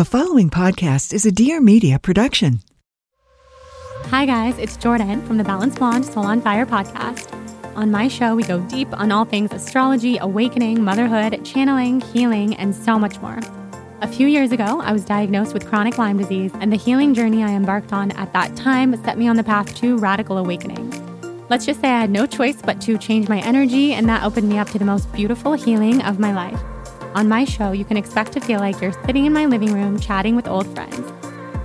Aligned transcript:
The 0.00 0.06
following 0.06 0.48
podcast 0.48 1.12
is 1.12 1.26
a 1.26 1.30
Dear 1.30 1.60
Media 1.60 1.98
production. 1.98 2.60
Hi, 4.06 4.24
guys, 4.24 4.56
it's 4.56 4.78
Jordan 4.78 5.20
from 5.26 5.36
the 5.36 5.44
Balanced 5.44 5.76
Blonde 5.76 6.06
Soul 6.06 6.24
on 6.24 6.40
Fire 6.40 6.64
podcast. 6.64 7.30
On 7.76 7.90
my 7.90 8.08
show, 8.08 8.34
we 8.34 8.42
go 8.42 8.60
deep 8.60 8.88
on 8.98 9.12
all 9.12 9.26
things 9.26 9.52
astrology, 9.52 10.16
awakening, 10.16 10.82
motherhood, 10.82 11.44
channeling, 11.44 12.00
healing, 12.00 12.56
and 12.56 12.74
so 12.74 12.98
much 12.98 13.20
more. 13.20 13.40
A 14.00 14.08
few 14.08 14.26
years 14.26 14.52
ago, 14.52 14.80
I 14.80 14.90
was 14.90 15.04
diagnosed 15.04 15.52
with 15.52 15.68
chronic 15.68 15.98
Lyme 15.98 16.16
disease, 16.16 16.52
and 16.60 16.72
the 16.72 16.78
healing 16.78 17.12
journey 17.12 17.42
I 17.42 17.50
embarked 17.50 17.92
on 17.92 18.12
at 18.12 18.32
that 18.32 18.56
time 18.56 18.96
set 19.04 19.18
me 19.18 19.28
on 19.28 19.36
the 19.36 19.44
path 19.44 19.74
to 19.80 19.98
radical 19.98 20.38
awakening. 20.38 21.46
Let's 21.50 21.66
just 21.66 21.82
say 21.82 21.90
I 21.90 22.00
had 22.00 22.08
no 22.08 22.24
choice 22.24 22.62
but 22.62 22.80
to 22.80 22.96
change 22.96 23.28
my 23.28 23.40
energy, 23.40 23.92
and 23.92 24.08
that 24.08 24.24
opened 24.24 24.48
me 24.48 24.56
up 24.56 24.70
to 24.70 24.78
the 24.78 24.86
most 24.86 25.12
beautiful 25.12 25.52
healing 25.52 26.00
of 26.00 26.18
my 26.18 26.32
life. 26.32 26.58
On 27.14 27.28
my 27.28 27.44
show, 27.44 27.72
you 27.72 27.84
can 27.84 27.96
expect 27.96 28.32
to 28.32 28.40
feel 28.40 28.60
like 28.60 28.80
you're 28.80 28.92
sitting 29.04 29.26
in 29.26 29.32
my 29.32 29.44
living 29.44 29.74
room 29.74 29.98
chatting 29.98 30.36
with 30.36 30.46
old 30.46 30.66
friends. 30.74 31.12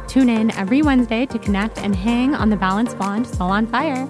Tune 0.08 0.28
in 0.28 0.50
every 0.52 0.82
Wednesday 0.82 1.28
to 1.28 1.38
connect 1.38 1.78
and 1.78 1.96
hang 1.96 2.34
on 2.34 2.50
the 2.50 2.56
Balanced 2.56 2.98
Blonde 2.98 3.28
Soul 3.28 3.52
on 3.52 3.68
Fire. 3.68 4.10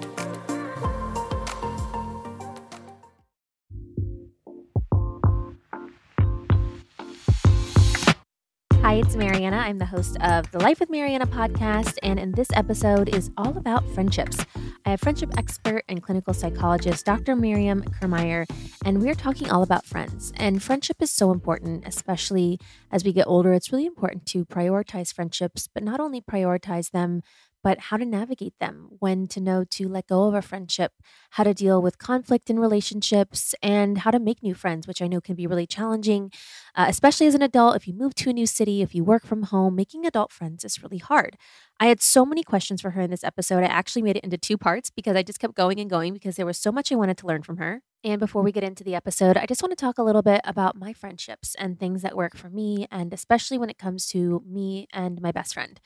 It's 8.98 9.14
Marianna. 9.14 9.58
I'm 9.58 9.76
the 9.76 9.84
host 9.84 10.16
of 10.22 10.50
the 10.52 10.58
Life 10.58 10.80
with 10.80 10.88
Marianna 10.88 11.26
podcast, 11.26 11.98
and 12.02 12.18
in 12.18 12.32
this 12.32 12.48
episode 12.54 13.14
is 13.14 13.30
all 13.36 13.58
about 13.58 13.86
friendships. 13.90 14.38
I 14.86 14.90
have 14.90 15.00
friendship 15.00 15.34
expert 15.36 15.84
and 15.86 16.02
clinical 16.02 16.32
psychologist 16.32 17.04
Dr. 17.04 17.36
Miriam 17.36 17.82
Kirmayer, 17.82 18.46
and 18.86 19.02
we're 19.02 19.14
talking 19.14 19.50
all 19.50 19.62
about 19.62 19.84
friends. 19.84 20.32
And 20.36 20.62
friendship 20.62 21.02
is 21.02 21.10
so 21.10 21.30
important, 21.30 21.86
especially 21.86 22.58
as 22.90 23.04
we 23.04 23.12
get 23.12 23.26
older. 23.26 23.52
It's 23.52 23.70
really 23.70 23.84
important 23.84 24.24
to 24.28 24.46
prioritize 24.46 25.12
friendships, 25.12 25.68
but 25.72 25.82
not 25.82 26.00
only 26.00 26.22
prioritize 26.22 26.92
them, 26.92 27.20
but 27.66 27.80
how 27.80 27.96
to 27.96 28.04
navigate 28.04 28.56
them, 28.60 28.86
when 29.00 29.26
to 29.26 29.40
know 29.40 29.64
to 29.64 29.88
let 29.88 30.06
go 30.06 30.28
of 30.28 30.34
a 30.34 30.40
friendship, 30.40 30.92
how 31.30 31.42
to 31.42 31.52
deal 31.52 31.82
with 31.82 31.98
conflict 31.98 32.48
in 32.48 32.60
relationships, 32.60 33.56
and 33.60 33.98
how 33.98 34.12
to 34.12 34.20
make 34.20 34.40
new 34.40 34.54
friends, 34.54 34.86
which 34.86 35.02
I 35.02 35.08
know 35.08 35.20
can 35.20 35.34
be 35.34 35.48
really 35.48 35.66
challenging, 35.66 36.30
uh, 36.76 36.86
especially 36.88 37.26
as 37.26 37.34
an 37.34 37.42
adult. 37.42 37.74
If 37.74 37.88
you 37.88 37.92
move 37.92 38.14
to 38.14 38.30
a 38.30 38.32
new 38.32 38.46
city, 38.46 38.82
if 38.82 38.94
you 38.94 39.02
work 39.02 39.26
from 39.26 39.42
home, 39.42 39.74
making 39.74 40.06
adult 40.06 40.30
friends 40.30 40.64
is 40.64 40.80
really 40.80 40.98
hard. 40.98 41.36
I 41.80 41.86
had 41.86 42.00
so 42.00 42.24
many 42.24 42.44
questions 42.44 42.80
for 42.80 42.90
her 42.90 43.00
in 43.00 43.10
this 43.10 43.24
episode. 43.24 43.64
I 43.64 43.66
actually 43.66 44.02
made 44.02 44.16
it 44.16 44.22
into 44.22 44.38
two 44.38 44.56
parts 44.56 44.90
because 44.90 45.16
I 45.16 45.24
just 45.24 45.40
kept 45.40 45.56
going 45.56 45.80
and 45.80 45.90
going 45.90 46.14
because 46.14 46.36
there 46.36 46.46
was 46.46 46.58
so 46.58 46.70
much 46.70 46.92
I 46.92 46.94
wanted 46.94 47.18
to 47.18 47.26
learn 47.26 47.42
from 47.42 47.56
her. 47.56 47.82
And 48.04 48.20
before 48.20 48.42
we 48.42 48.52
get 48.52 48.62
into 48.62 48.84
the 48.84 48.94
episode, 48.94 49.36
I 49.36 49.44
just 49.46 49.60
want 49.60 49.76
to 49.76 49.84
talk 49.84 49.98
a 49.98 50.04
little 50.04 50.22
bit 50.22 50.40
about 50.44 50.76
my 50.76 50.92
friendships 50.92 51.56
and 51.56 51.80
things 51.80 52.02
that 52.02 52.16
work 52.16 52.36
for 52.36 52.48
me, 52.48 52.86
and 52.92 53.12
especially 53.12 53.58
when 53.58 53.70
it 53.70 53.76
comes 53.76 54.06
to 54.10 54.44
me 54.46 54.86
and 54.92 55.20
my 55.20 55.32
best 55.32 55.54
friend. 55.54 55.80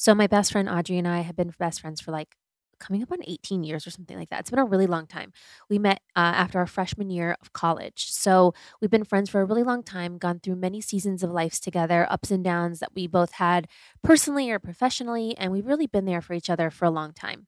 So 0.00 0.14
my 0.14 0.26
best 0.26 0.52
friend 0.52 0.66
Audrey 0.66 0.96
and 0.96 1.06
I 1.06 1.20
have 1.20 1.36
been 1.36 1.52
best 1.58 1.82
friends 1.82 2.00
for 2.00 2.10
like 2.10 2.34
coming 2.78 3.02
up 3.02 3.12
on 3.12 3.18
18 3.26 3.62
years 3.62 3.86
or 3.86 3.90
something 3.90 4.16
like 4.16 4.30
that. 4.30 4.40
It's 4.40 4.48
been 4.48 4.58
a 4.58 4.64
really 4.64 4.86
long 4.86 5.06
time. 5.06 5.32
We 5.68 5.78
met 5.78 6.00
uh, 6.16 6.32
after 6.34 6.58
our 6.58 6.66
freshman 6.66 7.10
year 7.10 7.36
of 7.42 7.52
college. 7.52 8.06
So 8.10 8.54
we've 8.80 8.90
been 8.90 9.04
friends 9.04 9.28
for 9.28 9.42
a 9.42 9.44
really 9.44 9.62
long 9.62 9.82
time, 9.82 10.16
gone 10.16 10.40
through 10.40 10.56
many 10.56 10.80
seasons 10.80 11.22
of 11.22 11.30
lives 11.30 11.60
together, 11.60 12.06
ups 12.08 12.30
and 12.30 12.42
downs 12.42 12.80
that 12.80 12.92
we 12.96 13.06
both 13.06 13.32
had 13.32 13.66
personally 14.02 14.50
or 14.50 14.58
professionally. 14.58 15.36
And 15.36 15.52
we've 15.52 15.66
really 15.66 15.86
been 15.86 16.06
there 16.06 16.22
for 16.22 16.32
each 16.32 16.48
other 16.48 16.70
for 16.70 16.86
a 16.86 16.90
long 16.90 17.12
time. 17.12 17.46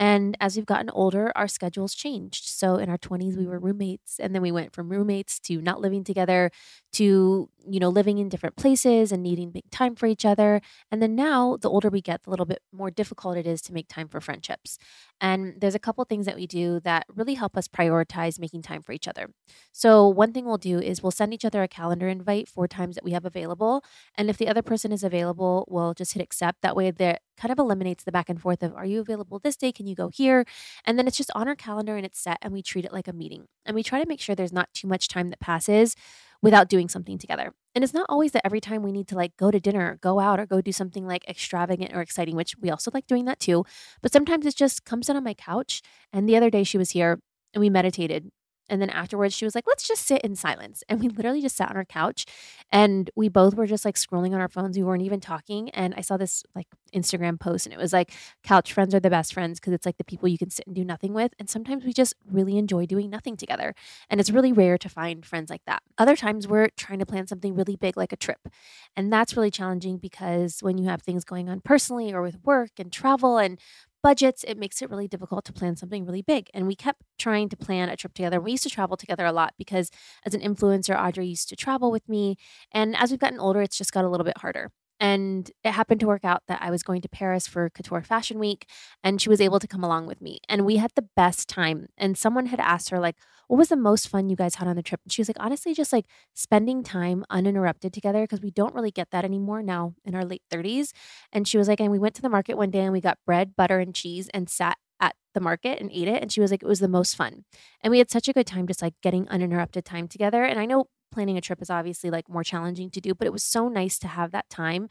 And 0.00 0.36
as 0.40 0.56
we've 0.56 0.66
gotten 0.66 0.90
older, 0.90 1.30
our 1.36 1.46
schedules 1.46 1.94
changed. 1.94 2.46
So 2.48 2.76
in 2.76 2.88
our 2.88 2.98
20s, 2.98 3.36
we 3.36 3.46
were 3.46 3.60
roommates. 3.60 4.18
And 4.18 4.34
then 4.34 4.42
we 4.42 4.50
went 4.50 4.72
from 4.74 4.88
roommates 4.88 5.38
to 5.40 5.60
not 5.60 5.80
living 5.82 6.04
together 6.04 6.50
to, 6.94 7.48
you 7.68 7.78
know, 7.80 7.90
living 7.90 8.18
in 8.18 8.30
different 8.30 8.56
places 8.56 9.12
and 9.12 9.22
needing 9.22 9.50
big 9.52 9.70
time 9.70 9.94
for 9.94 10.06
each 10.06 10.24
other. 10.24 10.62
And 10.90 11.02
then 11.02 11.14
now, 11.14 11.58
the 11.60 11.70
older 11.70 11.90
we 11.90 12.00
get, 12.00 12.22
the 12.24 12.30
little 12.30 12.46
bit 12.46 12.62
more 12.72 12.90
difficult 12.90 13.36
it 13.36 13.46
is 13.46 13.62
to 13.62 13.74
make 13.74 13.88
time 13.88 14.08
for 14.08 14.20
friendships. 14.20 14.78
And 15.20 15.54
there's 15.60 15.74
a 15.74 15.78
couple 15.78 16.04
things 16.04 16.26
that 16.26 16.36
we 16.36 16.46
do 16.46 16.80
that 16.80 17.06
really 17.14 17.34
help 17.34 17.56
us 17.56 17.68
prioritize 17.68 18.38
making 18.40 18.62
time 18.62 18.82
for 18.82 18.92
each 18.92 19.06
other. 19.06 19.28
So, 19.72 20.08
one 20.08 20.32
thing 20.32 20.44
we'll 20.46 20.58
do 20.58 20.78
is 20.78 21.02
we'll 21.02 21.10
send 21.12 21.34
each 21.34 21.44
other 21.44 21.62
a 21.62 21.68
calendar 21.68 22.08
invite 22.08 22.48
for 22.48 22.66
times 22.66 22.94
that 22.94 23.04
we 23.04 23.12
have 23.12 23.24
available. 23.24 23.84
And 24.16 24.30
if 24.30 24.38
the 24.38 24.48
other 24.48 24.62
person 24.62 24.92
is 24.92 25.04
available, 25.04 25.66
we'll 25.68 25.94
just 25.94 26.14
hit 26.14 26.22
accept. 26.22 26.62
That 26.62 26.76
way, 26.76 26.90
that 26.90 27.22
kind 27.40 27.50
of 27.52 27.58
eliminates 27.58 28.04
the 28.04 28.12
back 28.12 28.28
and 28.28 28.40
forth 28.40 28.62
of, 28.62 28.74
are 28.74 28.84
you 28.84 29.00
available 29.00 29.38
this 29.38 29.56
day? 29.56 29.72
Can 29.72 29.86
you 29.86 29.94
go 29.94 30.08
here? 30.08 30.44
And 30.84 30.98
then 30.98 31.06
it's 31.06 31.16
just 31.16 31.30
on 31.34 31.48
our 31.48 31.56
calendar 31.56 31.96
and 31.96 32.04
it's 32.04 32.20
set, 32.20 32.38
and 32.42 32.52
we 32.52 32.62
treat 32.62 32.84
it 32.84 32.92
like 32.92 33.08
a 33.08 33.12
meeting. 33.12 33.46
And 33.64 33.74
we 33.74 33.82
try 33.82 34.00
to 34.00 34.08
make 34.08 34.20
sure 34.20 34.34
there's 34.34 34.52
not 34.52 34.68
too 34.74 34.86
much 34.86 35.08
time 35.08 35.28
that 35.28 35.40
passes 35.40 35.96
without 36.42 36.68
doing 36.68 36.88
something 36.88 37.18
together. 37.18 37.52
And 37.74 37.84
it's 37.84 37.94
not 37.94 38.06
always 38.08 38.32
that 38.32 38.44
every 38.44 38.60
time 38.60 38.82
we 38.82 38.92
need 38.92 39.08
to 39.08 39.14
like 39.14 39.36
go 39.36 39.50
to 39.50 39.60
dinner, 39.60 39.98
go 40.00 40.20
out, 40.20 40.40
or 40.40 40.46
go 40.46 40.60
do 40.60 40.72
something 40.72 41.06
like 41.06 41.28
extravagant 41.28 41.92
or 41.94 42.00
exciting, 42.00 42.36
which 42.36 42.54
we 42.60 42.70
also 42.70 42.90
like 42.92 43.06
doing 43.06 43.24
that 43.26 43.40
too. 43.40 43.64
But 44.02 44.12
sometimes 44.12 44.46
it 44.46 44.56
just 44.56 44.84
comes 44.84 45.08
in 45.08 45.16
on 45.16 45.24
my 45.24 45.34
couch. 45.34 45.82
And 46.12 46.28
the 46.28 46.36
other 46.36 46.50
day 46.50 46.64
she 46.64 46.78
was 46.78 46.90
here 46.90 47.20
and 47.54 47.60
we 47.60 47.70
meditated 47.70 48.30
and 48.70 48.80
then 48.80 48.88
afterwards, 48.88 49.34
she 49.34 49.44
was 49.44 49.54
like, 49.54 49.66
let's 49.66 49.86
just 49.86 50.06
sit 50.06 50.22
in 50.22 50.36
silence. 50.36 50.82
And 50.88 51.00
we 51.00 51.08
literally 51.08 51.42
just 51.42 51.56
sat 51.56 51.70
on 51.70 51.76
our 51.76 51.84
couch 51.84 52.24
and 52.70 53.10
we 53.16 53.28
both 53.28 53.54
were 53.54 53.66
just 53.66 53.84
like 53.84 53.96
scrolling 53.96 54.32
on 54.32 54.40
our 54.40 54.48
phones. 54.48 54.78
We 54.78 54.84
weren't 54.84 55.02
even 55.02 55.20
talking. 55.20 55.68
And 55.70 55.92
I 55.96 56.00
saw 56.02 56.16
this 56.16 56.44
like 56.54 56.68
Instagram 56.94 57.38
post 57.38 57.66
and 57.66 57.74
it 57.74 57.78
was 57.78 57.92
like, 57.92 58.12
couch 58.44 58.72
friends 58.72 58.94
are 58.94 59.00
the 59.00 59.10
best 59.10 59.34
friends 59.34 59.58
because 59.58 59.72
it's 59.72 59.84
like 59.84 59.98
the 59.98 60.04
people 60.04 60.28
you 60.28 60.38
can 60.38 60.50
sit 60.50 60.66
and 60.66 60.74
do 60.74 60.84
nothing 60.84 61.12
with. 61.12 61.34
And 61.38 61.50
sometimes 61.50 61.84
we 61.84 61.92
just 61.92 62.14
really 62.30 62.56
enjoy 62.56 62.86
doing 62.86 63.10
nothing 63.10 63.36
together. 63.36 63.74
And 64.08 64.20
it's 64.20 64.30
really 64.30 64.52
rare 64.52 64.78
to 64.78 64.88
find 64.88 65.26
friends 65.26 65.50
like 65.50 65.64
that. 65.66 65.82
Other 65.98 66.14
times 66.14 66.46
we're 66.46 66.68
trying 66.76 67.00
to 67.00 67.06
plan 67.06 67.26
something 67.26 67.54
really 67.54 67.76
big 67.76 67.96
like 67.96 68.12
a 68.12 68.16
trip. 68.16 68.48
And 68.96 69.12
that's 69.12 69.36
really 69.36 69.50
challenging 69.50 69.98
because 69.98 70.60
when 70.60 70.78
you 70.78 70.88
have 70.88 71.02
things 71.02 71.24
going 71.24 71.48
on 71.48 71.60
personally 71.60 72.12
or 72.12 72.22
with 72.22 72.38
work 72.44 72.70
and 72.78 72.92
travel 72.92 73.36
and 73.36 73.58
budgets, 74.02 74.44
it 74.44 74.56
makes 74.58 74.82
it 74.82 74.90
really 74.90 75.08
difficult 75.08 75.44
to 75.46 75.52
plan 75.52 75.76
something 75.76 76.04
really 76.06 76.22
big. 76.22 76.48
And 76.54 76.66
we 76.66 76.74
kept 76.74 77.02
trying 77.18 77.48
to 77.50 77.56
plan 77.56 77.88
a 77.88 77.96
trip 77.96 78.14
together. 78.14 78.40
We 78.40 78.52
used 78.52 78.62
to 78.64 78.70
travel 78.70 78.96
together 78.96 79.26
a 79.26 79.32
lot 79.32 79.54
because 79.58 79.90
as 80.24 80.34
an 80.34 80.40
influencer, 80.40 80.98
Audrey 80.98 81.26
used 81.26 81.48
to 81.50 81.56
travel 81.56 81.90
with 81.90 82.08
me. 82.08 82.36
And 82.72 82.96
as 82.96 83.10
we've 83.10 83.20
gotten 83.20 83.40
older, 83.40 83.62
it's 83.62 83.78
just 83.78 83.92
got 83.92 84.04
a 84.04 84.08
little 84.08 84.24
bit 84.24 84.38
harder. 84.38 84.70
And 85.00 85.50
it 85.64 85.72
happened 85.72 86.00
to 86.00 86.06
work 86.06 86.24
out 86.24 86.42
that 86.46 86.60
I 86.60 86.70
was 86.70 86.82
going 86.82 87.00
to 87.00 87.08
Paris 87.08 87.46
for 87.46 87.70
Couture 87.70 88.02
Fashion 88.02 88.38
Week 88.38 88.66
and 89.02 89.20
she 89.20 89.30
was 89.30 89.40
able 89.40 89.58
to 89.58 89.66
come 89.66 89.82
along 89.82 90.06
with 90.06 90.20
me. 90.20 90.40
And 90.48 90.66
we 90.66 90.76
had 90.76 90.90
the 90.94 91.08
best 91.16 91.48
time. 91.48 91.86
And 91.96 92.18
someone 92.18 92.46
had 92.46 92.60
asked 92.60 92.90
her, 92.90 93.00
like, 93.00 93.16
what 93.48 93.56
was 93.56 93.68
the 93.70 93.76
most 93.76 94.08
fun 94.08 94.28
you 94.28 94.36
guys 94.36 94.56
had 94.56 94.68
on 94.68 94.76
the 94.76 94.82
trip? 94.82 95.00
And 95.04 95.12
she 95.12 95.20
was 95.20 95.28
like, 95.28 95.38
honestly, 95.40 95.72
just 95.74 95.92
like 95.92 96.04
spending 96.34 96.82
time 96.82 97.24
uninterrupted 97.30 97.92
together 97.92 98.22
because 98.22 98.42
we 98.42 98.50
don't 98.50 98.74
really 98.74 98.90
get 98.90 99.10
that 99.10 99.24
anymore 99.24 99.62
now 99.62 99.94
in 100.04 100.14
our 100.14 100.24
late 100.24 100.42
30s. 100.50 100.92
And 101.32 101.48
she 101.48 101.58
was 101.58 101.66
like, 101.66 101.80
and 101.80 101.90
we 101.90 101.98
went 101.98 102.14
to 102.16 102.22
the 102.22 102.28
market 102.28 102.56
one 102.56 102.70
day 102.70 102.80
and 102.80 102.92
we 102.92 103.00
got 103.00 103.18
bread, 103.24 103.56
butter, 103.56 103.80
and 103.80 103.94
cheese 103.94 104.28
and 104.34 104.48
sat 104.50 104.76
at 105.00 105.16
the 105.34 105.40
market 105.40 105.80
and 105.80 105.90
ate 105.92 106.08
it. 106.08 106.22
And 106.22 106.30
she 106.30 106.40
was 106.40 106.50
like, 106.50 106.62
it 106.62 106.68
was 106.68 106.80
the 106.80 106.88
most 106.88 107.16
fun. 107.16 107.44
And 107.82 107.90
we 107.90 107.98
had 107.98 108.10
such 108.10 108.28
a 108.28 108.32
good 108.32 108.46
time 108.46 108.66
just 108.66 108.82
like 108.82 108.94
getting 109.02 109.28
uninterrupted 109.28 109.84
time 109.84 110.08
together. 110.08 110.44
And 110.44 110.58
I 110.58 110.66
know 110.66 110.86
planning 111.12 111.36
a 111.36 111.40
trip 111.40 111.60
is 111.60 111.70
obviously 111.70 112.10
like 112.10 112.28
more 112.28 112.44
challenging 112.44 112.90
to 112.90 113.00
do, 113.00 113.14
but 113.14 113.26
it 113.26 113.32
was 113.32 113.44
so 113.44 113.68
nice 113.68 113.98
to 114.00 114.08
have 114.08 114.30
that 114.32 114.48
time. 114.48 114.88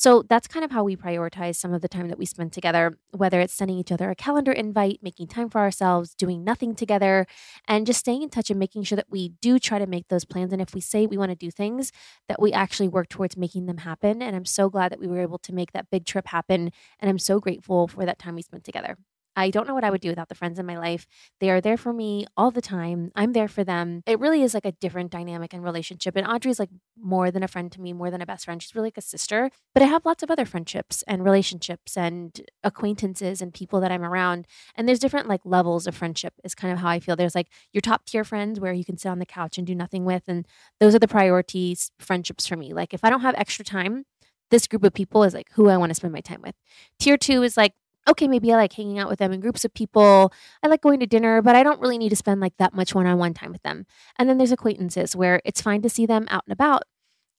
So 0.00 0.22
that's 0.26 0.48
kind 0.48 0.64
of 0.64 0.70
how 0.70 0.82
we 0.82 0.96
prioritize 0.96 1.56
some 1.56 1.74
of 1.74 1.82
the 1.82 1.88
time 1.88 2.08
that 2.08 2.16
we 2.16 2.24
spend 2.24 2.54
together, 2.54 2.96
whether 3.10 3.38
it's 3.38 3.52
sending 3.52 3.76
each 3.76 3.92
other 3.92 4.08
a 4.08 4.14
calendar 4.14 4.50
invite, 4.50 5.00
making 5.02 5.26
time 5.26 5.50
for 5.50 5.58
ourselves, 5.58 6.14
doing 6.14 6.42
nothing 6.42 6.74
together, 6.74 7.26
and 7.68 7.86
just 7.86 8.00
staying 8.00 8.22
in 8.22 8.30
touch 8.30 8.48
and 8.48 8.58
making 8.58 8.84
sure 8.84 8.96
that 8.96 9.10
we 9.10 9.28
do 9.42 9.58
try 9.58 9.78
to 9.78 9.86
make 9.86 10.08
those 10.08 10.24
plans. 10.24 10.54
And 10.54 10.62
if 10.62 10.74
we 10.74 10.80
say 10.80 11.04
we 11.04 11.18
want 11.18 11.32
to 11.32 11.36
do 11.36 11.50
things, 11.50 11.92
that 12.28 12.40
we 12.40 12.50
actually 12.50 12.88
work 12.88 13.10
towards 13.10 13.36
making 13.36 13.66
them 13.66 13.78
happen. 13.78 14.22
And 14.22 14.34
I'm 14.34 14.46
so 14.46 14.70
glad 14.70 14.90
that 14.90 15.00
we 15.00 15.06
were 15.06 15.20
able 15.20 15.38
to 15.38 15.52
make 15.52 15.72
that 15.72 15.90
big 15.90 16.06
trip 16.06 16.28
happen. 16.28 16.72
And 16.98 17.10
I'm 17.10 17.18
so 17.18 17.38
grateful 17.38 17.86
for 17.86 18.06
that 18.06 18.18
time 18.18 18.36
we 18.36 18.42
spent 18.42 18.64
together. 18.64 18.96
I 19.40 19.48
don't 19.48 19.66
know 19.66 19.74
what 19.74 19.84
I 19.84 19.90
would 19.90 20.02
do 20.02 20.10
without 20.10 20.28
the 20.28 20.34
friends 20.34 20.58
in 20.58 20.66
my 20.66 20.76
life. 20.76 21.06
They 21.40 21.50
are 21.50 21.62
there 21.62 21.78
for 21.78 21.92
me 21.94 22.26
all 22.36 22.50
the 22.50 22.60
time. 22.60 23.10
I'm 23.16 23.32
there 23.32 23.48
for 23.48 23.64
them. 23.64 24.02
It 24.06 24.20
really 24.20 24.42
is 24.42 24.52
like 24.52 24.66
a 24.66 24.72
different 24.72 25.10
dynamic 25.10 25.54
and 25.54 25.64
relationship. 25.64 26.14
And 26.14 26.26
Audrey's 26.26 26.58
like 26.58 26.68
more 27.00 27.30
than 27.30 27.42
a 27.42 27.48
friend 27.48 27.72
to 27.72 27.80
me, 27.80 27.94
more 27.94 28.10
than 28.10 28.20
a 28.20 28.26
best 28.26 28.44
friend. 28.44 28.62
She's 28.62 28.74
really 28.74 28.88
like 28.88 28.98
a 28.98 29.02
sister. 29.02 29.50
But 29.72 29.82
I 29.82 29.86
have 29.86 30.04
lots 30.04 30.22
of 30.22 30.30
other 30.30 30.44
friendships 30.44 31.02
and 31.06 31.24
relationships 31.24 31.96
and 31.96 32.38
acquaintances 32.62 33.40
and 33.40 33.54
people 33.54 33.80
that 33.80 33.90
I'm 33.90 34.04
around. 34.04 34.46
And 34.74 34.86
there's 34.86 34.98
different 34.98 35.26
like 35.26 35.40
levels 35.44 35.86
of 35.86 35.96
friendship, 35.96 36.34
is 36.44 36.54
kind 36.54 36.72
of 36.72 36.80
how 36.80 36.90
I 36.90 37.00
feel. 37.00 37.16
There's 37.16 37.34
like 37.34 37.48
your 37.72 37.80
top 37.80 38.04
tier 38.04 38.24
friends 38.24 38.60
where 38.60 38.74
you 38.74 38.84
can 38.84 38.98
sit 38.98 39.08
on 39.08 39.20
the 39.20 39.26
couch 39.26 39.56
and 39.56 39.66
do 39.66 39.74
nothing 39.74 40.04
with. 40.04 40.24
And 40.28 40.46
those 40.80 40.94
are 40.94 40.98
the 40.98 41.08
priorities 41.08 41.90
friendships 41.98 42.46
for 42.46 42.56
me. 42.56 42.74
Like 42.74 42.92
if 42.92 43.04
I 43.04 43.08
don't 43.08 43.22
have 43.22 43.34
extra 43.38 43.64
time, 43.64 44.04
this 44.50 44.66
group 44.66 44.84
of 44.84 44.92
people 44.92 45.22
is 45.22 45.32
like 45.32 45.48
who 45.52 45.68
I 45.68 45.76
want 45.76 45.90
to 45.90 45.94
spend 45.94 46.12
my 46.12 46.20
time 46.20 46.42
with. 46.42 46.54
Tier 46.98 47.16
two 47.16 47.42
is 47.42 47.56
like 47.56 47.72
okay, 48.08 48.28
maybe 48.28 48.52
I 48.52 48.56
like 48.56 48.72
hanging 48.72 48.98
out 48.98 49.08
with 49.08 49.18
them 49.18 49.32
in 49.32 49.40
groups 49.40 49.64
of 49.64 49.74
people. 49.74 50.32
I 50.62 50.68
like 50.68 50.80
going 50.80 51.00
to 51.00 51.06
dinner, 51.06 51.42
but 51.42 51.56
I 51.56 51.62
don't 51.62 51.80
really 51.80 51.98
need 51.98 52.08
to 52.10 52.16
spend 52.16 52.40
like 52.40 52.56
that 52.58 52.74
much 52.74 52.94
one 52.94 53.06
on 53.06 53.18
one 53.18 53.34
time 53.34 53.52
with 53.52 53.62
them. 53.62 53.86
And 54.18 54.28
then 54.28 54.38
there's 54.38 54.52
acquaintances 54.52 55.14
where 55.14 55.40
it's 55.44 55.60
fine 55.60 55.82
to 55.82 55.88
see 55.88 56.06
them 56.06 56.26
out 56.30 56.44
and 56.46 56.52
about. 56.52 56.82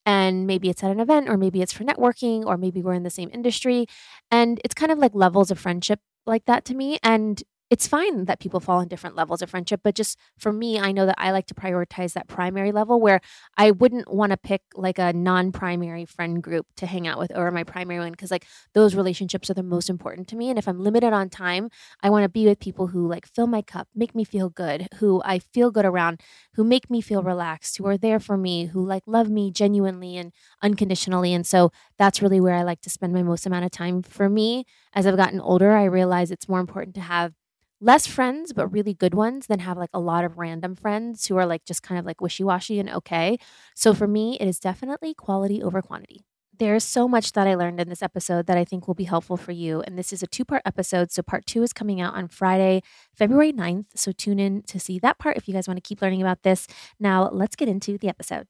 And 0.05 0.47
maybe 0.47 0.69
it's 0.69 0.83
at 0.83 0.91
an 0.91 0.99
event, 0.99 1.29
or 1.29 1.37
maybe 1.37 1.61
it's 1.61 1.73
for 1.73 1.83
networking, 1.83 2.45
or 2.45 2.57
maybe 2.57 2.81
we're 2.81 2.93
in 2.93 3.03
the 3.03 3.09
same 3.09 3.29
industry. 3.33 3.85
And 4.31 4.59
it's 4.63 4.73
kind 4.73 4.91
of 4.91 4.97
like 4.97 5.13
levels 5.13 5.51
of 5.51 5.59
friendship 5.59 5.99
like 6.25 6.45
that 6.45 6.65
to 6.65 6.73
me. 6.75 6.97
And 7.03 7.43
it's 7.71 7.87
fine 7.87 8.25
that 8.25 8.41
people 8.41 8.59
fall 8.59 8.81
in 8.81 8.89
different 8.89 9.15
levels 9.15 9.41
of 9.41 9.49
friendship, 9.49 9.79
but 9.81 9.95
just 9.95 10.19
for 10.37 10.51
me, 10.51 10.77
I 10.77 10.91
know 10.91 11.05
that 11.05 11.15
I 11.17 11.31
like 11.31 11.47
to 11.47 11.53
prioritize 11.53 12.11
that 12.13 12.27
primary 12.27 12.73
level 12.73 12.99
where 12.99 13.21
I 13.57 13.71
wouldn't 13.71 14.13
want 14.13 14.31
to 14.31 14.37
pick 14.37 14.61
like 14.75 14.99
a 14.99 15.13
non-primary 15.13 16.03
friend 16.03 16.43
group 16.43 16.67
to 16.75 16.85
hang 16.85 17.07
out 17.07 17.17
with 17.17 17.31
or 17.33 17.49
my 17.49 17.63
primary 17.63 17.99
one 18.01 18.11
because 18.11 18.29
like 18.29 18.45
those 18.73 18.93
relationships 18.93 19.49
are 19.49 19.53
the 19.53 19.63
most 19.63 19.89
important 19.89 20.27
to 20.27 20.35
me. 20.35 20.49
And 20.49 20.59
if 20.59 20.67
I'm 20.67 20.81
limited 20.81 21.13
on 21.13 21.29
time, 21.29 21.69
I 22.03 22.09
want 22.09 22.23
to 22.23 22.29
be 22.29 22.45
with 22.45 22.59
people 22.59 22.87
who 22.87 23.07
like 23.07 23.25
fill 23.25 23.47
my 23.47 23.61
cup, 23.61 23.87
make 23.95 24.13
me 24.13 24.25
feel 24.25 24.49
good, 24.49 24.89
who 24.95 25.21
I 25.23 25.39
feel 25.39 25.71
good 25.71 25.85
around, 25.85 26.19
who 26.55 26.65
make 26.65 26.89
me 26.89 26.99
feel 26.99 27.23
relaxed, 27.23 27.77
who 27.77 27.87
are 27.87 27.97
there 27.97 28.19
for 28.19 28.35
me, 28.35 28.65
who 28.65 28.85
like 28.85 29.03
love 29.05 29.29
me 29.29 29.49
genuinely 29.49 30.17
and 30.17 30.33
unconditionally. 30.61 31.33
And 31.33 31.47
so 31.47 31.71
that's 31.97 32.21
really 32.21 32.41
where 32.41 32.55
I 32.55 32.63
like 32.63 32.81
to 32.81 32.89
spend 32.89 33.13
my 33.13 33.23
most 33.23 33.45
amount 33.45 33.63
of 33.63 33.71
time. 33.71 34.03
For 34.03 34.27
me, 34.27 34.65
as 34.93 35.07
I've 35.07 35.15
gotten 35.15 35.39
older, 35.39 35.71
I 35.71 35.85
realize 35.85 36.31
it's 36.31 36.49
more 36.49 36.59
important 36.59 36.95
to 36.95 37.01
have 37.01 37.33
less 37.81 38.05
friends, 38.05 38.53
but 38.53 38.67
really 38.67 38.93
good 38.93 39.15
ones 39.15 39.47
than 39.47 39.59
have 39.59 39.77
like 39.77 39.89
a 39.93 39.99
lot 39.99 40.23
of 40.23 40.37
random 40.37 40.75
friends 40.75 41.27
who 41.27 41.35
are 41.35 41.47
like 41.47 41.65
just 41.65 41.81
kind 41.81 41.97
of 41.99 42.05
like 42.05 42.21
wishy 42.21 42.43
washy 42.43 42.79
and 42.79 42.89
okay. 42.89 43.37
So 43.75 43.93
for 43.93 44.07
me, 44.07 44.37
it 44.39 44.47
is 44.47 44.59
definitely 44.59 45.15
quality 45.15 45.61
over 45.61 45.81
quantity. 45.81 46.21
There's 46.59 46.83
so 46.83 47.07
much 47.07 47.31
that 47.31 47.47
I 47.47 47.55
learned 47.55 47.79
in 47.79 47.89
this 47.89 48.03
episode 48.03 48.45
that 48.45 48.55
I 48.55 48.63
think 48.63 48.87
will 48.87 48.93
be 48.93 49.05
helpful 49.05 49.35
for 49.35 49.51
you. 49.51 49.81
And 49.81 49.97
this 49.97 50.13
is 50.13 50.21
a 50.21 50.27
two 50.27 50.45
part 50.45 50.61
episode. 50.63 51.11
So 51.11 51.23
part 51.23 51.47
two 51.47 51.63
is 51.63 51.73
coming 51.73 51.99
out 51.99 52.13
on 52.13 52.27
Friday, 52.27 52.83
February 53.15 53.51
9th. 53.51 53.87
So 53.95 54.11
tune 54.11 54.39
in 54.39 54.61
to 54.63 54.79
see 54.79 54.99
that 54.99 55.17
part 55.17 55.37
if 55.37 55.47
you 55.47 55.55
guys 55.55 55.67
want 55.67 55.77
to 55.77 55.81
keep 55.81 56.03
learning 56.03 56.21
about 56.21 56.43
this. 56.43 56.67
Now, 56.99 57.29
let's 57.31 57.55
get 57.55 57.67
into 57.67 57.97
the 57.97 58.09
episode. 58.09 58.45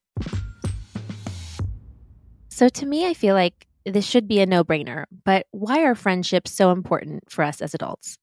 So 2.50 2.68
to 2.68 2.86
me, 2.86 3.08
I 3.08 3.14
feel 3.14 3.34
like 3.34 3.66
this 3.86 4.06
should 4.06 4.28
be 4.28 4.42
a 4.42 4.46
no 4.46 4.66
brainer, 4.66 5.06
but 5.24 5.48
why 5.52 5.84
are 5.84 5.96
friendships 5.96 6.52
so 6.52 6.72
important 6.72 7.32
for 7.32 7.44
us 7.44 7.62
as 7.62 7.74
adults? 7.74 8.18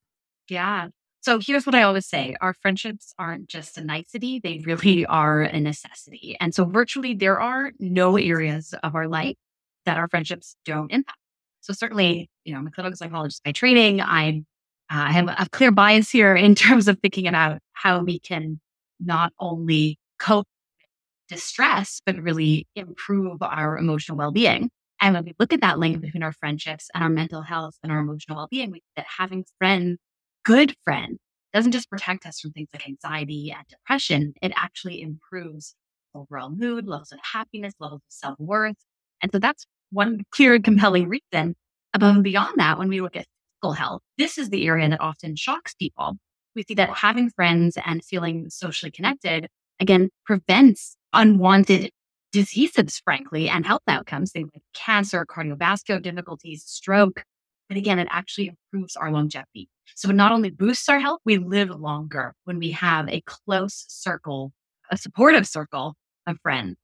Yeah. 0.48 0.88
So 1.20 1.40
here's 1.40 1.66
what 1.66 1.74
I 1.74 1.82
always 1.82 2.06
say 2.06 2.36
our 2.40 2.54
friendships 2.54 3.12
aren't 3.18 3.48
just 3.48 3.76
a 3.76 3.84
nicety, 3.84 4.40
they 4.42 4.62
really 4.64 5.04
are 5.06 5.42
a 5.42 5.60
necessity. 5.60 6.36
And 6.40 6.54
so, 6.54 6.64
virtually, 6.64 7.14
there 7.14 7.40
are 7.40 7.72
no 7.78 8.16
areas 8.16 8.74
of 8.82 8.94
our 8.94 9.08
life 9.08 9.36
that 9.84 9.98
our 9.98 10.08
friendships 10.08 10.56
don't 10.64 10.92
impact. 10.92 11.18
So, 11.60 11.72
certainly, 11.72 12.30
you 12.44 12.52
know, 12.52 12.58
I'm 12.60 12.66
a 12.66 12.70
clinical 12.70 12.96
psychologist 12.96 13.42
by 13.44 13.52
training. 13.52 14.00
I 14.00 14.42
uh, 14.90 15.06
have 15.06 15.28
a 15.28 15.48
clear 15.50 15.72
bias 15.72 16.10
here 16.10 16.34
in 16.36 16.54
terms 16.54 16.88
of 16.88 16.98
thinking 17.00 17.26
about 17.26 17.58
how 17.72 18.02
we 18.02 18.20
can 18.20 18.60
not 19.00 19.32
only 19.40 19.98
cope 20.18 20.46
with 20.78 21.38
distress, 21.38 22.00
but 22.06 22.16
really 22.16 22.66
improve 22.76 23.42
our 23.42 23.76
emotional 23.76 24.16
well 24.18 24.32
being. 24.32 24.70
And 25.00 25.14
when 25.14 25.24
we 25.24 25.34
look 25.38 25.52
at 25.52 25.60
that 25.60 25.78
link 25.78 26.00
between 26.00 26.22
our 26.22 26.32
friendships 26.32 26.90
and 26.94 27.04
our 27.04 27.10
mental 27.10 27.42
health 27.42 27.76
and 27.82 27.92
our 27.92 27.98
emotional 27.98 28.36
well 28.36 28.48
being, 28.50 28.70
we 28.70 28.82
that 28.96 29.06
having 29.18 29.44
friends 29.58 29.98
good 30.48 30.74
friend 30.82 31.18
doesn't 31.52 31.72
just 31.72 31.90
protect 31.90 32.24
us 32.24 32.40
from 32.40 32.52
things 32.52 32.70
like 32.72 32.88
anxiety 32.88 33.54
and 33.54 33.66
depression, 33.68 34.32
it 34.40 34.50
actually 34.56 35.02
improves 35.02 35.74
overall 36.14 36.48
mood, 36.48 36.86
levels 36.86 37.12
of 37.12 37.18
happiness, 37.22 37.74
levels 37.78 38.00
of 38.00 38.06
self 38.08 38.40
worth. 38.40 38.76
And 39.22 39.30
so 39.30 39.38
that's 39.38 39.66
one 39.90 40.22
clear 40.30 40.54
and 40.54 40.64
compelling 40.64 41.06
reason. 41.06 41.54
Above 41.92 42.14
and 42.14 42.24
beyond 42.24 42.54
that, 42.56 42.78
when 42.78 42.88
we 42.88 43.02
look 43.02 43.14
at 43.14 43.26
physical 43.60 43.74
health, 43.74 44.00
this 44.16 44.38
is 44.38 44.48
the 44.48 44.66
area 44.66 44.88
that 44.88 45.02
often 45.02 45.36
shocks 45.36 45.74
people. 45.74 46.16
We 46.56 46.62
see 46.62 46.74
that 46.74 46.90
having 46.90 47.28
friends 47.28 47.76
and 47.84 48.02
feeling 48.02 48.48
socially 48.48 48.90
connected, 48.90 49.48
again, 49.80 50.08
prevents 50.24 50.96
unwanted 51.12 51.90
diseases, 52.32 53.00
frankly, 53.04 53.50
and 53.50 53.66
health 53.66 53.82
outcomes, 53.86 54.32
things 54.32 54.48
like 54.54 54.62
cancer, 54.74 55.26
cardiovascular 55.26 56.00
difficulties, 56.00 56.64
stroke. 56.64 57.22
But 57.68 57.76
again, 57.76 57.98
it 57.98 58.08
actually 58.10 58.48
improves 58.48 58.96
our 58.96 59.10
longevity. 59.10 59.68
So 59.94 60.10
it 60.10 60.14
not 60.14 60.32
only 60.32 60.50
boosts 60.50 60.88
our 60.88 61.00
health, 61.00 61.20
we 61.24 61.38
live 61.38 61.70
longer 61.70 62.34
when 62.44 62.58
we 62.58 62.70
have 62.72 63.08
a 63.08 63.22
close 63.22 63.84
circle, 63.88 64.52
a 64.90 64.96
supportive 64.96 65.46
circle 65.46 65.94
of 66.26 66.38
friends. 66.42 66.76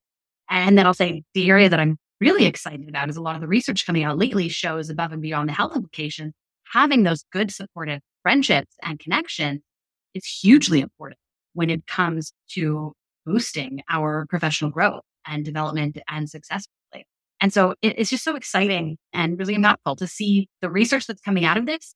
And 0.51 0.77
then 0.77 0.87
I'll 0.87 0.95
say 0.95 1.23
the 1.33 1.49
area 1.49 1.69
that 1.69 1.81
I'm 1.81 1.97
really 2.21 2.45
excited 2.47 2.89
about 2.89 3.09
is 3.09 3.17
a 3.17 3.23
lot 3.23 3.35
of 3.35 3.41
the 3.41 3.49
research 3.49 3.87
coming 3.87 4.05
out 4.05 4.19
lately 4.19 4.49
shows 4.49 4.91
above 4.91 5.13
and 5.13 5.23
beyond 5.23 5.49
the 5.49 5.55
health 5.55 5.75
implications, 5.75 6.33
having 6.73 7.03
those 7.03 7.25
good 7.33 7.51
supportive 7.51 8.01
friendships 8.23 8.75
and 8.83 8.99
connections 8.99 9.61
is 10.15 10.25
hugely 10.25 10.81
important 10.81 11.19
when 11.55 11.71
it 11.71 11.87
comes 11.87 12.33
to 12.51 12.93
boosting 13.27 13.81
our 13.89 14.27
professional 14.29 14.71
growth 14.71 15.03
and 15.27 15.45
development 15.45 15.99
and 16.09 16.29
success. 16.29 16.67
And 17.41 17.53
so 17.53 17.75
it's 17.83 18.11
just 18.11 18.25
so 18.25 18.37
exciting 18.37 18.97
and 19.13 19.39
really 19.39 19.57
impactful 19.57 19.99
to 19.99 20.07
see 20.07 20.49
the 20.63 20.71
research 20.71 21.07
that's 21.07 21.21
coming 21.21 21.45
out 21.45 21.57
of 21.57 21.67
this 21.67 21.95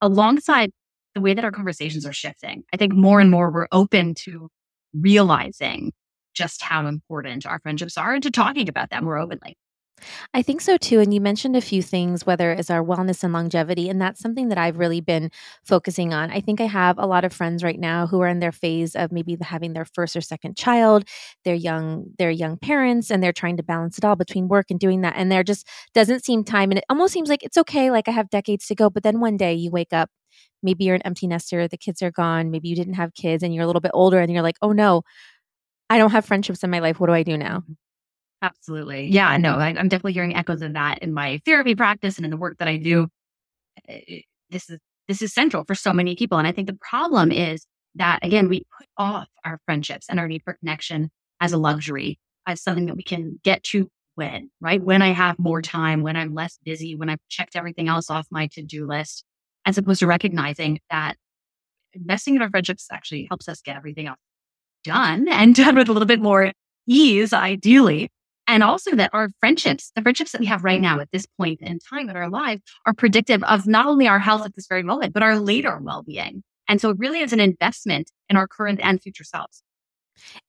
alongside 0.00 0.70
the 1.14 1.20
way 1.20 1.34
that 1.34 1.44
our 1.44 1.52
conversations 1.52 2.06
are 2.06 2.12
shifting. 2.12 2.64
I 2.72 2.76
think 2.76 2.92
more 2.92 3.20
and 3.20 3.30
more 3.30 3.50
we're 3.50 3.68
open 3.72 4.14
to 4.20 4.48
realizing 4.94 5.92
just 6.34 6.62
how 6.62 6.86
important 6.86 7.46
our 7.46 7.60
friendships 7.60 7.98
are 7.98 8.14
and 8.14 8.22
to 8.22 8.30
talking 8.30 8.68
about 8.68 8.90
them 8.90 9.04
more 9.04 9.18
openly. 9.18 9.56
I 10.34 10.42
think 10.42 10.60
so 10.60 10.76
too. 10.76 11.00
And 11.00 11.12
you 11.12 11.20
mentioned 11.20 11.56
a 11.56 11.60
few 11.60 11.82
things, 11.82 12.24
whether 12.26 12.52
it's 12.52 12.70
our 12.70 12.82
wellness 12.82 13.22
and 13.24 13.32
longevity. 13.32 13.88
And 13.88 14.00
that's 14.00 14.20
something 14.20 14.48
that 14.48 14.58
I've 14.58 14.78
really 14.78 15.00
been 15.00 15.30
focusing 15.64 16.12
on. 16.14 16.30
I 16.30 16.40
think 16.40 16.60
I 16.60 16.66
have 16.66 16.98
a 16.98 17.06
lot 17.06 17.24
of 17.24 17.32
friends 17.32 17.62
right 17.64 17.78
now 17.78 18.06
who 18.06 18.20
are 18.20 18.28
in 18.28 18.40
their 18.40 18.52
phase 18.52 18.94
of 18.94 19.12
maybe 19.12 19.36
having 19.40 19.72
their 19.72 19.84
first 19.84 20.16
or 20.16 20.20
second 20.20 20.56
child. 20.56 21.04
They're 21.44 21.54
young, 21.54 22.06
they're 22.18 22.30
young 22.30 22.56
parents 22.56 23.10
and 23.10 23.22
they're 23.22 23.32
trying 23.32 23.56
to 23.58 23.62
balance 23.62 23.98
it 23.98 24.04
all 24.04 24.16
between 24.16 24.48
work 24.48 24.66
and 24.70 24.78
doing 24.80 25.02
that. 25.02 25.14
And 25.16 25.30
there 25.30 25.42
just 25.44 25.66
doesn't 25.94 26.24
seem 26.24 26.44
time. 26.44 26.70
And 26.70 26.78
it 26.78 26.84
almost 26.88 27.12
seems 27.12 27.28
like 27.28 27.42
it's 27.42 27.58
okay, 27.58 27.90
like 27.90 28.08
I 28.08 28.12
have 28.12 28.30
decades 28.30 28.66
to 28.68 28.74
go. 28.74 28.90
But 28.90 29.02
then 29.02 29.20
one 29.20 29.36
day 29.36 29.54
you 29.54 29.70
wake 29.70 29.92
up, 29.92 30.10
maybe 30.62 30.84
you're 30.84 30.94
an 30.96 31.02
empty 31.02 31.26
nester, 31.26 31.68
the 31.68 31.78
kids 31.78 32.02
are 32.02 32.10
gone, 32.10 32.50
maybe 32.50 32.68
you 32.68 32.76
didn't 32.76 32.94
have 32.94 33.14
kids 33.14 33.42
and 33.42 33.54
you're 33.54 33.64
a 33.64 33.66
little 33.66 33.80
bit 33.80 33.92
older 33.94 34.20
and 34.20 34.32
you're 34.32 34.42
like, 34.42 34.56
oh 34.62 34.72
no, 34.72 35.02
I 35.90 35.98
don't 35.98 36.12
have 36.12 36.24
friendships 36.26 36.64
in 36.64 36.70
my 36.70 36.80
life. 36.80 37.00
What 37.00 37.08
do 37.08 37.14
I 37.14 37.22
do 37.24 37.36
now? 37.38 37.64
Absolutely. 38.42 39.06
Yeah, 39.08 39.36
no, 39.36 39.56
I, 39.56 39.70
am 39.70 39.88
definitely 39.88 40.14
hearing 40.14 40.34
echoes 40.34 40.62
of 40.62 40.72
that 40.72 41.00
in 41.00 41.12
my 41.12 41.40
therapy 41.44 41.74
practice 41.74 42.16
and 42.16 42.24
in 42.24 42.30
the 42.30 42.36
work 42.36 42.58
that 42.58 42.68
I 42.68 42.78
do. 42.78 43.08
Eh, 43.88 44.20
this 44.50 44.70
is 44.70 44.78
this 45.08 45.22
is 45.22 45.34
central 45.34 45.64
for 45.64 45.74
so 45.74 45.92
many 45.92 46.16
people. 46.16 46.38
And 46.38 46.46
I 46.46 46.52
think 46.52 46.66
the 46.66 46.78
problem 46.80 47.32
is 47.32 47.66
that 47.96 48.20
again, 48.22 48.48
we 48.48 48.64
put 48.78 48.86
off 48.96 49.28
our 49.44 49.58
friendships 49.66 50.06
and 50.08 50.18
our 50.20 50.28
need 50.28 50.42
for 50.44 50.54
connection 50.54 51.10
as 51.40 51.52
a 51.52 51.58
luxury, 51.58 52.18
as 52.46 52.62
something 52.62 52.86
that 52.86 52.96
we 52.96 53.02
can 53.02 53.40
get 53.44 53.62
to 53.64 53.88
when, 54.14 54.50
right? 54.60 54.82
When 54.82 55.02
I 55.02 55.12
have 55.12 55.38
more 55.38 55.60
time, 55.62 56.02
when 56.02 56.16
I'm 56.16 56.34
less 56.34 56.58
busy, 56.64 56.94
when 56.94 57.08
I've 57.08 57.20
checked 57.28 57.56
everything 57.56 57.88
else 57.88 58.10
off 58.10 58.26
my 58.30 58.46
to-do 58.48 58.86
list, 58.86 59.24
as 59.66 59.78
opposed 59.78 60.00
to 60.00 60.06
recognizing 60.06 60.80
that 60.90 61.16
investing 61.92 62.36
in 62.36 62.42
our 62.42 62.50
friendships 62.50 62.86
actually 62.92 63.26
helps 63.28 63.48
us 63.48 63.60
get 63.60 63.76
everything 63.76 64.06
else 64.06 64.18
done 64.84 65.28
and 65.28 65.54
done 65.56 65.74
with 65.76 65.88
a 65.88 65.92
little 65.92 66.06
bit 66.06 66.20
more 66.22 66.52
ease, 66.86 67.32
ideally. 67.32 68.10
And 68.50 68.64
also 68.64 68.96
that 68.96 69.10
our 69.12 69.28
friendships, 69.38 69.92
the 69.94 70.02
friendships 70.02 70.32
that 70.32 70.40
we 70.40 70.46
have 70.48 70.64
right 70.64 70.80
now 70.80 70.98
at 70.98 71.12
this 71.12 71.24
point 71.24 71.60
in 71.62 71.78
time 71.78 72.10
in 72.10 72.16
our 72.16 72.28
lives 72.28 72.62
are 72.84 72.92
predictive 72.92 73.44
of 73.44 73.68
not 73.68 73.86
only 73.86 74.08
our 74.08 74.18
health 74.18 74.44
at 74.44 74.56
this 74.56 74.66
very 74.66 74.82
moment, 74.82 75.14
but 75.14 75.22
our 75.22 75.38
later 75.38 75.78
well 75.80 76.02
being. 76.02 76.42
And 76.66 76.80
so 76.80 76.90
it 76.90 76.98
really 76.98 77.20
is 77.20 77.32
an 77.32 77.38
investment 77.38 78.10
in 78.28 78.36
our 78.36 78.48
current 78.48 78.80
and 78.82 79.00
future 79.00 79.22
selves. 79.22 79.62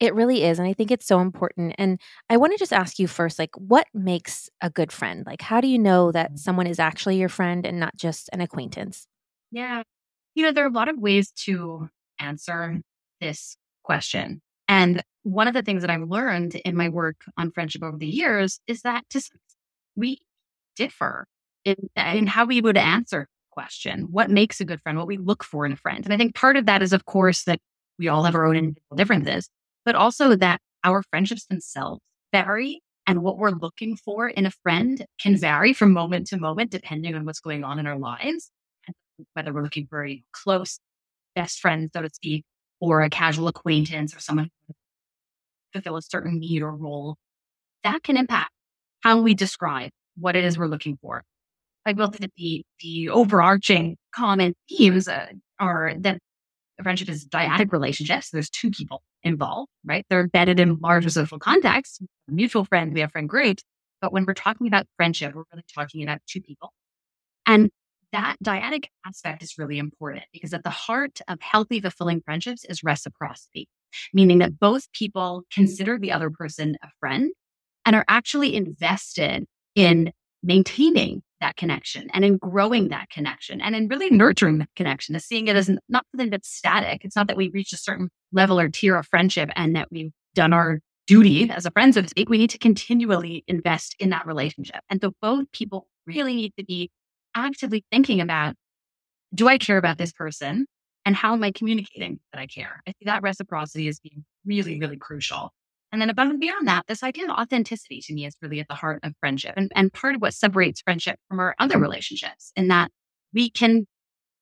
It 0.00 0.16
really 0.16 0.42
is. 0.42 0.58
And 0.58 0.66
I 0.66 0.72
think 0.72 0.90
it's 0.90 1.06
so 1.06 1.20
important. 1.20 1.76
And 1.78 2.00
I 2.28 2.38
want 2.38 2.52
to 2.52 2.58
just 2.58 2.72
ask 2.72 2.98
you 2.98 3.06
first, 3.06 3.38
like, 3.38 3.54
what 3.54 3.86
makes 3.94 4.50
a 4.60 4.68
good 4.68 4.90
friend? 4.90 5.24
Like, 5.24 5.40
how 5.40 5.60
do 5.60 5.68
you 5.68 5.78
know 5.78 6.10
that 6.10 6.30
mm-hmm. 6.30 6.36
someone 6.38 6.66
is 6.66 6.80
actually 6.80 7.18
your 7.18 7.28
friend 7.28 7.64
and 7.64 7.78
not 7.78 7.96
just 7.96 8.28
an 8.32 8.40
acquaintance? 8.40 9.06
Yeah. 9.52 9.84
You 10.34 10.44
know, 10.44 10.50
there 10.50 10.64
are 10.64 10.68
a 10.68 10.72
lot 10.72 10.88
of 10.88 10.98
ways 10.98 11.30
to 11.44 11.88
answer 12.18 12.80
this 13.20 13.56
question. 13.84 14.42
And 14.66 15.04
one 15.22 15.48
of 15.48 15.54
the 15.54 15.62
things 15.62 15.82
that 15.82 15.90
I've 15.90 16.08
learned 16.08 16.56
in 16.56 16.76
my 16.76 16.88
work 16.88 17.16
on 17.36 17.52
friendship 17.52 17.82
over 17.82 17.96
the 17.96 18.06
years 18.06 18.60
is 18.66 18.82
that 18.82 19.04
just 19.10 19.32
we 19.94 20.18
differ 20.76 21.26
in, 21.64 21.76
in 21.96 22.26
how 22.26 22.44
we 22.44 22.60
would 22.60 22.76
answer 22.76 23.28
question 23.50 24.08
what 24.10 24.30
makes 24.30 24.60
a 24.60 24.64
good 24.64 24.80
friend 24.80 24.96
what 24.96 25.06
we 25.06 25.18
look 25.18 25.44
for 25.44 25.66
in 25.66 25.72
a 25.72 25.76
friend. 25.76 26.04
And 26.04 26.12
i 26.12 26.16
think 26.16 26.34
part 26.34 26.56
of 26.56 26.66
that 26.66 26.82
is 26.82 26.92
of 26.92 27.04
course 27.04 27.44
that 27.44 27.60
we 27.98 28.08
all 28.08 28.24
have 28.24 28.34
our 28.34 28.46
own 28.46 28.56
individual 28.56 28.96
differences 28.96 29.48
but 29.84 29.94
also 29.94 30.34
that 30.36 30.60
our 30.84 31.02
friendships 31.10 31.44
themselves 31.46 32.00
vary 32.32 32.80
and 33.06 33.22
what 33.22 33.36
we're 33.36 33.50
looking 33.50 33.96
for 33.96 34.28
in 34.28 34.46
a 34.46 34.50
friend 34.50 35.04
can 35.20 35.36
vary 35.36 35.72
from 35.74 35.92
moment 35.92 36.28
to 36.28 36.38
moment 36.38 36.70
depending 36.70 37.14
on 37.14 37.26
what's 37.26 37.40
going 37.40 37.62
on 37.62 37.78
in 37.78 37.86
our 37.86 37.98
lives 37.98 38.50
whether 39.34 39.52
we're 39.52 39.62
looking 39.62 39.86
for 39.86 40.06
a 40.06 40.22
close 40.32 40.80
best 41.36 41.60
friend 41.60 41.90
so 41.92 42.00
to 42.00 42.08
speak 42.12 42.44
or 42.80 43.02
a 43.02 43.10
casual 43.10 43.48
acquaintance 43.48 44.16
or 44.16 44.18
someone 44.18 44.50
fulfill 45.72 45.96
a 45.96 46.02
certain 46.02 46.38
need 46.38 46.62
or 46.62 46.74
role, 46.74 47.16
that 47.84 48.02
can 48.02 48.16
impact 48.16 48.50
how 49.00 49.20
we 49.20 49.34
describe 49.34 49.90
what 50.16 50.36
it 50.36 50.44
is 50.44 50.58
we're 50.58 50.66
looking 50.66 50.98
for. 51.00 51.22
I 51.84 51.92
will 51.92 52.08
the, 52.08 52.64
the 52.80 53.08
overarching 53.08 53.96
common 54.14 54.54
themes 54.68 55.08
uh, 55.08 55.26
are 55.58 55.94
that 55.98 56.18
a 56.78 56.82
friendship 56.82 57.08
is 57.08 57.24
a 57.24 57.28
dyadic 57.28 57.72
relationship. 57.72 58.22
So 58.22 58.36
there's 58.36 58.50
two 58.50 58.70
people 58.70 59.02
involved, 59.22 59.70
right? 59.84 60.04
They're 60.08 60.20
embedded 60.20 60.60
in 60.60 60.78
larger 60.78 61.10
social 61.10 61.38
contexts. 61.38 62.00
Mutual 62.28 62.64
friends, 62.64 62.94
we 62.94 63.00
have 63.00 63.12
friend 63.12 63.28
groups. 63.28 63.62
But 64.00 64.12
when 64.12 64.24
we're 64.24 64.34
talking 64.34 64.66
about 64.66 64.86
friendship, 64.96 65.34
we're 65.34 65.44
really 65.52 65.64
talking 65.74 66.02
about 66.02 66.20
two 66.26 66.40
people. 66.40 66.72
And 67.46 67.70
that 68.12 68.36
dyadic 68.44 68.86
aspect 69.06 69.42
is 69.42 69.58
really 69.58 69.78
important 69.78 70.24
because 70.32 70.52
at 70.52 70.64
the 70.64 70.70
heart 70.70 71.20
of 71.28 71.40
healthy, 71.40 71.80
fulfilling 71.80 72.20
friendships 72.20 72.64
is 72.64 72.82
reciprocity, 72.84 73.68
meaning 74.12 74.38
that 74.38 74.58
both 74.58 74.90
people 74.92 75.44
consider 75.52 75.98
the 75.98 76.12
other 76.12 76.30
person 76.30 76.76
a 76.82 76.88
friend 77.00 77.32
and 77.84 77.96
are 77.96 78.04
actually 78.08 78.54
invested 78.54 79.44
in 79.74 80.12
maintaining 80.42 81.22
that 81.40 81.56
connection 81.56 82.08
and 82.12 82.24
in 82.24 82.36
growing 82.38 82.88
that 82.88 83.10
connection 83.10 83.60
and 83.60 83.74
in 83.74 83.88
really 83.88 84.10
nurturing 84.10 84.58
that 84.58 84.68
connection, 84.76 85.14
is 85.14 85.24
seeing 85.24 85.48
it 85.48 85.56
as 85.56 85.68
not 85.88 86.04
something 86.12 86.30
that's 86.30 86.48
static. 86.48 87.04
It's 87.04 87.16
not 87.16 87.26
that 87.28 87.36
we 87.36 87.50
reach 87.50 87.72
a 87.72 87.76
certain 87.76 88.08
level 88.32 88.58
or 88.58 88.68
tier 88.68 88.96
of 88.96 89.06
friendship 89.06 89.50
and 89.56 89.74
that 89.76 89.88
we've 89.90 90.12
done 90.34 90.52
our 90.52 90.80
duty 91.06 91.50
as 91.50 91.66
a 91.66 91.70
friend, 91.70 91.92
so 91.92 92.02
to 92.02 92.08
speak. 92.08 92.28
We 92.28 92.38
need 92.38 92.50
to 92.50 92.58
continually 92.58 93.44
invest 93.48 93.96
in 93.98 94.10
that 94.10 94.26
relationship. 94.26 94.80
And 94.88 95.00
so 95.02 95.12
both 95.20 95.50
people 95.52 95.88
really 96.06 96.34
need 96.34 96.52
to 96.58 96.64
be 96.64 96.90
actively 97.34 97.84
thinking 97.90 98.20
about 98.20 98.54
do 99.34 99.48
I 99.48 99.58
care 99.58 99.78
about 99.78 99.98
this 99.98 100.12
person? 100.12 100.66
And 101.04 101.16
how 101.16 101.32
am 101.32 101.42
I 101.42 101.50
communicating 101.50 102.20
that 102.32 102.40
I 102.40 102.46
care? 102.46 102.82
I 102.86 102.92
see 102.92 103.04
that 103.06 103.22
reciprocity 103.22 103.88
as 103.88 104.00
being 104.00 104.24
really, 104.44 104.78
really 104.78 104.96
crucial. 104.96 105.50
And 105.90 106.00
then 106.00 106.08
above 106.08 106.30
and 106.30 106.40
beyond 106.40 106.68
that, 106.68 106.86
this 106.86 107.02
idea 107.02 107.24
of 107.24 107.30
authenticity 107.30 108.00
to 108.02 108.14
me 108.14 108.24
is 108.24 108.34
really 108.40 108.60
at 108.60 108.68
the 108.68 108.74
heart 108.74 109.00
of 109.02 109.12
friendship 109.20 109.54
and, 109.56 109.70
and 109.74 109.92
part 109.92 110.14
of 110.14 110.22
what 110.22 110.32
separates 110.32 110.80
friendship 110.80 111.18
from 111.28 111.38
our 111.38 111.54
other 111.58 111.78
relationships 111.78 112.52
in 112.56 112.68
that 112.68 112.90
we 113.34 113.50
can 113.50 113.86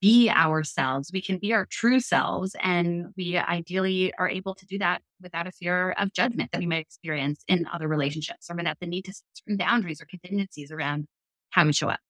be 0.00 0.30
ourselves, 0.30 1.10
we 1.12 1.20
can 1.20 1.38
be 1.38 1.52
our 1.52 1.66
true 1.66 2.00
selves, 2.00 2.56
and 2.62 3.08
we 3.16 3.36
ideally 3.36 4.12
are 4.18 4.28
able 4.28 4.54
to 4.54 4.66
do 4.66 4.78
that 4.78 5.02
without 5.20 5.46
a 5.46 5.52
fear 5.52 5.90
of 5.92 6.12
judgment 6.12 6.50
that 6.52 6.58
we 6.58 6.66
might 6.66 6.80
experience 6.80 7.44
in 7.48 7.66
other 7.72 7.86
relationships 7.86 8.48
or 8.50 8.56
without 8.56 8.78
the 8.80 8.86
need 8.86 9.04
to 9.04 9.12
set 9.12 9.24
certain 9.34 9.56
boundaries 9.58 10.00
or 10.00 10.06
contingencies 10.06 10.72
around 10.72 11.06
how 11.50 11.66
we 11.66 11.72
show 11.72 11.88
up. 11.88 12.00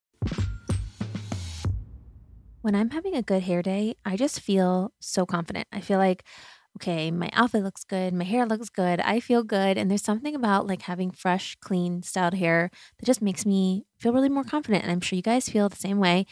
When 2.63 2.75
I'm 2.75 2.91
having 2.91 3.15
a 3.15 3.23
good 3.23 3.43
hair 3.43 3.63
day, 3.63 3.95
I 4.05 4.17
just 4.17 4.41
feel 4.41 4.93
so 5.01 5.25
confident. 5.27 5.67
I 5.73 5.81
feel 5.81 5.99
like 5.99 6.25
okay, 6.77 7.11
my 7.11 7.29
outfit 7.33 7.65
looks 7.65 7.83
good, 7.85 8.15
my 8.15 8.23
hair 8.25 8.47
looks 8.47 8.69
good, 8.69 9.01
I 9.01 9.19
feel 9.21 9.43
good. 9.43 9.77
And 9.77 9.91
there's 9.91 10.05
something 10.05 10.35
about 10.37 10.67
like 10.69 10.83
having 10.83 11.11
fresh, 11.11 11.57
clean, 11.61 12.03
styled 12.03 12.35
hair 12.35 12.71
that 12.99 13.07
just 13.07 13.21
makes 13.23 13.45
me 13.45 13.85
feel 14.01 14.13
really 14.13 14.29
more 14.29 14.45
confident. 14.45 14.83
And 14.83 14.91
I'm 14.91 15.01
sure 15.01 15.17
you 15.17 15.23
guys 15.23 15.49
feel 15.49 15.69
the 15.69 15.77
same 15.77 15.99
way. 15.99 16.27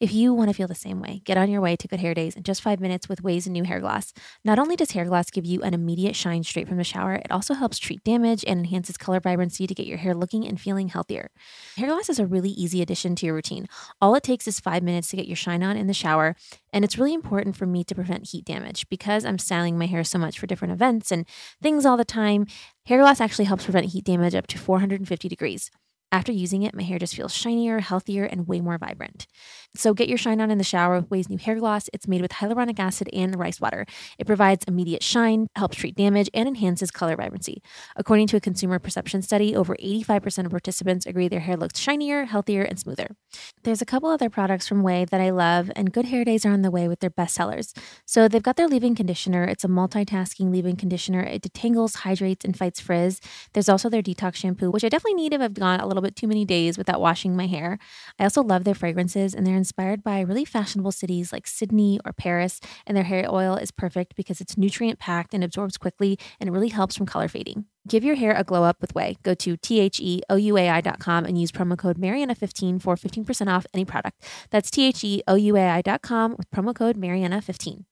If 0.00 0.12
you 0.12 0.34
want 0.34 0.50
to 0.50 0.54
feel 0.54 0.68
the 0.68 0.74
same 0.74 1.00
way, 1.00 1.22
get 1.24 1.38
on 1.38 1.48
your 1.48 1.60
way 1.60 1.76
to 1.76 1.88
good 1.88 2.00
hair 2.00 2.14
days 2.14 2.34
in 2.34 2.42
just 2.42 2.60
five 2.62 2.80
minutes 2.80 3.08
with 3.08 3.22
Ouai's 3.22 3.48
new 3.48 3.64
hair 3.64 3.80
gloss. 3.80 4.12
Not 4.44 4.58
only 4.58 4.76
does 4.76 4.90
hair 4.90 5.04
gloss 5.04 5.30
give 5.30 5.46
you 5.46 5.62
an 5.62 5.72
immediate 5.72 6.16
shine 6.16 6.42
straight 6.42 6.68
from 6.68 6.76
the 6.76 6.84
shower, 6.84 7.14
it 7.14 7.30
also 7.30 7.54
helps 7.54 7.78
treat 7.78 8.04
damage 8.04 8.44
and 8.46 8.60
enhances 8.60 8.96
color 8.96 9.20
vibrancy 9.20 9.66
to 9.66 9.74
get 9.74 9.86
your 9.86 9.98
hair 9.98 10.14
looking 10.14 10.46
and 10.46 10.60
feeling 10.60 10.88
healthier. 10.88 11.30
Hair 11.76 11.88
gloss 11.88 12.08
is 12.08 12.18
a 12.18 12.26
really 12.26 12.50
easy 12.50 12.82
addition 12.82 13.14
to 13.16 13.26
your 13.26 13.34
routine. 13.34 13.68
All 14.00 14.14
it 14.14 14.22
takes 14.22 14.46
is 14.46 14.60
five 14.60 14.82
minutes 14.82 15.08
to 15.08 15.16
get 15.16 15.26
your 15.26 15.36
shine 15.36 15.62
on 15.62 15.76
in 15.76 15.86
the 15.86 15.94
shower. 15.94 16.36
And 16.72 16.84
it's 16.84 16.98
really 16.98 17.14
important 17.14 17.56
for 17.56 17.66
me 17.66 17.84
to 17.84 17.94
prevent 17.94 18.28
heat 18.30 18.44
damage 18.44 18.88
because 18.88 19.24
I'm 19.24 19.38
styling 19.38 19.78
my 19.78 19.86
hair 19.86 20.04
so 20.04 20.18
much 20.18 20.38
for 20.38 20.46
different 20.46 20.72
events 20.72 21.12
and 21.12 21.24
things 21.62 21.86
all 21.86 21.96
the 21.96 22.04
time. 22.04 22.46
Hair 22.86 22.98
gloss 22.98 23.20
actually 23.20 23.46
helps 23.46 23.64
prevent 23.64 23.86
heat 23.86 24.04
damage 24.04 24.34
up 24.34 24.46
to 24.48 24.58
450 24.58 25.28
degrees. 25.28 25.70
After 26.14 26.30
using 26.30 26.62
it, 26.62 26.76
my 26.76 26.84
hair 26.84 27.00
just 27.00 27.16
feels 27.16 27.34
shinier, 27.34 27.80
healthier, 27.80 28.22
and 28.22 28.46
way 28.46 28.60
more 28.60 28.78
vibrant. 28.78 29.26
So 29.74 29.92
get 29.94 30.08
your 30.08 30.16
shine 30.16 30.40
on 30.40 30.48
in 30.48 30.58
the 30.58 30.62
shower 30.62 30.94
with 30.94 31.10
Ouai's 31.10 31.28
new 31.28 31.38
hair 31.38 31.56
gloss. 31.56 31.90
It's 31.92 32.06
made 32.06 32.22
with 32.22 32.30
hyaluronic 32.30 32.78
acid 32.78 33.10
and 33.12 33.36
rice 33.36 33.60
water. 33.60 33.84
It 34.16 34.28
provides 34.28 34.64
immediate 34.68 35.02
shine, 35.02 35.48
helps 35.56 35.76
treat 35.76 35.96
damage, 35.96 36.30
and 36.32 36.46
enhances 36.46 36.92
color 36.92 37.16
vibrancy. 37.16 37.60
According 37.96 38.28
to 38.28 38.36
a 38.36 38.40
consumer 38.40 38.78
perception 38.78 39.22
study, 39.22 39.56
over 39.56 39.74
85% 39.74 40.44
of 40.44 40.52
participants 40.52 41.04
agree 41.04 41.26
their 41.26 41.40
hair 41.40 41.56
looks 41.56 41.80
shinier, 41.80 42.26
healthier, 42.26 42.62
and 42.62 42.78
smoother. 42.78 43.16
There's 43.64 43.82
a 43.82 43.86
couple 43.86 44.08
other 44.08 44.30
products 44.30 44.68
from 44.68 44.84
Ouai 44.84 45.10
that 45.10 45.20
I 45.20 45.30
love, 45.30 45.72
and 45.74 45.92
Good 45.92 46.04
Hair 46.04 46.26
Days 46.26 46.46
are 46.46 46.52
on 46.52 46.62
the 46.62 46.70
way 46.70 46.86
with 46.86 47.00
their 47.00 47.10
best 47.10 47.34
sellers. 47.34 47.74
So 48.06 48.28
they've 48.28 48.40
got 48.40 48.54
their 48.54 48.68
leave-in 48.68 48.94
conditioner. 48.94 49.42
It's 49.42 49.64
a 49.64 49.68
multitasking 49.68 50.52
leave-in 50.52 50.76
conditioner. 50.76 51.22
It 51.24 51.42
detangles, 51.42 51.96
hydrates, 51.96 52.44
and 52.44 52.56
fights 52.56 52.78
frizz. 52.78 53.20
There's 53.52 53.68
also 53.68 53.88
their 53.88 54.02
detox 54.02 54.36
shampoo, 54.36 54.70
which 54.70 54.84
I 54.84 54.88
definitely 54.88 55.14
need 55.14 55.32
if 55.32 55.40
I've 55.40 55.54
gone 55.54 55.80
a 55.80 55.88
little 55.88 56.03
bit 56.04 56.16
too 56.16 56.28
many 56.28 56.44
days 56.44 56.78
without 56.78 57.00
washing 57.00 57.36
my 57.36 57.46
hair. 57.46 57.78
I 58.18 58.24
also 58.24 58.42
love 58.42 58.64
their 58.64 58.74
fragrances, 58.74 59.34
and 59.34 59.46
they're 59.46 59.56
inspired 59.56 60.02
by 60.02 60.20
really 60.20 60.44
fashionable 60.44 60.92
cities 60.92 61.32
like 61.32 61.46
Sydney 61.46 61.98
or 62.04 62.12
Paris. 62.12 62.60
And 62.86 62.96
their 62.96 63.04
hair 63.04 63.26
oil 63.28 63.56
is 63.56 63.70
perfect 63.70 64.14
because 64.16 64.40
it's 64.40 64.56
nutrient 64.56 64.98
packed 64.98 65.34
and 65.34 65.42
absorbs 65.42 65.76
quickly, 65.76 66.18
and 66.38 66.48
it 66.48 66.52
really 66.52 66.68
helps 66.68 66.96
from 66.96 67.06
color 67.06 67.28
fading. 67.28 67.66
Give 67.86 68.04
your 68.04 68.14
hair 68.14 68.32
a 68.32 68.44
glow 68.44 68.64
up 68.64 68.80
with 68.80 68.94
Ouai. 68.94 69.16
Go 69.22 69.34
to 69.34 69.56
theouai.com 69.56 71.24
and 71.24 71.38
use 71.38 71.52
promo 71.52 71.76
code 71.76 71.98
Marianna15 71.98 72.80
for 72.80 72.96
15% 72.96 73.48
off 73.48 73.66
any 73.74 73.84
product. 73.84 74.22
That's 74.50 74.70
theouai.com 74.70 76.36
with 76.38 76.50
promo 76.50 76.74
code 76.74 76.96
Marianna15 76.96 77.84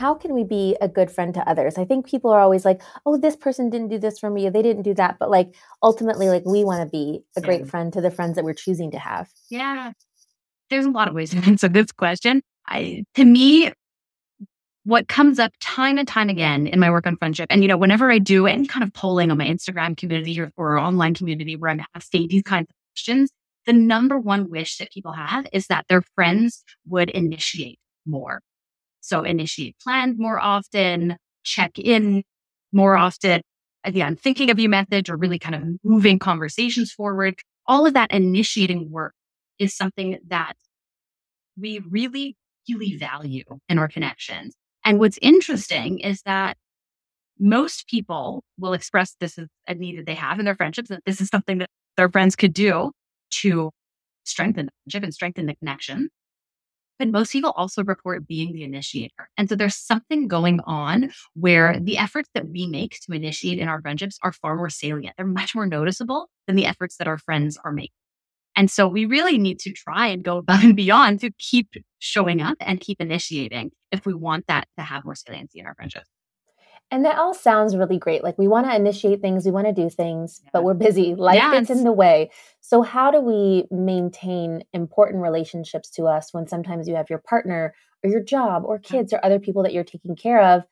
how 0.00 0.14
can 0.14 0.34
we 0.34 0.44
be 0.44 0.76
a 0.80 0.88
good 0.88 1.10
friend 1.10 1.34
to 1.34 1.48
others? 1.48 1.78
I 1.78 1.84
think 1.84 2.06
people 2.06 2.30
are 2.30 2.40
always 2.40 2.64
like, 2.64 2.82
oh, 3.04 3.16
this 3.16 3.36
person 3.36 3.70
didn't 3.70 3.88
do 3.88 3.98
this 3.98 4.18
for 4.18 4.30
me, 4.30 4.48
they 4.48 4.62
didn't 4.62 4.82
do 4.82 4.94
that. 4.94 5.18
But 5.18 5.30
like 5.30 5.54
ultimately, 5.82 6.28
like 6.28 6.44
we 6.44 6.64
want 6.64 6.82
to 6.82 6.90
be 6.90 7.22
a 7.36 7.40
great 7.40 7.68
friend 7.68 7.92
to 7.92 8.00
the 8.00 8.10
friends 8.10 8.36
that 8.36 8.44
we're 8.44 8.54
choosing 8.54 8.90
to 8.92 8.98
have. 8.98 9.30
Yeah. 9.50 9.92
There's 10.70 10.86
a 10.86 10.90
lot 10.90 11.08
of 11.08 11.14
ways 11.14 11.30
to 11.30 11.38
answer 11.46 11.68
this 11.68 11.92
question. 11.92 12.42
I 12.66 13.04
to 13.14 13.24
me, 13.24 13.72
what 14.84 15.08
comes 15.08 15.38
up 15.38 15.52
time 15.60 15.98
and 15.98 16.06
time 16.06 16.28
again 16.28 16.66
in 16.66 16.78
my 16.78 16.90
work 16.90 17.06
on 17.06 17.16
friendship, 17.16 17.46
and 17.50 17.62
you 17.62 17.68
know, 17.68 17.76
whenever 17.76 18.10
I 18.10 18.18
do 18.18 18.46
any 18.46 18.66
kind 18.66 18.84
of 18.84 18.92
polling 18.92 19.30
on 19.30 19.38
my 19.38 19.46
Instagram 19.46 19.96
community 19.96 20.38
or, 20.40 20.52
or 20.56 20.78
online 20.78 21.14
community 21.14 21.56
where 21.56 21.70
I'm 21.70 21.84
asking 21.94 22.28
these 22.28 22.42
kinds 22.42 22.66
of 22.70 22.76
questions, 22.92 23.30
the 23.66 23.72
number 23.72 24.18
one 24.18 24.50
wish 24.50 24.78
that 24.78 24.92
people 24.92 25.12
have 25.12 25.46
is 25.52 25.66
that 25.68 25.86
their 25.88 26.02
friends 26.14 26.64
would 26.86 27.10
initiate 27.10 27.78
more. 28.04 28.42
So 29.06 29.22
initiate 29.22 29.76
plans 29.80 30.18
more 30.18 30.40
often, 30.40 31.16
check 31.44 31.78
in 31.78 32.24
more 32.72 32.96
often. 32.96 33.40
Again, 33.84 34.16
thinking 34.16 34.50
of 34.50 34.58
you 34.58 34.68
message 34.68 35.08
or 35.08 35.16
really 35.16 35.38
kind 35.38 35.54
of 35.54 35.62
moving 35.84 36.18
conversations 36.18 36.90
forward. 36.90 37.36
All 37.66 37.86
of 37.86 37.94
that 37.94 38.10
initiating 38.10 38.90
work 38.90 39.14
is 39.60 39.76
something 39.76 40.18
that 40.26 40.54
we 41.56 41.80
really, 41.88 42.36
really 42.68 42.96
value 42.96 43.44
in 43.68 43.78
our 43.78 43.86
connections. 43.86 44.54
And 44.84 44.98
what's 44.98 45.18
interesting 45.22 46.00
is 46.00 46.22
that 46.22 46.56
most 47.38 47.86
people 47.86 48.42
will 48.58 48.72
express 48.72 49.14
this 49.20 49.38
as 49.38 49.46
a 49.68 49.74
need 49.74 49.98
that 49.98 50.06
they 50.06 50.14
have 50.14 50.40
in 50.40 50.46
their 50.46 50.56
friendships, 50.56 50.88
that 50.88 51.04
this 51.06 51.20
is 51.20 51.28
something 51.28 51.58
that 51.58 51.70
their 51.96 52.08
friends 52.08 52.34
could 52.34 52.52
do 52.52 52.90
to 53.42 53.70
strengthen 54.24 54.66
the 54.66 54.72
friendship 54.82 55.04
and 55.04 55.14
strengthen 55.14 55.46
the 55.46 55.54
connection. 55.54 56.08
But 56.98 57.08
most 57.08 57.32
people 57.32 57.52
also 57.56 57.84
report 57.84 58.26
being 58.26 58.52
the 58.52 58.62
initiator. 58.62 59.28
And 59.36 59.48
so 59.48 59.54
there's 59.54 59.76
something 59.76 60.28
going 60.28 60.60
on 60.64 61.10
where 61.34 61.78
the 61.78 61.98
efforts 61.98 62.30
that 62.34 62.48
we 62.48 62.66
make 62.66 62.98
to 63.02 63.12
initiate 63.12 63.58
in 63.58 63.68
our 63.68 63.82
friendships 63.82 64.18
are 64.22 64.32
far 64.32 64.56
more 64.56 64.70
salient. 64.70 65.14
They're 65.16 65.26
much 65.26 65.54
more 65.54 65.66
noticeable 65.66 66.30
than 66.46 66.56
the 66.56 66.66
efforts 66.66 66.96
that 66.96 67.08
our 67.08 67.18
friends 67.18 67.58
are 67.64 67.72
making. 67.72 67.90
And 68.56 68.70
so 68.70 68.88
we 68.88 69.04
really 69.04 69.36
need 69.36 69.58
to 69.60 69.72
try 69.72 70.06
and 70.06 70.24
go 70.24 70.38
above 70.38 70.64
and 70.64 70.74
beyond 70.74 71.20
to 71.20 71.30
keep 71.38 71.68
showing 71.98 72.40
up 72.40 72.56
and 72.60 72.80
keep 72.80 73.00
initiating 73.00 73.70
if 73.92 74.06
we 74.06 74.14
want 74.14 74.46
that 74.48 74.66
to 74.78 74.84
have 74.84 75.04
more 75.04 75.14
saliency 75.14 75.60
in 75.60 75.66
our 75.66 75.74
friendships. 75.74 76.08
And 76.90 77.04
that 77.04 77.18
all 77.18 77.34
sounds 77.34 77.76
really 77.76 77.98
great. 77.98 78.22
Like 78.22 78.38
we 78.38 78.46
want 78.46 78.66
to 78.66 78.74
initiate 78.74 79.20
things, 79.20 79.44
we 79.44 79.50
want 79.50 79.66
to 79.66 79.72
do 79.72 79.90
things, 79.90 80.40
yeah. 80.44 80.50
but 80.52 80.62
we're 80.62 80.74
busy. 80.74 81.14
Life 81.14 81.34
yes. 81.34 81.52
gets 81.52 81.70
in 81.70 81.84
the 81.84 81.92
way. 81.92 82.30
So, 82.60 82.82
how 82.82 83.10
do 83.10 83.20
we 83.20 83.64
maintain 83.70 84.62
important 84.72 85.22
relationships 85.22 85.90
to 85.90 86.04
us 86.04 86.32
when 86.32 86.46
sometimes 86.46 86.86
you 86.86 86.94
have 86.94 87.10
your 87.10 87.18
partner 87.18 87.74
or 88.04 88.10
your 88.10 88.22
job 88.22 88.62
or 88.64 88.78
kids 88.78 89.12
or 89.12 89.20
other 89.24 89.40
people 89.40 89.62
that 89.64 89.72
you're 89.72 89.84
taking 89.84 90.14
care 90.14 90.40
of, 90.40 90.62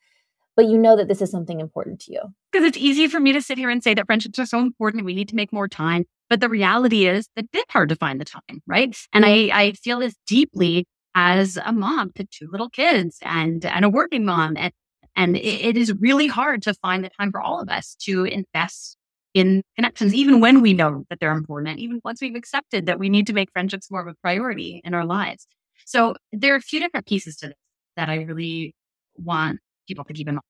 but 0.55 0.65
you 0.65 0.77
know 0.77 0.95
that 0.95 1.07
this 1.09 1.21
is 1.21 1.31
something 1.31 1.59
important 1.59 1.99
to 2.01 2.13
you? 2.13 2.21
Because 2.51 2.65
it's 2.65 2.77
easy 2.77 3.07
for 3.07 3.19
me 3.19 3.33
to 3.33 3.41
sit 3.41 3.57
here 3.57 3.69
and 3.69 3.83
say 3.83 3.93
that 3.93 4.05
friendships 4.05 4.39
are 4.39 4.45
so 4.45 4.59
important 4.59 5.01
and 5.01 5.05
we 5.05 5.15
need 5.15 5.29
to 5.29 5.35
make 5.35 5.51
more 5.51 5.67
time. 5.67 6.05
But 6.29 6.39
the 6.39 6.49
reality 6.49 7.07
is 7.07 7.27
that 7.35 7.45
it's 7.53 7.71
hard 7.71 7.89
to 7.89 7.95
find 7.95 8.19
the 8.19 8.25
time, 8.25 8.61
right? 8.65 8.95
And 9.13 9.25
I, 9.25 9.49
I 9.53 9.71
feel 9.73 9.99
this 9.99 10.15
deeply 10.25 10.87
as 11.13 11.57
a 11.63 11.71
mom 11.71 12.11
to 12.15 12.25
two 12.25 12.47
little 12.51 12.69
kids 12.69 13.17
and, 13.21 13.63
and 13.65 13.85
a 13.85 13.89
working 13.89 14.25
mom. 14.25 14.55
And 14.57 14.73
and 15.15 15.35
it, 15.35 15.39
it 15.41 15.77
is 15.77 15.93
really 15.99 16.27
hard 16.27 16.61
to 16.63 16.73
find 16.75 17.03
the 17.03 17.09
time 17.09 17.31
for 17.31 17.41
all 17.41 17.61
of 17.61 17.69
us 17.69 17.95
to 18.01 18.25
invest 18.25 18.97
in 19.33 19.61
connections, 19.75 20.13
even 20.13 20.39
when 20.39 20.61
we 20.61 20.73
know 20.73 21.03
that 21.09 21.19
they're 21.19 21.31
important, 21.31 21.79
even 21.79 21.99
once 22.05 22.21
we've 22.21 22.35
accepted 22.35 22.85
that 22.85 22.99
we 22.99 23.09
need 23.09 23.27
to 23.27 23.33
make 23.33 23.51
friendships 23.51 23.91
more 23.91 24.01
of 24.01 24.07
a 24.07 24.15
priority 24.21 24.81
in 24.83 24.93
our 24.93 25.05
lives. 25.05 25.45
So 25.85 26.15
there 26.31 26.53
are 26.53 26.57
a 26.57 26.61
few 26.61 26.79
different 26.79 27.05
pieces 27.05 27.35
to 27.37 27.47
this 27.47 27.55
that 27.97 28.09
I 28.09 28.23
really 28.23 28.73
want 29.17 29.59
people 29.87 30.05
to 30.05 30.13
keep 30.13 30.27
in 30.27 30.35
mind. 30.35 30.43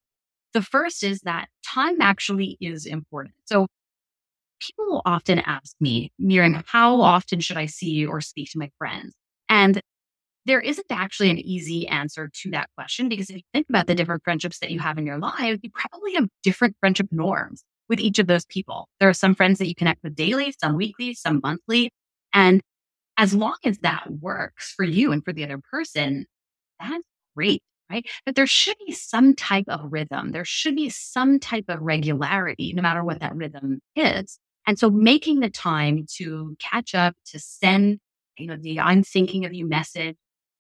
The 0.54 0.62
first 0.62 1.04
is 1.04 1.22
that 1.22 1.48
time 1.66 2.00
actually 2.00 2.58
is 2.62 2.86
important. 2.86 3.36
So 3.46 3.68
people 4.60 4.86
will 4.86 5.02
often 5.06 5.40
ask 5.40 5.76
me, 5.80 6.12
Miriam, 6.18 6.64
how 6.68 7.02
often 7.02 7.40
should 7.40 7.58
I 7.58 7.66
see 7.66 8.06
or 8.06 8.22
speak 8.22 8.52
to 8.52 8.60
my 8.60 8.70
friends? 8.78 9.14
And 9.50 9.82
there 10.46 10.60
isn't 10.60 10.86
actually 10.92 11.30
an 11.30 11.40
easy 11.40 11.88
answer 11.88 12.30
to 12.42 12.52
that 12.52 12.70
question 12.76 13.10
because 13.10 13.30
if 13.30 13.38
you 13.38 13.42
think 13.54 13.68
about 13.70 13.88
the 13.88 13.96
different 13.96 14.24
friendships 14.24 14.60
that 14.60 14.72
you 14.72 14.80
have 14.80 14.98
in 14.98 15.06
your 15.06 15.18
life, 15.18 15.60
you 15.64 15.70
probably 15.72 16.14
have 16.14 16.28
different 16.44 16.76
friendship 16.80 17.08
norms 17.12 17.64
with 17.90 18.00
each 18.00 18.20
of 18.20 18.28
those 18.28 18.46
people. 18.46 18.88
There 19.00 19.10
are 19.10 19.14
some 19.14 19.36
friends 19.36 19.60
that 19.60 19.68
you 19.68 19.76
connect 19.76 20.04
with 20.04 20.16
daily, 20.16 20.54
some 20.60 20.76
weekly, 20.76 21.14
some 21.14 21.40
monthly. 21.44 21.92
And 22.34 22.62
as 23.18 23.34
long 23.34 23.56
as 23.64 23.80
that 23.80 24.06
works 24.22 24.74
for 24.76 24.84
you 24.86 25.12
and 25.12 25.24
for 25.24 25.34
the 25.34 25.44
other 25.44 25.60
person, 25.72 26.26
that's 26.80 27.04
great, 27.36 27.62
right? 27.90 28.06
But 28.26 28.36
there 28.36 28.48
should 28.48 28.78
be 28.86 28.94
some 28.94 29.36
type 29.36 29.66
of 29.68 29.92
rhythm. 29.92 30.32
There 30.32 30.46
should 30.46 30.76
be 30.76 30.90
some 30.90 31.40
type 31.40 31.66
of 31.70 31.82
regularity, 31.82 32.74
no 32.74 32.82
matter 32.82 33.04
what 33.04 33.20
that 33.22 33.36
rhythm 33.36 33.80
is. 33.96 34.40
And 34.68 34.78
so 34.78 34.90
making 34.90 35.40
the 35.40 35.50
time 35.50 36.06
to 36.18 36.56
catch 36.60 36.96
up, 36.96 37.14
to 37.28 37.40
send, 37.40 38.00
you 38.38 38.48
know, 38.48 38.58
the 38.60 38.80
I'm 38.80 39.04
thinking 39.04 39.46
of 39.46 39.54
you 39.54 39.68
message. 39.68 40.16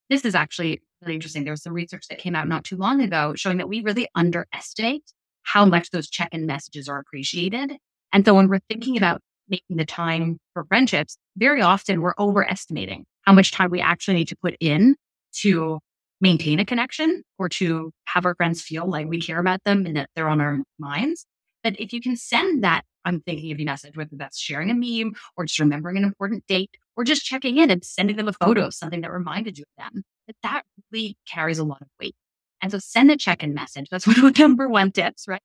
This 0.09 0.25
is 0.25 0.35
actually 0.35 0.81
really 1.01 1.15
interesting. 1.15 1.43
There 1.43 1.53
was 1.53 1.63
some 1.63 1.74
research 1.74 2.07
that 2.09 2.19
came 2.19 2.35
out 2.35 2.47
not 2.47 2.63
too 2.63 2.77
long 2.77 3.01
ago 3.01 3.33
showing 3.35 3.57
that 3.57 3.69
we 3.69 3.81
really 3.81 4.07
underestimate 4.15 5.03
how 5.43 5.65
much 5.65 5.91
those 5.91 6.09
check 6.09 6.29
in 6.31 6.45
messages 6.45 6.88
are 6.88 7.00
appreciated. 7.00 7.74
And 8.13 8.25
so 8.25 8.33
when 8.33 8.47
we're 8.47 8.59
thinking 8.69 8.97
about 8.97 9.21
making 9.47 9.77
the 9.77 9.85
time 9.85 10.39
for 10.53 10.63
friendships, 10.65 11.17
very 11.38 11.62
often 11.62 12.01
we're 12.01 12.15
overestimating 12.17 13.05
how 13.24 13.33
much 13.33 13.51
time 13.51 13.69
we 13.69 13.81
actually 13.81 14.15
need 14.15 14.27
to 14.29 14.35
put 14.38 14.55
in 14.59 14.95
to 15.41 15.79
maintain 16.21 16.59
a 16.59 16.65
connection 16.65 17.24
or 17.38 17.50
to 17.50 17.91
have 18.05 18.25
our 18.25 18.35
friends 18.35 18.62
feel 18.62 18.89
like 18.89 19.07
we 19.07 19.19
care 19.21 19.39
about 19.39 19.59
them 19.65 19.85
and 19.85 19.97
that 19.97 20.09
they're 20.15 20.29
on 20.29 20.41
our 20.41 20.59
minds. 20.79 21.25
But 21.65 21.79
if 21.79 21.91
you 21.93 22.00
can 22.00 22.15
send 22.15 22.63
that 22.63 22.84
I'm 23.05 23.22
thinking 23.22 23.51
of 23.51 23.60
you 23.60 23.65
message, 23.65 23.98
whether 23.98 24.12
that's 24.13 24.39
sharing 24.39 24.69
a 24.69 24.75
meme 24.75 25.15
or 25.36 25.45
just 25.45 25.60
remembering 25.60 25.98
an 25.98 26.03
important 26.03 26.45
date 26.45 26.69
or 26.95 27.03
just 27.03 27.25
checking 27.25 27.57
in 27.57 27.72
and 27.72 27.84
sending 27.84 28.17
them 28.17 28.27
a 28.27 28.34
photo 28.34 28.67
of 28.67 28.75
something 28.75 29.01
that 29.01 29.12
reminded 29.12 29.57
you 29.57 29.63
of 29.63 29.84
them, 29.84 30.03
that 30.27 30.36
that 30.43 30.62
really 30.91 31.17
carries 31.27 31.57
a 31.57 31.63
lot 31.63 31.81
of 31.81 31.88
weight. 32.00 32.15
And 32.62 32.72
so 32.72 32.77
send 32.77 33.10
a 33.10 33.17
check-in 33.17 33.55
message. 33.55 33.88
That's 33.89 34.05
one 34.07 34.15
of 34.24 34.31
the 34.31 34.39
number 34.39 34.69
one 34.69 34.91
tips, 34.91 35.27
right? 35.27 35.41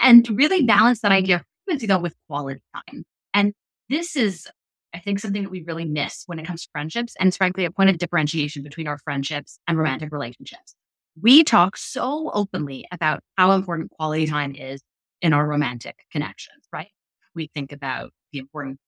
And 0.00 0.28
really 0.30 0.62
balance 0.62 1.00
that 1.00 1.10
idea 1.10 1.36
of 1.36 1.42
frequency 1.64 1.88
though 1.88 1.98
with 1.98 2.14
quality 2.28 2.60
time. 2.72 3.04
And 3.34 3.52
this 3.88 4.14
is, 4.14 4.46
I 4.94 5.00
think, 5.00 5.18
something 5.18 5.42
that 5.42 5.50
we 5.50 5.64
really 5.64 5.86
miss 5.86 6.22
when 6.26 6.38
it 6.38 6.46
comes 6.46 6.62
to 6.62 6.68
friendships. 6.70 7.16
And 7.18 7.26
it's 7.26 7.36
frankly 7.36 7.64
a 7.64 7.72
point 7.72 7.90
of 7.90 7.98
differentiation 7.98 8.62
between 8.62 8.86
our 8.86 8.98
friendships 8.98 9.58
and 9.66 9.76
romantic 9.76 10.12
relationships. 10.12 10.76
We 11.20 11.42
talk 11.42 11.76
so 11.76 12.30
openly 12.32 12.86
about 12.92 13.24
how 13.36 13.50
important 13.50 13.90
quality 13.90 14.28
time 14.28 14.54
is 14.54 14.82
in 15.22 15.32
our 15.32 15.46
romantic 15.46 15.96
connections, 16.12 16.64
right? 16.72 16.88
We 17.34 17.50
think 17.54 17.72
about 17.72 18.10
the 18.32 18.38
important 18.38 18.78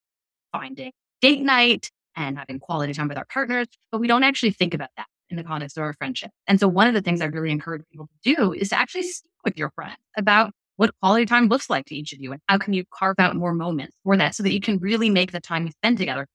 finding 0.51 0.91
date 1.21 1.41
night 1.41 1.89
and 2.15 2.37
having 2.37 2.59
quality 2.59 2.93
time 2.93 3.07
with 3.07 3.17
our 3.17 3.25
partners, 3.25 3.67
but 3.91 3.99
we 3.99 4.07
don't 4.07 4.23
actually 4.23 4.51
think 4.51 4.73
about 4.73 4.89
that 4.97 5.07
in 5.29 5.37
the 5.37 5.43
context 5.43 5.77
of 5.77 5.83
our 5.83 5.93
friendship. 5.93 6.31
And 6.47 6.59
so 6.59 6.67
one 6.67 6.87
of 6.87 6.93
the 6.93 7.01
things 7.01 7.21
I 7.21 7.25
really 7.25 7.51
encourage 7.51 7.83
people 7.91 8.07
to 8.07 8.35
do 8.35 8.53
is 8.53 8.69
to 8.69 8.79
actually 8.79 9.03
speak 9.03 9.31
with 9.43 9.57
your 9.57 9.71
friend 9.71 9.95
about 10.17 10.51
what 10.77 10.91
quality 11.01 11.25
time 11.25 11.47
looks 11.47 11.69
like 11.69 11.85
to 11.87 11.95
each 11.95 12.13
of 12.13 12.19
you 12.19 12.31
and 12.31 12.41
how 12.47 12.57
can 12.57 12.73
you 12.73 12.85
carve 12.93 13.19
out 13.19 13.35
more 13.35 13.53
moments 13.53 13.95
for 14.03 14.15
that 14.17 14.33
so 14.33 14.43
that 14.43 14.53
you 14.53 14.61
can 14.61 14.77
really 14.79 15.09
make 15.09 15.31
the 15.31 15.41
time 15.41 15.65
you 15.65 15.71
spend 15.71 15.97
together 15.97 16.25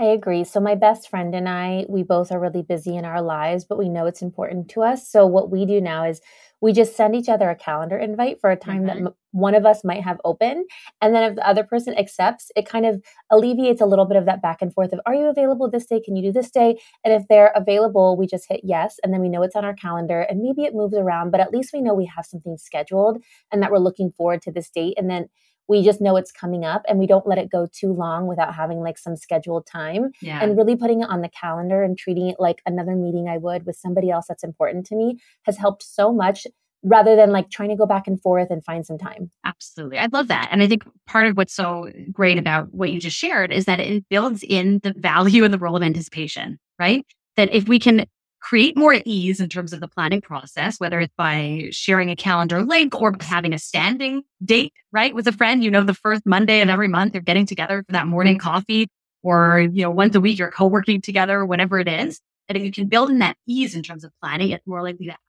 I 0.00 0.04
agree. 0.04 0.44
So, 0.44 0.60
my 0.60 0.74
best 0.76 1.10
friend 1.10 1.34
and 1.34 1.46
I, 1.46 1.84
we 1.86 2.02
both 2.02 2.32
are 2.32 2.40
really 2.40 2.62
busy 2.62 2.96
in 2.96 3.04
our 3.04 3.20
lives, 3.20 3.66
but 3.66 3.76
we 3.76 3.90
know 3.90 4.06
it's 4.06 4.22
important 4.22 4.70
to 4.70 4.82
us. 4.82 5.06
So, 5.06 5.26
what 5.26 5.50
we 5.50 5.66
do 5.66 5.78
now 5.78 6.04
is 6.04 6.22
we 6.62 6.72
just 6.72 6.96
send 6.96 7.14
each 7.14 7.28
other 7.28 7.50
a 7.50 7.54
calendar 7.54 7.98
invite 7.98 8.40
for 8.40 8.50
a 8.50 8.56
time 8.56 8.84
mm-hmm. 8.84 8.86
that 8.86 8.96
m- 8.96 9.14
one 9.32 9.54
of 9.54 9.66
us 9.66 9.84
might 9.84 10.02
have 10.02 10.18
open. 10.24 10.64
And 11.02 11.14
then 11.14 11.24
if 11.24 11.36
the 11.36 11.46
other 11.46 11.64
person 11.64 11.98
accepts, 11.98 12.50
it 12.56 12.66
kind 12.66 12.86
of 12.86 13.02
alleviates 13.30 13.82
a 13.82 13.86
little 13.86 14.06
bit 14.06 14.16
of 14.16 14.24
that 14.24 14.40
back 14.40 14.62
and 14.62 14.72
forth 14.72 14.94
of, 14.94 15.00
are 15.04 15.14
you 15.14 15.26
available 15.26 15.70
this 15.70 15.84
day? 15.84 16.00
Can 16.00 16.16
you 16.16 16.22
do 16.22 16.32
this 16.32 16.50
day? 16.50 16.78
And 17.04 17.12
if 17.12 17.28
they're 17.28 17.52
available, 17.54 18.16
we 18.16 18.26
just 18.26 18.46
hit 18.48 18.60
yes. 18.64 18.98
And 19.04 19.12
then 19.12 19.20
we 19.20 19.28
know 19.28 19.42
it's 19.42 19.56
on 19.56 19.66
our 19.66 19.74
calendar 19.74 20.22
and 20.22 20.40
maybe 20.40 20.62
it 20.62 20.74
moves 20.74 20.96
around, 20.96 21.30
but 21.30 21.40
at 21.40 21.52
least 21.52 21.74
we 21.74 21.82
know 21.82 21.92
we 21.92 22.06
have 22.06 22.24
something 22.24 22.56
scheduled 22.56 23.22
and 23.52 23.62
that 23.62 23.70
we're 23.70 23.78
looking 23.78 24.12
forward 24.12 24.40
to 24.42 24.52
this 24.52 24.70
date. 24.70 24.94
And 24.96 25.10
then 25.10 25.28
we 25.70 25.84
just 25.84 26.00
know 26.00 26.16
it's 26.16 26.32
coming 26.32 26.64
up 26.64 26.82
and 26.88 26.98
we 26.98 27.06
don't 27.06 27.28
let 27.28 27.38
it 27.38 27.48
go 27.48 27.68
too 27.72 27.92
long 27.92 28.26
without 28.26 28.52
having 28.52 28.80
like 28.80 28.98
some 28.98 29.14
scheduled 29.14 29.64
time 29.66 30.10
yeah. 30.20 30.42
and 30.42 30.56
really 30.58 30.74
putting 30.74 31.00
it 31.00 31.08
on 31.08 31.22
the 31.22 31.28
calendar 31.28 31.84
and 31.84 31.96
treating 31.96 32.28
it 32.28 32.36
like 32.40 32.60
another 32.66 32.96
meeting 32.96 33.28
I 33.28 33.38
would 33.38 33.64
with 33.64 33.76
somebody 33.76 34.10
else 34.10 34.26
that's 34.28 34.42
important 34.42 34.84
to 34.86 34.96
me 34.96 35.20
has 35.44 35.56
helped 35.56 35.84
so 35.84 36.12
much 36.12 36.44
rather 36.82 37.14
than 37.14 37.30
like 37.30 37.50
trying 37.50 37.68
to 37.68 37.76
go 37.76 37.86
back 37.86 38.08
and 38.08 38.20
forth 38.20 38.50
and 38.50 38.64
find 38.64 38.84
some 38.84 38.98
time. 38.98 39.30
Absolutely. 39.44 39.98
I 39.98 40.08
love 40.12 40.26
that. 40.26 40.48
And 40.50 40.60
I 40.60 40.66
think 40.66 40.82
part 41.06 41.28
of 41.28 41.36
what's 41.36 41.54
so 41.54 41.88
great 42.10 42.36
about 42.36 42.74
what 42.74 42.90
you 42.90 42.98
just 42.98 43.16
shared 43.16 43.52
is 43.52 43.66
that 43.66 43.78
it 43.78 44.04
builds 44.08 44.42
in 44.42 44.80
the 44.82 44.92
value 44.96 45.44
and 45.44 45.54
the 45.54 45.58
role 45.58 45.76
of 45.76 45.84
anticipation, 45.84 46.58
right? 46.80 47.06
That 47.36 47.54
if 47.54 47.68
we 47.68 47.78
can 47.78 48.06
create 48.40 48.76
more 48.76 48.96
ease 49.04 49.40
in 49.40 49.48
terms 49.48 49.72
of 49.72 49.80
the 49.80 49.88
planning 49.88 50.20
process, 50.20 50.80
whether 50.80 51.00
it's 51.00 51.14
by 51.16 51.68
sharing 51.70 52.10
a 52.10 52.16
calendar 52.16 52.62
link 52.62 53.00
or 53.00 53.14
having 53.20 53.52
a 53.52 53.58
standing 53.58 54.22
date, 54.44 54.72
right? 54.92 55.14
With 55.14 55.28
a 55.28 55.32
friend, 55.32 55.62
you 55.62 55.70
know, 55.70 55.84
the 55.84 55.94
first 55.94 56.24
Monday 56.24 56.60
of 56.60 56.68
every 56.68 56.88
month, 56.88 57.14
you're 57.14 57.22
getting 57.22 57.46
together 57.46 57.82
for 57.86 57.92
that 57.92 58.06
morning 58.06 58.38
mm-hmm. 58.38 58.48
coffee 58.48 58.88
or, 59.22 59.60
you 59.60 59.82
know, 59.82 59.90
once 59.90 60.14
a 60.14 60.20
week, 60.20 60.38
you're 60.38 60.50
co-working 60.50 61.00
together, 61.00 61.44
whatever 61.44 61.78
it 61.78 61.88
is. 61.88 62.20
That 62.48 62.56
if 62.56 62.64
you 62.64 62.72
can 62.72 62.88
build 62.88 63.10
in 63.10 63.20
that 63.20 63.36
ease 63.46 63.76
in 63.76 63.82
terms 63.82 64.02
of 64.02 64.10
planning, 64.20 64.50
it's 64.50 64.66
more 64.66 64.82
likely 64.82 65.06
to 65.06 65.12
happen. 65.12 65.24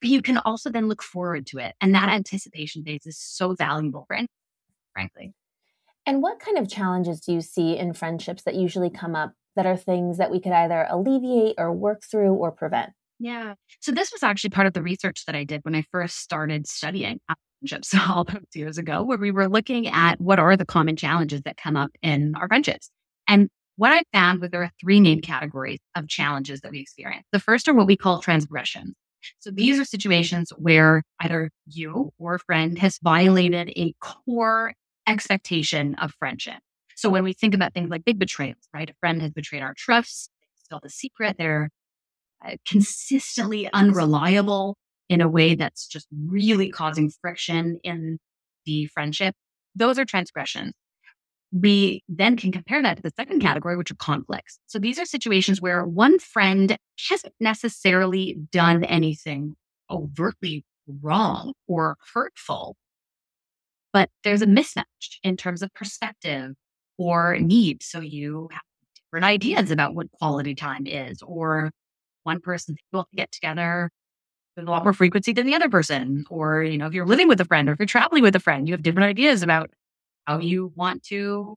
But 0.00 0.10
you 0.10 0.22
can 0.22 0.38
also 0.38 0.70
then 0.70 0.88
look 0.88 1.02
forward 1.02 1.46
to 1.48 1.58
it. 1.58 1.74
And 1.80 1.94
that 1.94 2.08
anticipation 2.08 2.84
phase 2.84 3.06
is 3.06 3.18
so 3.18 3.54
valuable, 3.54 4.04
for 4.06 4.18
frankly. 4.92 5.34
And 6.06 6.22
what 6.22 6.38
kind 6.38 6.56
of 6.56 6.70
challenges 6.70 7.20
do 7.20 7.32
you 7.32 7.40
see 7.40 7.76
in 7.76 7.92
friendships 7.92 8.44
that 8.44 8.54
usually 8.54 8.90
come 8.90 9.16
up 9.16 9.32
that 9.56 9.66
are 9.66 9.76
things 9.76 10.18
that 10.18 10.30
we 10.30 10.40
could 10.40 10.52
either 10.52 10.86
alleviate 10.88 11.56
or 11.58 11.72
work 11.72 12.02
through 12.04 12.34
or 12.34 12.52
prevent? 12.52 12.90
Yeah. 13.18 13.54
So 13.80 13.92
this 13.92 14.12
was 14.12 14.22
actually 14.22 14.50
part 14.50 14.66
of 14.66 14.74
the 14.74 14.82
research 14.82 15.24
that 15.26 15.34
I 15.34 15.44
did 15.44 15.64
when 15.64 15.74
I 15.74 15.84
first 15.90 16.18
started 16.18 16.66
studying 16.66 17.20
friendships 17.60 17.94
all 18.08 18.24
those 18.24 18.42
years 18.54 18.78
ago, 18.78 19.02
where 19.02 19.18
we 19.18 19.30
were 19.30 19.48
looking 19.48 19.88
at 19.88 20.20
what 20.20 20.38
are 20.38 20.56
the 20.56 20.66
common 20.66 20.96
challenges 20.96 21.42
that 21.42 21.56
come 21.56 21.76
up 21.76 21.90
in 22.02 22.34
our 22.36 22.48
friendships. 22.48 22.90
And 23.28 23.48
what 23.76 23.92
I 23.92 24.02
found 24.12 24.40
was 24.40 24.50
there 24.50 24.62
are 24.62 24.70
three 24.80 25.00
main 25.00 25.20
categories 25.20 25.80
of 25.94 26.08
challenges 26.08 26.60
that 26.60 26.70
we 26.70 26.80
experience. 26.80 27.26
The 27.32 27.40
first 27.40 27.68
are 27.68 27.74
what 27.74 27.86
we 27.86 27.96
call 27.96 28.20
transgressions. 28.20 28.94
So 29.40 29.50
these 29.50 29.78
are 29.78 29.84
situations 29.84 30.52
where 30.56 31.02
either 31.20 31.50
you 31.66 32.12
or 32.18 32.34
a 32.34 32.38
friend 32.38 32.78
has 32.78 32.98
violated 33.02 33.70
a 33.76 33.92
core 34.00 34.72
expectation 35.06 35.94
of 35.96 36.12
friendship. 36.18 36.58
So 36.96 37.10
when 37.10 37.24
we 37.24 37.34
think 37.34 37.54
about 37.54 37.74
things 37.74 37.90
like 37.90 38.04
big 38.04 38.18
betrayals, 38.18 38.68
right? 38.74 38.88
A 38.88 38.94
friend 39.00 39.20
has 39.22 39.30
betrayed 39.30 39.62
our 39.62 39.74
trust, 39.76 40.30
they 40.70 40.80
the 40.82 40.90
secret, 40.90 41.36
they're 41.38 41.70
uh, 42.44 42.56
consistently 42.66 43.70
unreliable 43.72 44.76
in 45.08 45.20
a 45.20 45.28
way 45.28 45.54
that's 45.54 45.86
just 45.86 46.08
really 46.26 46.70
causing 46.70 47.10
friction 47.20 47.78
in 47.84 48.18
the 48.64 48.86
friendship. 48.86 49.34
Those 49.74 49.98
are 49.98 50.04
transgressions. 50.06 50.72
We 51.52 52.02
then 52.08 52.36
can 52.36 52.50
compare 52.50 52.82
that 52.82 52.96
to 52.96 53.02
the 53.02 53.12
second 53.16 53.40
category, 53.40 53.76
which 53.76 53.90
are 53.90 53.96
conflicts. 53.96 54.58
So 54.66 54.78
these 54.78 54.98
are 54.98 55.04
situations 55.04 55.60
where 55.60 55.84
one 55.84 56.18
friend 56.18 56.76
hasn't 57.08 57.34
necessarily 57.38 58.38
done 58.50 58.84
anything 58.84 59.54
overtly 59.90 60.64
wrong 61.02 61.52
or 61.68 61.96
hurtful, 62.14 62.76
but 63.92 64.08
there's 64.24 64.42
a 64.42 64.46
mismatch 64.46 65.18
in 65.22 65.36
terms 65.36 65.62
of 65.62 65.72
perspective 65.74 66.54
or 66.98 67.38
need. 67.38 67.82
So 67.82 68.00
you 68.00 68.48
have 68.52 68.62
different 68.94 69.24
ideas 69.24 69.70
about 69.70 69.94
what 69.94 70.10
quality 70.12 70.54
time 70.54 70.86
is, 70.86 71.22
or 71.22 71.70
one 72.24 72.40
person 72.40 72.76
will 72.92 73.08
get 73.14 73.32
together 73.32 73.90
with 74.56 74.66
a 74.66 74.70
lot 74.70 74.84
more 74.84 74.92
frequency 74.92 75.32
than 75.32 75.46
the 75.46 75.54
other 75.54 75.68
person. 75.68 76.24
Or, 76.30 76.62
you 76.62 76.78
know, 76.78 76.86
if 76.86 76.94
you're 76.94 77.06
living 77.06 77.28
with 77.28 77.40
a 77.40 77.44
friend 77.44 77.68
or 77.68 77.72
if 77.72 77.78
you're 77.78 77.86
traveling 77.86 78.22
with 78.22 78.36
a 78.36 78.40
friend, 78.40 78.66
you 78.66 78.74
have 78.74 78.82
different 78.82 79.08
ideas 79.08 79.42
about 79.42 79.70
how 80.26 80.38
you 80.38 80.72
want 80.74 81.02
to 81.04 81.56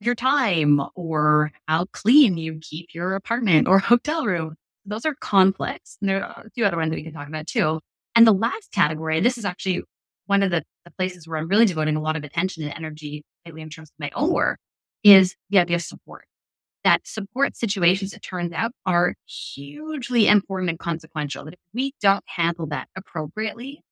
your 0.00 0.14
time 0.14 0.80
or 0.94 1.52
how 1.66 1.86
clean 1.92 2.36
you 2.36 2.58
keep 2.60 2.88
your 2.94 3.14
apartment 3.14 3.68
or 3.68 3.78
hotel 3.80 4.26
room. 4.26 4.54
Those 4.84 5.06
are 5.06 5.14
conflicts. 5.14 5.96
And 6.00 6.10
there 6.10 6.24
are 6.24 6.44
a 6.46 6.50
few 6.50 6.64
other 6.66 6.76
ones 6.76 6.90
that 6.90 6.96
we 6.96 7.02
can 7.02 7.12
talk 7.12 7.28
about 7.28 7.46
too. 7.46 7.80
And 8.14 8.26
the 8.26 8.32
last 8.32 8.70
category, 8.72 9.20
this 9.20 9.38
is 9.38 9.44
actually 9.44 9.82
one 10.26 10.42
of 10.42 10.50
the, 10.50 10.62
the 10.84 10.90
places 10.92 11.26
where 11.26 11.38
I'm 11.38 11.48
really 11.48 11.66
devoting 11.66 11.96
a 11.96 12.00
lot 12.00 12.16
of 12.16 12.24
attention 12.24 12.62
and 12.62 12.72
energy 12.76 13.22
lately 13.44 13.62
in 13.62 13.70
terms 13.70 13.90
of 13.90 13.94
my 13.98 14.10
own 14.14 14.32
work, 14.32 14.58
is 15.04 15.36
the 15.50 15.58
idea 15.58 15.76
of 15.76 15.82
support. 15.82 16.24
That 16.82 17.06
support 17.06 17.56
situations, 17.56 18.12
it 18.12 18.20
turns 18.20 18.52
out, 18.52 18.72
are 18.84 19.14
hugely 19.26 20.26
important 20.26 20.70
and 20.70 20.78
consequential. 20.78 21.44
That 21.44 21.54
if 21.54 21.60
we 21.72 21.92
don't 22.02 22.24
handle 22.26 22.66
that 22.66 22.88
appropriately, 22.96 23.82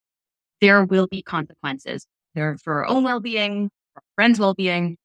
there 0.61 0.85
will 0.85 1.07
be 1.07 1.22
consequences. 1.22 2.07
There 2.35 2.57
for 2.59 2.83
our 2.83 2.87
own 2.87 3.05
well-being, 3.05 3.70
for 3.94 4.03
friends' 4.14 4.40
well-being, 4.40 4.96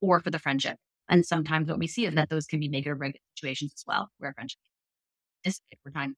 or 0.00 0.20
for 0.20 0.30
the 0.30 0.38
friendship. 0.38 0.76
And 1.08 1.24
sometimes 1.24 1.68
what 1.68 1.78
we 1.78 1.86
see 1.86 2.06
is 2.06 2.14
that 2.14 2.30
those 2.30 2.46
can 2.46 2.60
be 2.60 2.68
negative 2.68 2.98
situations 3.36 3.72
as 3.74 3.84
well, 3.86 4.08
where 4.18 4.32
friendship 4.32 4.58
dissipate 5.42 5.78
over 5.84 5.92
time. 5.92 6.14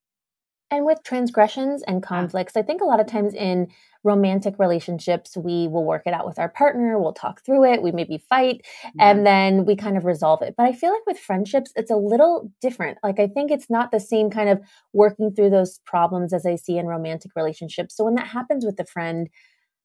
And 0.69 0.85
with 0.85 1.01
transgressions 1.03 1.81
and 1.83 2.03
conflicts, 2.03 2.53
yeah. 2.55 2.61
I 2.61 2.65
think 2.65 2.81
a 2.81 2.85
lot 2.85 2.99
of 2.99 3.07
times 3.07 3.33
in 3.33 3.67
romantic 4.03 4.55
relationships, 4.59 5.37
we 5.37 5.67
will 5.67 5.85
work 5.85 6.03
it 6.05 6.13
out 6.13 6.25
with 6.25 6.39
our 6.39 6.49
partner, 6.49 6.99
we'll 6.99 7.13
talk 7.13 7.43
through 7.45 7.71
it, 7.71 7.81
we 7.81 7.91
maybe 7.91 8.23
fight, 8.29 8.65
yeah. 8.83 9.09
and 9.09 9.25
then 9.25 9.65
we 9.65 9.75
kind 9.75 9.97
of 9.97 10.05
resolve 10.05 10.41
it. 10.41 10.55
But 10.57 10.65
I 10.65 10.73
feel 10.73 10.91
like 10.91 11.05
with 11.05 11.19
friendships, 11.19 11.71
it's 11.75 11.91
a 11.91 11.95
little 11.95 12.51
different. 12.61 12.97
Like, 13.01 13.19
I 13.19 13.27
think 13.27 13.49
it's 13.49 13.69
not 13.69 13.91
the 13.91 13.99
same 13.99 14.29
kind 14.29 14.49
of 14.49 14.61
working 14.93 15.31
through 15.33 15.51
those 15.51 15.79
problems 15.85 16.33
as 16.33 16.45
I 16.45 16.55
see 16.55 16.77
in 16.77 16.85
romantic 16.85 17.31
relationships. 17.35 17.95
So 17.95 18.03
when 18.03 18.15
that 18.15 18.27
happens 18.27 18.65
with 18.65 18.79
a 18.79 18.85
friend, 18.85 19.29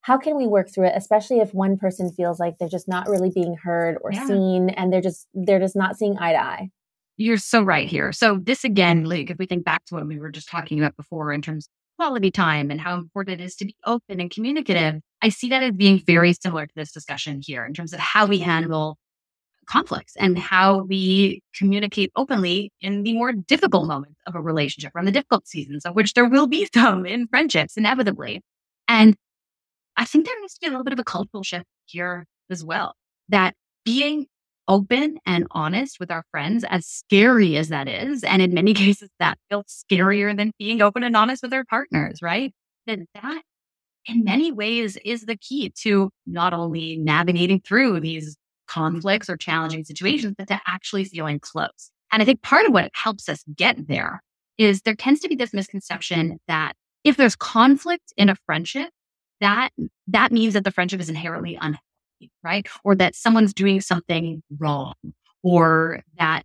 how 0.00 0.18
can 0.18 0.36
we 0.36 0.48
work 0.48 0.68
through 0.68 0.86
it 0.86 0.94
especially 0.96 1.38
if 1.38 1.54
one 1.54 1.78
person 1.78 2.10
feels 2.10 2.40
like 2.40 2.58
they're 2.58 2.68
just 2.68 2.88
not 2.88 3.08
really 3.08 3.30
being 3.30 3.54
heard 3.54 3.96
or 4.02 4.12
yeah. 4.12 4.26
seen 4.26 4.68
and 4.70 4.92
they're 4.92 5.00
just 5.00 5.28
they're 5.32 5.60
just 5.60 5.76
not 5.76 5.96
seeing 5.96 6.18
eye 6.18 6.32
to 6.32 6.42
eye 6.42 6.70
you're 7.22 7.36
so 7.36 7.62
right 7.62 7.88
here 7.88 8.12
so 8.12 8.38
this 8.42 8.64
again 8.64 9.04
like 9.04 9.30
if 9.30 9.38
we 9.38 9.46
think 9.46 9.64
back 9.64 9.84
to 9.84 9.94
what 9.94 10.06
we 10.06 10.18
were 10.18 10.30
just 10.30 10.48
talking 10.48 10.78
about 10.78 10.96
before 10.96 11.32
in 11.32 11.42
terms 11.42 11.66
of 11.66 11.70
quality 12.02 12.30
time 12.30 12.70
and 12.70 12.80
how 12.80 12.94
important 12.94 13.40
it 13.40 13.44
is 13.44 13.54
to 13.54 13.64
be 13.64 13.76
open 13.86 14.20
and 14.20 14.30
communicative 14.30 15.00
i 15.22 15.28
see 15.28 15.48
that 15.48 15.62
as 15.62 15.72
being 15.72 15.98
very 16.06 16.32
similar 16.32 16.66
to 16.66 16.74
this 16.74 16.92
discussion 16.92 17.40
here 17.44 17.64
in 17.64 17.72
terms 17.72 17.92
of 17.92 18.00
how 18.00 18.26
we 18.26 18.38
handle 18.38 18.96
conflicts 19.66 20.16
and 20.16 20.38
how 20.38 20.82
we 20.82 21.40
communicate 21.54 22.10
openly 22.16 22.72
in 22.80 23.04
the 23.04 23.14
more 23.14 23.32
difficult 23.32 23.86
moments 23.86 24.20
of 24.26 24.34
a 24.34 24.40
relationship 24.40 24.90
or 24.94 24.98
in 24.98 25.04
the 25.04 25.12
difficult 25.12 25.46
seasons 25.46 25.84
of 25.84 25.94
which 25.94 26.14
there 26.14 26.28
will 26.28 26.46
be 26.46 26.68
some 26.74 27.06
in 27.06 27.28
friendships 27.28 27.76
inevitably 27.76 28.40
and 28.88 29.16
I 29.96 30.04
think 30.04 30.26
there 30.26 30.40
needs 30.40 30.54
to 30.54 30.60
be 30.60 30.66
a 30.66 30.70
little 30.70 30.84
bit 30.84 30.92
of 30.92 30.98
a 30.98 31.04
cultural 31.04 31.42
shift 31.42 31.66
here 31.86 32.26
as 32.50 32.64
well. 32.64 32.94
That 33.28 33.54
being 33.84 34.26
open 34.68 35.18
and 35.26 35.46
honest 35.50 35.98
with 36.00 36.10
our 36.10 36.24
friends, 36.30 36.64
as 36.64 36.86
scary 36.86 37.56
as 37.56 37.68
that 37.68 37.88
is, 37.88 38.24
and 38.24 38.40
in 38.42 38.54
many 38.54 38.74
cases 38.84 39.10
that 39.18 39.38
feels 39.48 39.84
scarier 39.90 40.36
than 40.36 40.52
being 40.58 40.82
open 40.82 41.02
and 41.02 41.16
honest 41.16 41.42
with 41.42 41.52
our 41.52 41.64
partners, 41.64 42.20
right? 42.22 42.52
That 42.86 43.00
that 43.14 43.42
in 44.06 44.24
many 44.24 44.52
ways 44.52 44.96
is 45.04 45.22
the 45.22 45.36
key 45.36 45.70
to 45.82 46.10
not 46.26 46.52
only 46.52 46.96
navigating 46.96 47.60
through 47.60 48.00
these 48.00 48.36
conflicts 48.66 49.28
or 49.28 49.36
challenging 49.36 49.84
situations, 49.84 50.34
but 50.36 50.48
to 50.48 50.60
actually 50.66 51.04
feeling 51.04 51.38
close. 51.38 51.90
And 52.12 52.22
I 52.22 52.24
think 52.24 52.42
part 52.42 52.66
of 52.66 52.72
what 52.72 52.90
helps 52.94 53.28
us 53.28 53.44
get 53.56 53.88
there 53.88 54.22
is 54.58 54.82
there 54.82 54.94
tends 54.94 55.20
to 55.20 55.28
be 55.28 55.34
this 55.34 55.54
misconception 55.54 56.38
that 56.48 56.74
if 57.04 57.16
there's 57.16 57.36
conflict 57.36 58.12
in 58.16 58.28
a 58.28 58.36
friendship, 58.46 58.90
that 59.40 59.70
that 60.08 60.32
means 60.32 60.54
that 60.54 60.64
the 60.64 60.70
friendship 60.70 61.00
is 61.00 61.08
inherently 61.08 61.58
right? 62.42 62.66
Or 62.84 62.94
that 62.96 63.14
someone's 63.14 63.54
doing 63.54 63.80
something 63.80 64.42
wrong, 64.58 64.94
or 65.42 66.02
that 66.18 66.44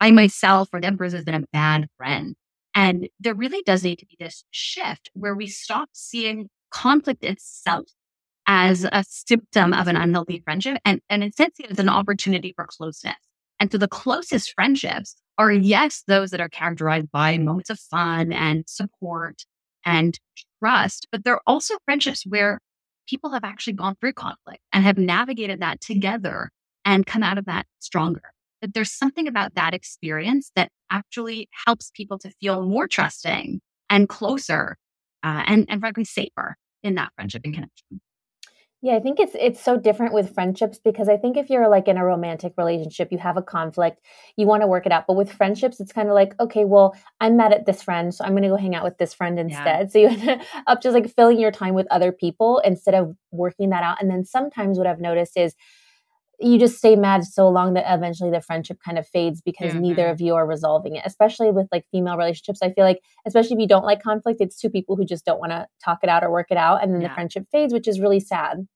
I 0.00 0.10
myself 0.10 0.68
or 0.72 0.80
them 0.80 0.98
has 0.98 1.24
been 1.24 1.34
a 1.34 1.46
bad 1.52 1.88
friend. 1.96 2.34
And 2.74 3.08
there 3.18 3.34
really 3.34 3.62
does 3.64 3.82
need 3.82 3.98
to 4.00 4.06
be 4.06 4.16
this 4.20 4.44
shift 4.50 5.10
where 5.14 5.34
we 5.34 5.46
stop 5.46 5.88
seeing 5.92 6.48
conflict 6.70 7.24
itself 7.24 7.86
as 8.46 8.84
a 8.84 9.02
symptom 9.08 9.72
of 9.72 9.88
an 9.88 9.96
unhealthy 9.96 10.42
friendship 10.44 10.78
and, 10.84 11.00
and 11.08 11.24
instead 11.24 11.56
see 11.56 11.64
it 11.64 11.70
as 11.70 11.78
an 11.78 11.88
opportunity 11.88 12.52
for 12.54 12.66
closeness. 12.66 13.16
And 13.58 13.72
so 13.72 13.78
the 13.78 13.88
closest 13.88 14.52
friendships 14.54 15.16
are, 15.38 15.50
yes, 15.50 16.02
those 16.06 16.30
that 16.30 16.40
are 16.40 16.48
characterized 16.48 17.10
by 17.10 17.38
moments 17.38 17.70
of 17.70 17.80
fun 17.80 18.32
and 18.32 18.64
support 18.68 19.44
and 19.84 20.18
trust, 20.60 21.06
but 21.10 21.24
they're 21.24 21.40
also 21.46 21.76
friendships 21.84 22.24
where 22.26 22.60
people 23.08 23.30
have 23.30 23.44
actually 23.44 23.74
gone 23.74 23.96
through 24.00 24.12
conflict 24.12 24.60
and 24.72 24.84
have 24.84 24.98
navigated 24.98 25.60
that 25.60 25.80
together 25.80 26.50
and 26.84 27.06
come 27.06 27.22
out 27.22 27.38
of 27.38 27.46
that 27.46 27.66
stronger. 27.78 28.32
That 28.62 28.74
there's 28.74 28.92
something 28.92 29.28
about 29.28 29.54
that 29.54 29.74
experience 29.74 30.50
that 30.56 30.70
actually 30.90 31.48
helps 31.66 31.90
people 31.94 32.18
to 32.20 32.30
feel 32.40 32.66
more 32.66 32.88
trusting 32.88 33.60
and 33.90 34.08
closer 34.08 34.76
uh, 35.22 35.42
and, 35.46 35.66
and 35.68 35.80
frankly 35.80 36.04
safer 36.04 36.56
in 36.82 36.94
that 36.94 37.10
friendship 37.16 37.42
and 37.44 37.54
connection. 37.54 38.00
Yeah, 38.86 38.94
I 38.94 39.00
think 39.00 39.18
it's 39.18 39.34
it's 39.34 39.60
so 39.60 39.76
different 39.76 40.14
with 40.14 40.32
friendships 40.32 40.78
because 40.78 41.08
I 41.08 41.16
think 41.16 41.36
if 41.36 41.50
you're 41.50 41.68
like 41.68 41.88
in 41.88 41.96
a 41.96 42.04
romantic 42.04 42.52
relationship, 42.56 43.08
you 43.10 43.18
have 43.18 43.36
a 43.36 43.42
conflict, 43.42 44.00
you 44.36 44.46
want 44.46 44.62
to 44.62 44.68
work 44.68 44.86
it 44.86 44.92
out. 44.92 45.08
But 45.08 45.16
with 45.16 45.32
friendships, 45.32 45.80
it's 45.80 45.92
kind 45.92 46.06
of 46.08 46.14
like, 46.14 46.38
okay, 46.38 46.64
well, 46.64 46.94
I'm 47.20 47.36
mad 47.36 47.52
at 47.52 47.66
this 47.66 47.82
friend, 47.82 48.14
so 48.14 48.24
I'm 48.24 48.30
going 48.30 48.44
to 48.44 48.48
go 48.48 48.54
hang 48.54 48.76
out 48.76 48.84
with 48.84 48.96
this 48.98 49.12
friend 49.12 49.40
instead. 49.40 49.64
Yeah. 49.64 49.86
So 49.90 49.98
you 49.98 50.08
end 50.10 50.40
up 50.68 50.80
just 50.80 50.94
like 50.94 51.12
filling 51.12 51.40
your 51.40 51.50
time 51.50 51.74
with 51.74 51.88
other 51.90 52.12
people 52.12 52.60
instead 52.64 52.94
of 52.94 53.16
working 53.32 53.70
that 53.70 53.82
out. 53.82 54.00
And 54.00 54.08
then 54.08 54.24
sometimes 54.24 54.78
what 54.78 54.86
I've 54.86 55.00
noticed 55.00 55.36
is 55.36 55.56
you 56.38 56.56
just 56.56 56.78
stay 56.78 56.94
mad 56.94 57.24
so 57.24 57.48
long 57.48 57.74
that 57.74 57.92
eventually 57.92 58.30
the 58.30 58.40
friendship 58.40 58.78
kind 58.84 58.98
of 58.98 59.08
fades 59.08 59.42
because 59.42 59.72
mm-hmm. 59.72 59.82
neither 59.82 60.06
of 60.06 60.20
you 60.20 60.34
are 60.34 60.46
resolving 60.46 60.96
it 60.96 61.02
especially 61.06 61.50
with 61.50 61.66
like 61.72 61.86
female 61.90 62.18
relationships 62.18 62.60
i 62.62 62.70
feel 62.70 62.84
like 62.84 63.00
especially 63.26 63.54
if 63.54 63.58
you 63.58 63.66
don't 63.66 63.86
like 63.86 64.02
conflict 64.02 64.38
it's 64.42 64.60
two 64.60 64.68
people 64.68 64.96
who 64.96 65.04
just 65.06 65.24
don't 65.24 65.40
want 65.40 65.50
to 65.50 65.66
talk 65.82 66.00
it 66.02 66.10
out 66.10 66.22
or 66.22 66.30
work 66.30 66.48
it 66.50 66.58
out 66.58 66.82
and 66.82 66.92
then 66.92 67.00
yeah. 67.00 67.08
the 67.08 67.14
friendship 67.14 67.46
fades 67.50 67.72
which 67.72 67.88
is 67.88 68.00
really 68.00 68.20
sad 68.20 68.66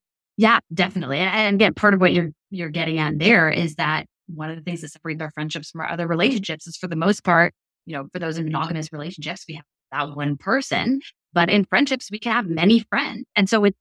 yeah, 0.40 0.60
definitely. 0.72 1.18
And 1.18 1.56
again, 1.56 1.74
part 1.74 1.92
of 1.92 2.00
what 2.00 2.14
you're 2.14 2.30
you're 2.48 2.70
getting 2.70 2.98
at 2.98 3.18
there 3.18 3.50
is 3.50 3.74
that 3.74 4.06
one 4.26 4.48
of 4.48 4.56
the 4.56 4.62
things 4.62 4.80
that 4.80 4.88
separates 4.88 5.20
our 5.20 5.30
friendships 5.32 5.70
from 5.70 5.82
our 5.82 5.90
other 5.90 6.06
relationships 6.06 6.66
is 6.66 6.78
for 6.78 6.86
the 6.88 6.96
most 6.96 7.24
part, 7.24 7.52
you 7.84 7.94
know, 7.94 8.06
for 8.10 8.18
those 8.18 8.38
in 8.38 8.46
monogamous 8.46 8.90
relationships, 8.90 9.44
we 9.46 9.56
have 9.56 9.64
that 9.92 10.16
one 10.16 10.38
person. 10.38 11.02
But 11.34 11.50
in 11.50 11.66
friendships, 11.66 12.10
we 12.10 12.18
can 12.18 12.32
have 12.32 12.46
many 12.46 12.80
friends. 12.88 13.26
And 13.36 13.50
so 13.50 13.64
it's 13.64 13.76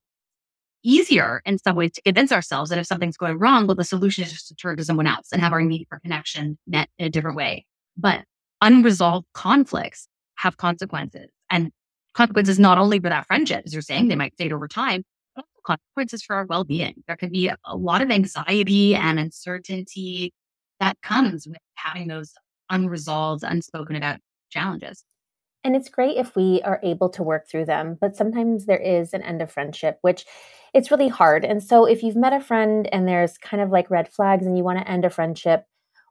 easier 0.84 1.42
in 1.46 1.60
some 1.60 1.78
ways 1.78 1.94
to 1.94 2.02
convince 2.02 2.34
ourselves 2.34 2.70
that 2.72 2.80
if 2.80 2.88
something's 2.88 3.16
going 3.16 3.40
wrong, 3.40 3.66
well, 3.66 3.76
the 3.76 3.86
solution 3.86 4.26
is 4.26 4.34
just 4.34 4.50
to 4.50 4.56
turn 4.56 4.76
to 4.76 4.84
someone 4.84 5.08
else 5.08 5.30
and 5.32 5.42
have 5.42 5.54
our 5.54 5.62
need 5.62 5.88
for 5.88 6.00
connection 6.00 6.58
met 6.68 6.90
in 7.00 7.06
a 7.06 7.10
different 7.10 7.38
way. 7.38 7.66
But 7.96 8.26
unresolved 8.62 9.28
conflicts 9.34 10.10
have 10.36 10.58
consequences. 10.58 11.30
And 11.50 11.72
consequences 12.14 12.60
not 12.60 12.78
only 12.78 13.00
for 13.00 13.08
that 13.08 13.28
friendship, 13.28 13.64
as 13.66 13.72
you're 13.72 13.82
saying, 13.82 14.10
they 14.10 14.16
might 14.18 14.34
fade 14.38 14.52
over 14.52 14.68
time, 14.68 15.04
consequences 15.64 16.24
for 16.24 16.36
our 16.36 16.46
well 16.46 16.64
being. 16.64 17.04
There 17.08 17.18
can 17.18 17.32
be 17.32 17.50
a 17.50 17.76
lot 17.76 18.02
of 18.02 18.12
anxiety 18.12 18.96
and 18.96 19.20
uncertainty 19.20 20.34
that 20.80 20.98
comes 21.02 21.48
with 21.48 21.58
having 21.76 22.08
those 22.08 22.34
unresolved, 22.70 23.44
unspoken 23.44 23.96
about 23.96 24.20
challenges. 24.50 25.04
And 25.64 25.76
it's 25.76 25.90
great 25.90 26.18
if 26.18 26.36
we 26.36 26.62
are 26.64 26.80
able 26.84 27.10
to 27.10 27.24
work 27.24 27.50
through 27.50 27.66
them, 27.66 27.98
but 28.00 28.16
sometimes 28.16 28.66
there 28.66 28.80
is 28.80 29.14
an 29.14 29.22
end 29.22 29.42
of 29.42 29.52
friendship, 29.52 29.98
which 30.02 30.26
it's 30.74 30.90
really 30.90 31.10
hard. 31.10 31.44
And 31.44 31.62
so 31.62 31.86
if 31.86 32.02
you've 32.02 32.16
met 32.16 32.34
a 32.34 32.40
friend 32.40 32.88
and 32.94 33.08
there's 33.08 33.38
kind 33.38 33.62
of 33.62 33.70
like 33.70 33.90
red 33.90 34.08
flags 34.08 34.46
and 34.46 34.58
you 34.58 34.64
want 34.64 34.80
to 34.80 34.88
end 34.90 35.04
a 35.04 35.10
friendship, 35.10 35.66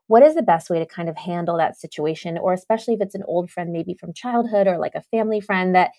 what 0.07 0.23
is 0.23 0.35
the 0.35 0.43
best 0.43 0.69
way 0.69 0.79
to 0.79 0.85
kind 0.85 1.09
of 1.09 1.17
handle 1.17 1.57
that 1.57 1.79
situation? 1.79 2.37
Or 2.37 2.53
especially 2.53 2.95
if 2.95 3.01
it's 3.01 3.15
an 3.15 3.23
old 3.27 3.49
friend, 3.49 3.71
maybe 3.71 3.95
from 3.95 4.13
childhood 4.13 4.67
or 4.67 4.77
like 4.77 4.95
a 4.95 5.03
family 5.03 5.39
friend 5.39 5.73
that 5.75 5.91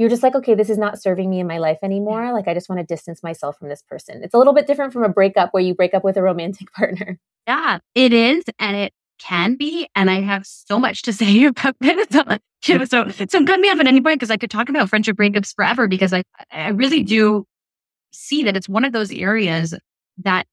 you're 0.00 0.08
just 0.08 0.22
like, 0.22 0.34
okay, 0.34 0.54
this 0.54 0.70
is 0.70 0.78
not 0.78 0.98
serving 0.98 1.28
me 1.28 1.40
in 1.40 1.46
my 1.46 1.58
life 1.58 1.76
anymore. 1.82 2.32
Like, 2.32 2.48
I 2.48 2.54
just 2.54 2.70
want 2.70 2.80
to 2.80 2.86
distance 2.86 3.22
myself 3.22 3.58
from 3.58 3.68
this 3.68 3.82
person. 3.82 4.22
It's 4.24 4.32
a 4.32 4.38
little 4.38 4.54
bit 4.54 4.66
different 4.66 4.94
from 4.94 5.04
a 5.04 5.10
breakup 5.10 5.52
where 5.52 5.62
you 5.62 5.74
break 5.74 5.92
up 5.92 6.02
with 6.02 6.16
a 6.16 6.22
romantic 6.22 6.72
partner. 6.74 7.18
Yeah, 7.46 7.80
it 7.94 8.14
is. 8.14 8.42
And 8.58 8.78
it 8.78 8.94
can 9.18 9.56
be. 9.56 9.90
And 9.94 10.10
I 10.10 10.22
have 10.22 10.46
so 10.46 10.78
much 10.78 11.02
to 11.02 11.12
say 11.12 11.44
about 11.44 11.76
this. 11.80 12.06
so, 12.88 13.10
so 13.10 13.44
cut 13.44 13.60
me 13.60 13.68
off 13.68 13.78
at 13.78 13.86
any 13.86 14.00
point 14.00 14.18
because 14.18 14.30
I 14.30 14.38
could 14.38 14.50
talk 14.50 14.70
about 14.70 14.88
friendship 14.88 15.18
breakups 15.18 15.54
forever 15.54 15.86
because 15.86 16.14
I, 16.14 16.22
I 16.50 16.68
really 16.68 17.02
do 17.02 17.44
see 18.10 18.42
that 18.44 18.56
it's 18.56 18.70
one 18.70 18.86
of 18.86 18.94
those 18.94 19.12
areas 19.12 19.74
that 20.24 20.46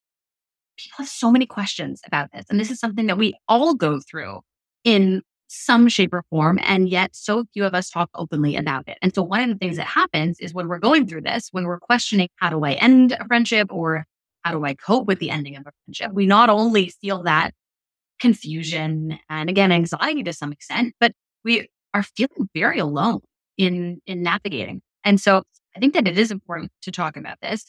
people 0.77 0.97
have 0.97 1.07
so 1.07 1.31
many 1.31 1.45
questions 1.45 2.01
about 2.05 2.33
this. 2.33 2.43
And 2.49 2.59
this 2.59 2.69
is 2.69 2.81
something 2.81 3.07
that 3.07 3.17
we 3.17 3.33
all 3.47 3.75
go 3.75 4.01
through 4.11 4.41
in 4.83 5.21
some 5.47 5.87
shape 5.87 6.13
or 6.13 6.23
form. 6.29 6.59
And 6.61 6.89
yet 6.89 7.15
so 7.15 7.45
few 7.53 7.65
of 7.65 7.73
us 7.73 7.89
talk 7.89 8.09
openly 8.15 8.55
about 8.55 8.87
it. 8.87 8.97
And 9.01 9.13
so 9.13 9.23
one 9.23 9.41
of 9.41 9.49
the 9.49 9.55
things 9.55 9.77
that 9.77 9.87
happens 9.87 10.39
is 10.39 10.53
when 10.53 10.67
we're 10.67 10.79
going 10.79 11.07
through 11.07 11.21
this, 11.21 11.49
when 11.51 11.65
we're 11.65 11.79
questioning 11.79 12.29
how 12.35 12.49
do 12.49 12.63
I 12.63 12.73
end 12.73 13.13
a 13.13 13.25
friendship 13.25 13.71
or 13.71 14.05
how 14.43 14.51
do 14.51 14.65
I 14.65 14.73
cope 14.73 15.07
with 15.07 15.19
the 15.19 15.29
ending 15.29 15.55
of 15.55 15.65
a 15.65 15.71
friendship, 15.85 16.13
we 16.13 16.25
not 16.25 16.49
only 16.49 16.89
feel 16.89 17.23
that 17.23 17.51
confusion 18.19 19.19
and 19.29 19.49
again, 19.49 19.71
anxiety 19.71 20.23
to 20.23 20.33
some 20.33 20.51
extent, 20.51 20.93
but 20.99 21.13
we 21.43 21.67
are 21.93 22.03
feeling 22.03 22.49
very 22.53 22.79
alone 22.79 23.21
in, 23.57 24.01
in 24.05 24.23
navigating. 24.23 24.81
And 25.03 25.19
so 25.19 25.43
I 25.75 25.79
think 25.79 25.93
that 25.93 26.07
it 26.07 26.17
is 26.17 26.31
important 26.31 26.71
to 26.81 26.91
talk 26.91 27.15
about 27.15 27.37
this. 27.41 27.65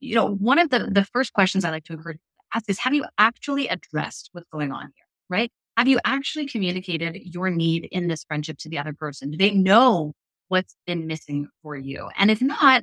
You 0.00 0.14
know, 0.14 0.34
one 0.34 0.58
of 0.58 0.70
the, 0.70 0.88
the 0.90 1.04
first 1.04 1.32
questions 1.32 1.64
I 1.64 1.70
like 1.70 1.84
to 1.84 1.92
encourage 1.92 2.18
ask 2.54 2.68
is, 2.68 2.78
have 2.78 2.94
you 2.94 3.04
actually 3.18 3.68
addressed 3.68 4.30
what's 4.32 4.48
going 4.50 4.72
on 4.72 4.82
here? 4.82 5.04
Right? 5.28 5.52
Have 5.76 5.88
you 5.88 5.98
actually 6.04 6.46
communicated 6.46 7.16
your 7.16 7.50
need 7.50 7.88
in 7.90 8.08
this 8.08 8.24
friendship 8.24 8.58
to 8.58 8.68
the 8.68 8.78
other 8.78 8.92
person? 8.92 9.30
Do 9.30 9.38
they 9.38 9.50
know 9.50 10.12
what's 10.48 10.76
been 10.86 11.06
missing 11.06 11.48
for 11.62 11.76
you? 11.76 12.08
And 12.16 12.30
if 12.30 12.42
not, 12.42 12.82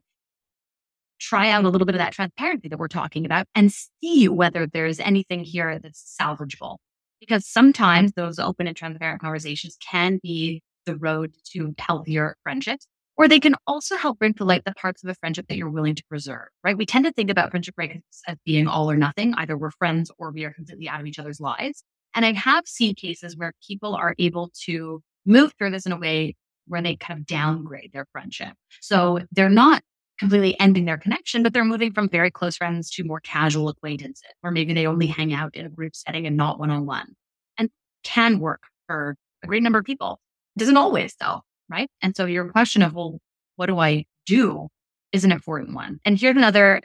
try 1.20 1.50
out 1.50 1.66
a 1.66 1.70
little 1.70 1.86
bit 1.86 1.96
of 1.96 2.00
that 2.00 2.14
transparency 2.14 2.68
that 2.70 2.80
we're 2.80 2.88
talking 2.88 3.26
about 3.26 3.46
and 3.56 3.72
see 3.72 4.28
whether 4.28 4.68
there's 4.68 5.00
anything 5.00 5.44
here 5.44 5.80
that's 5.80 6.18
salvageable. 6.20 6.78
Because 7.20 7.48
sometimes 7.48 8.14
those 8.14 8.38
open 8.38 8.68
and 8.68 8.78
transparent 8.78 9.22
conversations 9.22 9.78
can 9.82 10.20
be 10.22 10.62
the 10.86 10.96
road 10.96 11.34
to 11.52 11.74
healthier 11.80 12.36
friendships, 12.44 12.88
or 13.18 13.28
they 13.28 13.40
can 13.40 13.56
also 13.66 13.98
help 13.98 14.20
bring 14.20 14.36
to 14.36 14.46
light 14.46 14.64
the 14.66 14.74
parts 14.74 15.04
of 15.04 15.10
a 15.10 15.16
friendship 15.16 15.48
that 15.50 15.58
you're 15.58 15.70
willing 15.70 15.96
to 15.96 16.04
preserve, 16.08 16.48
right? 16.64 16.78
We 16.78 16.86
tend 16.86 17.06
to 17.06 17.12
think 17.12 17.32
about 17.32 17.50
friendship 17.50 17.76
breakups 17.76 18.22
as 18.28 18.38
being 18.46 18.68
all 18.68 18.90
or 18.90 18.96
nothing. 18.96 19.34
Either 19.34 19.58
we're 19.58 19.72
friends 19.72 20.12
or 20.20 20.32
we 20.32 20.46
are 20.46 20.54
completely 20.54 20.88
out 20.88 21.00
of 21.00 21.08
each 21.08 21.18
other's 21.18 21.40
lives. 21.40 21.84
And 22.18 22.26
I 22.26 22.34
have 22.34 22.68
seen 22.68 22.96
cases 22.96 23.38
where 23.38 23.54
people 23.66 23.94
are 23.94 24.16
able 24.18 24.50
to 24.66 25.04
move 25.28 25.54
through 25.54 25.70
this 25.70 25.86
in 25.86 25.92
a 25.92 26.00
way 26.00 26.36
where 26.66 26.82
they 26.82 26.96
kind 26.96 27.20
of 27.20 27.28
downgrade 27.28 27.92
their 27.94 28.08
friendship. 28.12 28.54
So 28.82 29.20
they're 29.32 29.50
not 29.52 29.84
completely 30.20 30.60
ending 30.60 30.86
their 30.86 30.98
connection, 30.98 31.44
but 31.44 31.54
they're 31.54 31.64
moving 31.64 31.94
from 31.94 32.10
very 32.10 32.32
close 32.32 32.58
friends 32.58 32.90
to 32.90 33.04
more 33.04 33.20
casual 33.20 33.70
acquaintances, 33.70 34.32
or 34.42 34.50
maybe 34.50 34.74
they 34.74 34.88
only 34.88 35.06
hang 35.06 35.32
out 35.32 35.56
in 35.56 35.68
a 35.68 35.70
group 35.70 35.96
setting 35.96 36.26
and 36.26 36.36
not 36.36 36.60
one 36.60 36.72
on 36.72 36.88
one. 36.88 37.16
And 37.60 37.70
can 38.04 38.40
work 38.40 38.64
for 38.88 39.16
a 39.44 39.48
great 39.48 39.62
number 39.62 39.78
of 39.78 39.86
people. 39.86 40.20
It 40.56 40.60
doesn't 40.60 40.76
always 40.76 41.16
though, 41.22 41.42
right? 41.70 41.88
And 42.02 42.18
so 42.18 42.26
your 42.26 42.50
question 42.50 42.82
of, 42.82 42.96
well, 42.96 43.20
what 43.58 43.68
do 43.68 43.78
I 43.78 44.06
do 44.26 44.70
is 45.12 45.24
an 45.24 45.32
important 45.32 45.76
one. 45.76 46.00
And 46.04 46.20
here's 46.20 46.36
another 46.36 46.82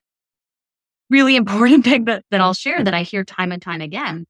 really 1.08 1.36
important 1.36 1.84
thing 1.84 2.04
that, 2.04 2.22
that 2.30 2.42
I'll 2.42 2.52
share 2.52 2.84
that 2.84 2.92
I 2.92 3.02
hear 3.02 3.24
time 3.24 3.50
and 3.50 3.62
time 3.62 3.80
again. 3.80 4.26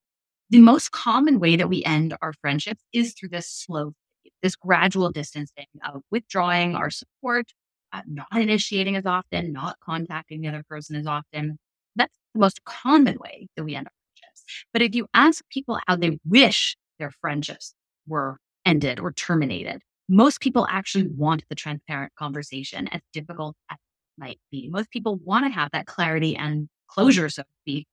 The 0.52 0.60
most 0.60 0.90
common 0.92 1.40
way 1.40 1.56
that 1.56 1.70
we 1.70 1.82
end 1.82 2.14
our 2.20 2.34
friendships 2.34 2.84
is 2.92 3.14
through 3.14 3.30
this 3.30 3.48
slow, 3.48 3.94
this 4.42 4.54
gradual 4.54 5.10
distancing 5.10 5.64
of 5.82 6.02
withdrawing 6.10 6.74
our 6.76 6.90
support, 6.90 7.46
uh, 7.94 8.02
not 8.06 8.28
initiating 8.34 8.94
as 8.96 9.06
often, 9.06 9.54
not 9.54 9.80
contacting 9.80 10.42
the 10.42 10.48
other 10.48 10.62
person 10.68 10.94
as 10.94 11.06
often. 11.06 11.58
That's 11.96 12.14
the 12.34 12.40
most 12.40 12.62
common 12.64 13.16
way 13.18 13.48
that 13.56 13.64
we 13.64 13.74
end 13.74 13.86
our 13.86 13.92
friendships. 14.14 14.66
But 14.74 14.82
if 14.82 14.94
you 14.94 15.06
ask 15.14 15.42
people 15.48 15.78
how 15.86 15.96
they 15.96 16.18
wish 16.28 16.76
their 16.98 17.12
friendships 17.22 17.72
were 18.06 18.36
ended 18.66 19.00
or 19.00 19.10
terminated, 19.10 19.80
most 20.10 20.42
people 20.42 20.66
actually 20.68 21.08
want 21.08 21.44
the 21.48 21.54
transparent 21.54 22.12
conversation, 22.16 22.88
as 22.88 23.00
difficult 23.14 23.56
as 23.70 23.76
it 23.76 24.20
might 24.20 24.40
be. 24.50 24.68
Most 24.68 24.90
people 24.90 25.16
want 25.24 25.46
to 25.46 25.50
have 25.50 25.70
that 25.72 25.86
clarity 25.86 26.36
and 26.36 26.68
closure, 26.88 27.30
so 27.30 27.40
to 27.40 27.48
speak, 27.62 27.86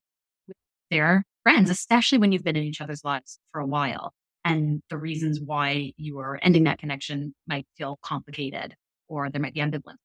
their 0.89 1.23
friends, 1.43 1.69
especially 1.69 2.17
when 2.17 2.31
you've 2.31 2.43
been 2.43 2.55
in 2.55 2.63
each 2.63 2.81
other's 2.81 3.03
lives 3.03 3.39
for 3.51 3.61
a 3.61 3.65
while. 3.65 4.13
And 4.45 4.81
the 4.89 4.97
reasons 4.97 5.39
why 5.39 5.93
you 5.97 6.19
are 6.19 6.39
ending 6.41 6.63
that 6.63 6.79
connection 6.79 7.33
might 7.47 7.67
feel 7.77 7.99
complicated 8.01 8.75
or 9.07 9.29
there 9.29 9.41
might 9.41 9.53
be 9.53 9.59
ambivalence 9.59 9.97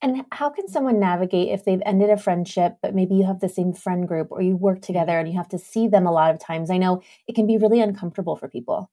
and 0.00 0.24
how 0.30 0.50
can 0.50 0.68
someone 0.68 1.00
navigate 1.00 1.48
if 1.48 1.64
they've 1.64 1.82
ended 1.84 2.10
a 2.10 2.16
friendship, 2.16 2.76
but 2.82 2.94
maybe 2.94 3.16
you 3.16 3.24
have 3.24 3.40
the 3.40 3.48
same 3.48 3.72
friend 3.72 4.06
group 4.06 4.28
or 4.30 4.40
you 4.40 4.56
work 4.56 4.80
together 4.80 5.18
and 5.18 5.28
you 5.28 5.36
have 5.36 5.48
to 5.48 5.58
see 5.58 5.88
them 5.88 6.06
a 6.06 6.12
lot 6.12 6.32
of 6.32 6.40
times? 6.40 6.70
I 6.70 6.78
know 6.78 7.02
it 7.26 7.34
can 7.34 7.46
be 7.46 7.58
really 7.58 7.80
uncomfortable 7.80 8.36
for 8.36 8.48
people. 8.48 8.90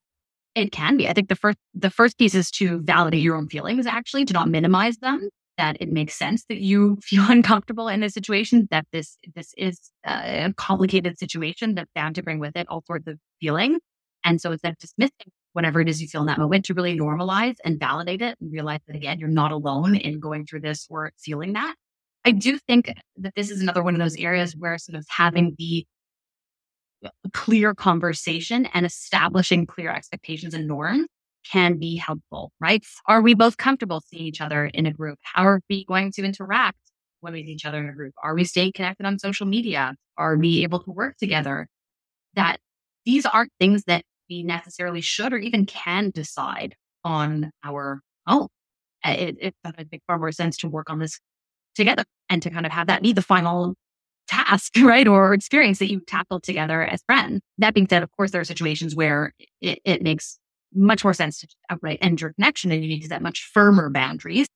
It 0.56 0.72
can 0.72 0.98
be. 0.98 1.08
I 1.08 1.14
think 1.14 1.30
the 1.30 1.36
first 1.36 1.58
the 1.74 1.90
first 1.90 2.18
piece 2.18 2.34
is 2.34 2.50
to 2.52 2.80
validate 2.80 3.22
your 3.22 3.36
own 3.36 3.50
feelings, 3.50 3.86
actually, 3.86 4.26
to 4.26 4.34
not 4.34 4.50
minimize 4.50 4.98
them. 4.98 5.30
That 5.58 5.78
it 5.80 5.92
makes 5.92 6.16
sense 6.16 6.46
that 6.50 6.60
you 6.60 6.98
feel 7.02 7.24
uncomfortable 7.30 7.88
in 7.88 8.02
this 8.02 8.14
situation. 8.14 8.68
That 8.72 8.86
this 8.92 9.18
this 9.36 9.54
is 9.58 9.80
a 10.06 10.54
complicated 10.58 11.18
situation 11.18 11.76
that's 11.76 11.92
bound 11.96 12.16
to 12.16 12.24
bring 12.24 12.40
with 12.40 12.56
it 12.56 12.68
all 12.70 12.84
sorts 12.86 13.08
of 13.08 13.20
feelings. 13.40 13.80
And 14.24 14.42
so 14.42 14.52
instead 14.52 14.74
of 14.74 14.78
dismissing 14.80 15.32
whatever 15.54 15.80
it 15.80 15.88
is 15.88 16.02
you 16.02 16.08
feel 16.08 16.22
in 16.22 16.28
that 16.28 16.40
moment, 16.40 16.66
to 16.66 16.74
really 16.74 16.98
normalize 16.98 17.56
and 17.64 17.80
validate 17.80 18.22
it 18.22 18.36
and 18.42 18.52
realize 18.52 18.80
that 18.88 18.96
again, 18.96 19.20
you're 19.20 19.30
not 19.30 19.52
alone 19.52 19.96
in 19.96 20.20
going 20.20 20.46
through 20.46 20.62
this 20.62 20.88
or 20.90 21.12
feeling 21.18 21.54
that. 21.54 21.76
I 22.26 22.32
do 22.32 22.58
think 22.58 22.92
that 23.18 23.34
this 23.36 23.52
is 23.52 23.62
another 23.62 23.84
one 23.84 23.94
of 23.94 24.00
those 24.00 24.18
areas 24.18 24.56
where 24.58 24.78
sort 24.80 24.98
of 24.98 25.06
having 25.10 25.56
the 25.60 25.86
clear 27.34 27.74
conversation 27.74 28.66
and 28.74 28.86
establishing 28.86 29.68
clear 29.68 29.92
expectations 29.92 30.54
and 30.54 30.68
norms 30.68 31.08
can 31.50 31.78
be 31.78 31.96
helpful, 31.96 32.52
right? 32.60 32.84
Are 33.08 33.22
we 33.22 33.34
both 33.34 33.58
comfortable 33.58 34.02
seeing 34.08 34.24
each 34.24 34.42
other 34.42 34.66
in 34.66 34.86
a 34.86 34.94
group? 34.94 35.20
How 35.22 35.46
are 35.46 35.62
we 35.70 35.86
going 35.86 36.12
to 36.14 36.24
interact 36.24 36.80
when 37.22 37.34
we 37.34 37.46
see 37.46 37.52
each 37.52 37.66
other 37.66 37.80
in 37.80 37.90
a 37.90 37.94
group? 37.94 38.14
Are 38.24 38.36
we 38.36 38.44
staying 38.44 38.74
connected 38.74 39.06
on 39.06 39.20
social 39.20 39.46
media? 39.46 39.96
Are 40.18 40.36
we 40.38 40.64
able 40.64 40.80
to 40.80 40.92
work 40.92 41.18
together? 41.18 41.68
That 42.36 42.58
these 43.06 43.26
aren't 43.26 43.52
things 43.60 43.84
that 43.86 44.04
we 44.30 44.44
necessarily 44.44 45.02
should 45.02 45.34
or 45.34 45.38
even 45.38 45.66
can 45.66 46.12
decide 46.12 46.76
on 47.04 47.52
our 47.64 48.02
own. 48.28 48.48
Uh, 49.06 49.12
it, 49.12 49.38
it, 49.40 49.56
it 49.64 49.76
would 49.78 49.90
make 49.92 50.02
far 50.08 50.18
more 50.18 50.32
sense 50.32 50.58
to 50.58 50.68
work 50.68 50.90
on 50.90 51.00
this 51.00 51.20
together 51.76 52.04
and 52.30 52.42
to 52.42 52.50
kind 52.50 52.66
of 52.66 52.72
have 52.72 52.88
that 52.88 53.04
be 53.04 53.14
the 53.14 53.22
final 53.22 53.76
task, 54.28 54.74
right? 54.82 55.08
Or 55.08 55.34
experience 55.34 55.80
that 55.80 55.92
you 55.92 56.00
tackle 56.00 56.40
together 56.40 56.82
as 56.82 57.04
friends. 57.06 57.42
That 57.60 57.74
being 57.74 57.88
said, 57.88 58.04
of 58.04 58.12
course, 58.12 58.32
there 58.32 58.42
are 58.42 58.46
situations 58.46 58.96
where 58.96 59.34
it, 59.62 59.80
it 59.86 60.02
makes 60.02 60.40
much 60.76 61.04
more 61.04 61.14
sense 61.14 61.40
to 61.40 61.48
outright 61.70 62.00
end 62.02 62.22
your 62.22 62.34
connection 62.34 62.72
and 62.72 62.84
you 62.84 62.90
need 62.90 63.02
to 63.02 63.08
set 63.08 63.22
much 63.22 63.50
firmer 63.54 63.90
boundaries. 63.90 64.48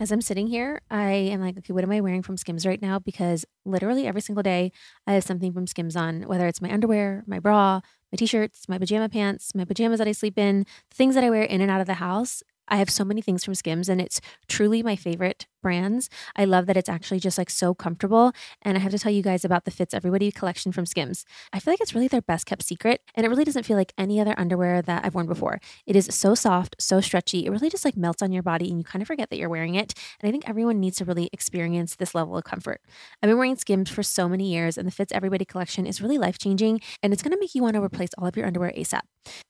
As 0.00 0.10
I'm 0.10 0.20
sitting 0.20 0.48
here, 0.48 0.80
I 0.90 1.12
am 1.12 1.40
like, 1.40 1.56
okay, 1.58 1.72
what 1.72 1.84
am 1.84 1.92
I 1.92 2.00
wearing 2.00 2.22
from 2.22 2.36
Skims 2.36 2.66
right 2.66 2.82
now? 2.82 2.98
Because 2.98 3.44
literally 3.64 4.06
every 4.06 4.20
single 4.20 4.42
day 4.42 4.72
I 5.06 5.12
have 5.14 5.24
something 5.24 5.52
from 5.52 5.66
Skims 5.66 5.96
on, 5.96 6.22
whether 6.22 6.46
it's 6.46 6.60
my 6.60 6.70
underwear, 6.72 7.22
my 7.26 7.38
bra, 7.38 7.80
my 8.12 8.16
t 8.16 8.26
shirts, 8.26 8.68
my 8.68 8.76
pajama 8.76 9.08
pants, 9.08 9.54
my 9.54 9.64
pajamas 9.64 9.98
that 9.98 10.08
I 10.08 10.12
sleep 10.12 10.36
in, 10.36 10.66
things 10.90 11.14
that 11.14 11.24
I 11.24 11.30
wear 11.30 11.44
in 11.44 11.60
and 11.60 11.70
out 11.70 11.80
of 11.80 11.86
the 11.86 11.94
house. 11.94 12.42
I 12.68 12.76
have 12.76 12.90
so 12.90 13.04
many 13.04 13.22
things 13.22 13.44
from 13.44 13.54
Skims 13.54 13.88
and 13.88 14.00
it's 14.00 14.20
truly 14.48 14.82
my 14.82 14.96
favorite 14.96 15.46
brands. 15.64 16.10
I 16.36 16.44
love 16.44 16.66
that 16.66 16.76
it's 16.76 16.90
actually 16.90 17.20
just 17.20 17.38
like 17.38 17.48
so 17.48 17.74
comfortable. 17.74 18.32
And 18.60 18.76
I 18.76 18.80
have 18.80 18.92
to 18.92 18.98
tell 18.98 19.10
you 19.10 19.22
guys 19.22 19.46
about 19.46 19.64
the 19.64 19.70
Fits 19.70 19.94
Everybody 19.94 20.30
collection 20.30 20.72
from 20.72 20.84
Skims. 20.84 21.24
I 21.54 21.58
feel 21.58 21.72
like 21.72 21.80
it's 21.80 21.94
really 21.94 22.06
their 22.06 22.20
best 22.20 22.44
kept 22.44 22.62
secret 22.62 23.00
and 23.14 23.24
it 23.24 23.30
really 23.30 23.44
doesn't 23.44 23.64
feel 23.64 23.78
like 23.78 23.94
any 23.96 24.20
other 24.20 24.34
underwear 24.36 24.82
that 24.82 25.06
I've 25.06 25.14
worn 25.14 25.26
before. 25.26 25.58
It 25.86 25.96
is 25.96 26.06
so 26.10 26.34
soft, 26.34 26.76
so 26.78 27.00
stretchy. 27.00 27.46
It 27.46 27.50
really 27.50 27.70
just 27.70 27.86
like 27.86 27.96
melts 27.96 28.20
on 28.20 28.30
your 28.30 28.42
body 28.42 28.68
and 28.68 28.78
you 28.78 28.84
kind 28.84 29.00
of 29.00 29.08
forget 29.08 29.30
that 29.30 29.38
you're 29.38 29.48
wearing 29.48 29.74
it. 29.74 29.94
And 30.20 30.28
I 30.28 30.30
think 30.30 30.46
everyone 30.46 30.80
needs 30.80 30.98
to 30.98 31.06
really 31.06 31.30
experience 31.32 31.96
this 31.96 32.14
level 32.14 32.36
of 32.36 32.44
comfort. 32.44 32.82
I've 33.22 33.30
been 33.30 33.38
wearing 33.38 33.56
Skims 33.56 33.88
for 33.88 34.02
so 34.02 34.28
many 34.28 34.52
years 34.52 34.76
and 34.76 34.86
the 34.86 34.92
Fits 34.92 35.12
Everybody 35.12 35.46
collection 35.46 35.86
is 35.86 36.02
really 36.02 36.18
life 36.18 36.38
changing 36.38 36.82
and 37.02 37.14
it's 37.14 37.22
going 37.22 37.32
to 37.32 37.40
make 37.40 37.54
you 37.54 37.62
want 37.62 37.74
to 37.74 37.82
replace 37.82 38.10
all 38.18 38.26
of 38.26 38.36
your 38.36 38.46
underwear 38.46 38.72
ASAP. 38.76 39.00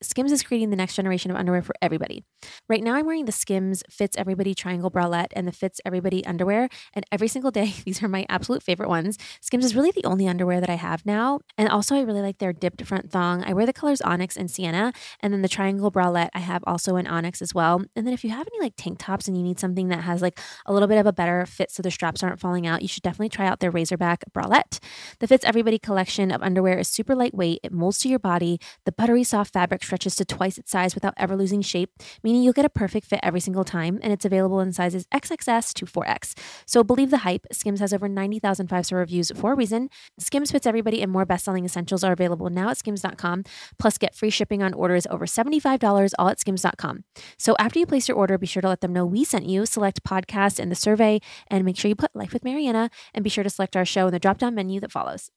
Skims 0.01 0.31
is 0.31 0.45
creating 0.45 0.71
the 0.71 0.77
next 0.77 0.95
generation 0.95 1.33
of 1.33 1.37
underwear 1.37 1.63
for 1.63 1.75
everybody. 1.83 2.25
Right 2.69 2.83
now, 2.83 2.95
I'm 2.95 3.07
wearing 3.07 3.25
the 3.25 3.33
Skims 3.33 3.83
Fits 3.91 4.17
Everybody 4.17 4.55
Triangle 4.55 4.91
Bralette 4.91 5.33
and 5.35 5.49
the 5.49 5.53
Fits 5.53 5.81
Everybody 5.85 6.04
underwear. 6.27 6.69
And 6.93 7.05
every 7.11 7.29
single 7.29 7.51
day, 7.51 7.75
these 7.85 8.03
are 8.03 8.09
my 8.09 8.27
absolute 8.29 8.63
favorite 8.63 8.89
ones. 8.89 9.19
Skims 9.41 9.65
is 9.65 9.75
really 9.75 9.91
the 9.91 10.05
only 10.05 10.29
underwear 10.29 10.61
that 10.61 10.71
I 10.71 10.75
have 10.75 11.05
now. 11.07 11.41
And 11.57 11.69
also, 11.69 11.95
I 11.95 12.03
really 12.03 12.23
like 12.23 12.39
their 12.39 12.53
dipped 12.53 12.85
front 12.85 13.11
thong. 13.11 13.45
I 13.45 13.53
wear 13.53 13.67
the 13.67 13.73
colors 13.73 14.01
Onyx 14.01 14.37
and 14.37 14.51
Sienna. 14.51 14.93
And 15.21 15.33
then 15.33 15.43
the 15.43 15.49
Triangle 15.49 15.91
Bralette, 15.91 16.31
I 16.35 16.41
have 16.41 16.63
also 16.67 16.97
in 16.97 17.07
Onyx 17.07 17.41
as 17.43 17.55
well. 17.55 17.83
And 17.97 18.07
then 18.07 18.15
if 18.15 18.25
you 18.25 18.31
have 18.31 18.47
any 18.53 18.61
like 18.61 18.75
tank 18.77 18.99
tops 18.99 19.29
and 19.29 19.37
you 19.37 19.43
need 19.43 19.59
something 19.59 19.89
that 19.89 20.01
has 20.01 20.23
like 20.23 20.41
a 20.67 20.73
little 20.73 20.89
bit 20.89 20.99
of 20.99 21.07
a 21.07 21.13
better 21.13 21.47
fit 21.47 21.71
so 21.71 21.83
the 21.83 21.91
straps 21.91 22.23
aren't 22.23 22.41
falling 22.41 22.67
out, 22.67 22.83
you 22.83 22.89
should 22.89 23.03
definitely 23.03 23.29
try 23.29 23.47
out 23.47 23.61
their 23.61 23.71
Razorback 23.71 24.25
Bralette. 24.33 24.79
The 25.21 25.27
Fits 25.27 25.45
Everybody 25.45 25.79
collection 25.79 26.31
of 26.31 26.43
underwear 26.43 26.79
is 26.79 26.89
super 26.89 27.15
lightweight, 27.15 27.61
it 27.63 27.73
molds 27.73 27.99
to 27.99 28.09
your 28.09 28.19
body. 28.19 28.59
The 28.85 28.93
buttery 28.93 29.25
soft 29.25 29.53
fabric 29.53 29.83
stretches 29.83 30.17
to 30.17 30.25
twice 30.25 30.59
its 30.59 30.71
size 30.71 30.95
without 30.95 31.15
ever 31.17 31.37
losing 31.37 31.63
shape, 31.63 31.91
meaning 32.23 32.43
you'll 32.43 32.53
get 32.53 32.65
a 32.65 32.71
perfect 32.71 33.07
fit 33.07 33.21
every 33.23 33.41
single 33.41 33.65
time. 33.65 33.99
And 34.03 34.13
it's 34.13 34.25
available 34.25 34.61
in 34.61 34.73
sizes 34.73 35.07
XXS 35.07 35.73
to 35.75 35.87
4X. 35.95 36.37
So 36.67 36.83
believe 36.83 37.11
the 37.11 37.19
hype. 37.19 37.47
Skims 37.53 37.81
has 37.81 37.93
over 37.93 38.09
90,000 38.09 38.69
five 38.69 38.87
star 38.87 38.99
reviews 38.99 39.31
for 39.37 39.53
a 39.53 39.57
reason. 39.57 39.89
Skims 40.19 40.51
fits 40.51 40.67
everybody, 40.67 41.03
and 41.03 41.11
more 41.11 41.25
best 41.25 41.45
selling 41.45 41.65
essentials 41.65 42.03
are 42.05 42.13
available 42.13 42.51
now 42.51 42.71
at 42.71 42.79
skims.com. 42.79 43.45
Plus, 43.79 43.99
get 43.99 44.15
free 44.15 44.31
shipping 44.31 44.63
on 44.63 44.75
orders 44.75 45.07
over 45.11 45.27
$75 45.27 46.13
all 46.19 46.29
at 46.29 46.41
skims.com. 46.41 47.05
So 47.39 47.55
after 47.59 47.79
you 47.79 47.87
place 47.87 48.09
your 48.09 48.17
order, 48.17 48.39
be 48.39 48.47
sure 48.47 48.63
to 48.63 48.69
let 48.69 48.81
them 48.81 48.93
know 48.93 49.07
we 49.07 49.25
sent 49.25 49.47
you, 49.47 49.67
select 49.67 50.03
podcast 50.05 50.59
in 50.61 50.69
the 50.69 50.75
survey, 50.75 51.21
and 51.49 51.65
make 51.65 51.77
sure 51.77 51.89
you 51.89 51.95
put 51.95 52.15
Life 52.15 52.33
with 52.33 52.45
Marianna, 52.45 52.91
and 53.13 53.25
be 53.25 53.31
sure 53.31 53.45
to 53.45 53.51
select 53.51 53.77
our 53.77 53.85
show 53.85 54.07
in 54.07 54.13
the 54.13 54.19
drop 54.19 54.39
down 54.39 54.55
menu 54.55 54.81
that 54.81 54.93
follows. 54.93 55.31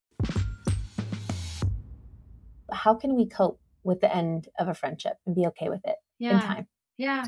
How 2.72 2.96
can 2.96 3.16
we 3.16 3.28
cope 3.28 3.60
with 3.84 4.02
the 4.02 4.14
end 4.14 4.50
of 4.60 4.68
a 4.68 4.74
friendship 4.74 5.14
and 5.26 5.36
be 5.36 5.46
okay 5.48 5.70
with 5.70 5.82
it 5.86 5.96
yeah. 6.20 6.32
in 6.32 6.40
time? 6.40 6.68
Yeah. 6.98 7.26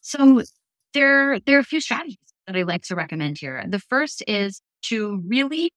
So 0.00 0.42
there, 0.94 1.38
there 1.40 1.56
are 1.56 1.60
a 1.60 1.64
few 1.64 1.80
strategies 1.80 2.31
that 2.46 2.56
I 2.56 2.62
like 2.62 2.82
to 2.84 2.96
recommend 2.96 3.38
here. 3.38 3.64
The 3.66 3.78
first 3.78 4.22
is 4.26 4.60
to 4.84 5.22
really 5.26 5.72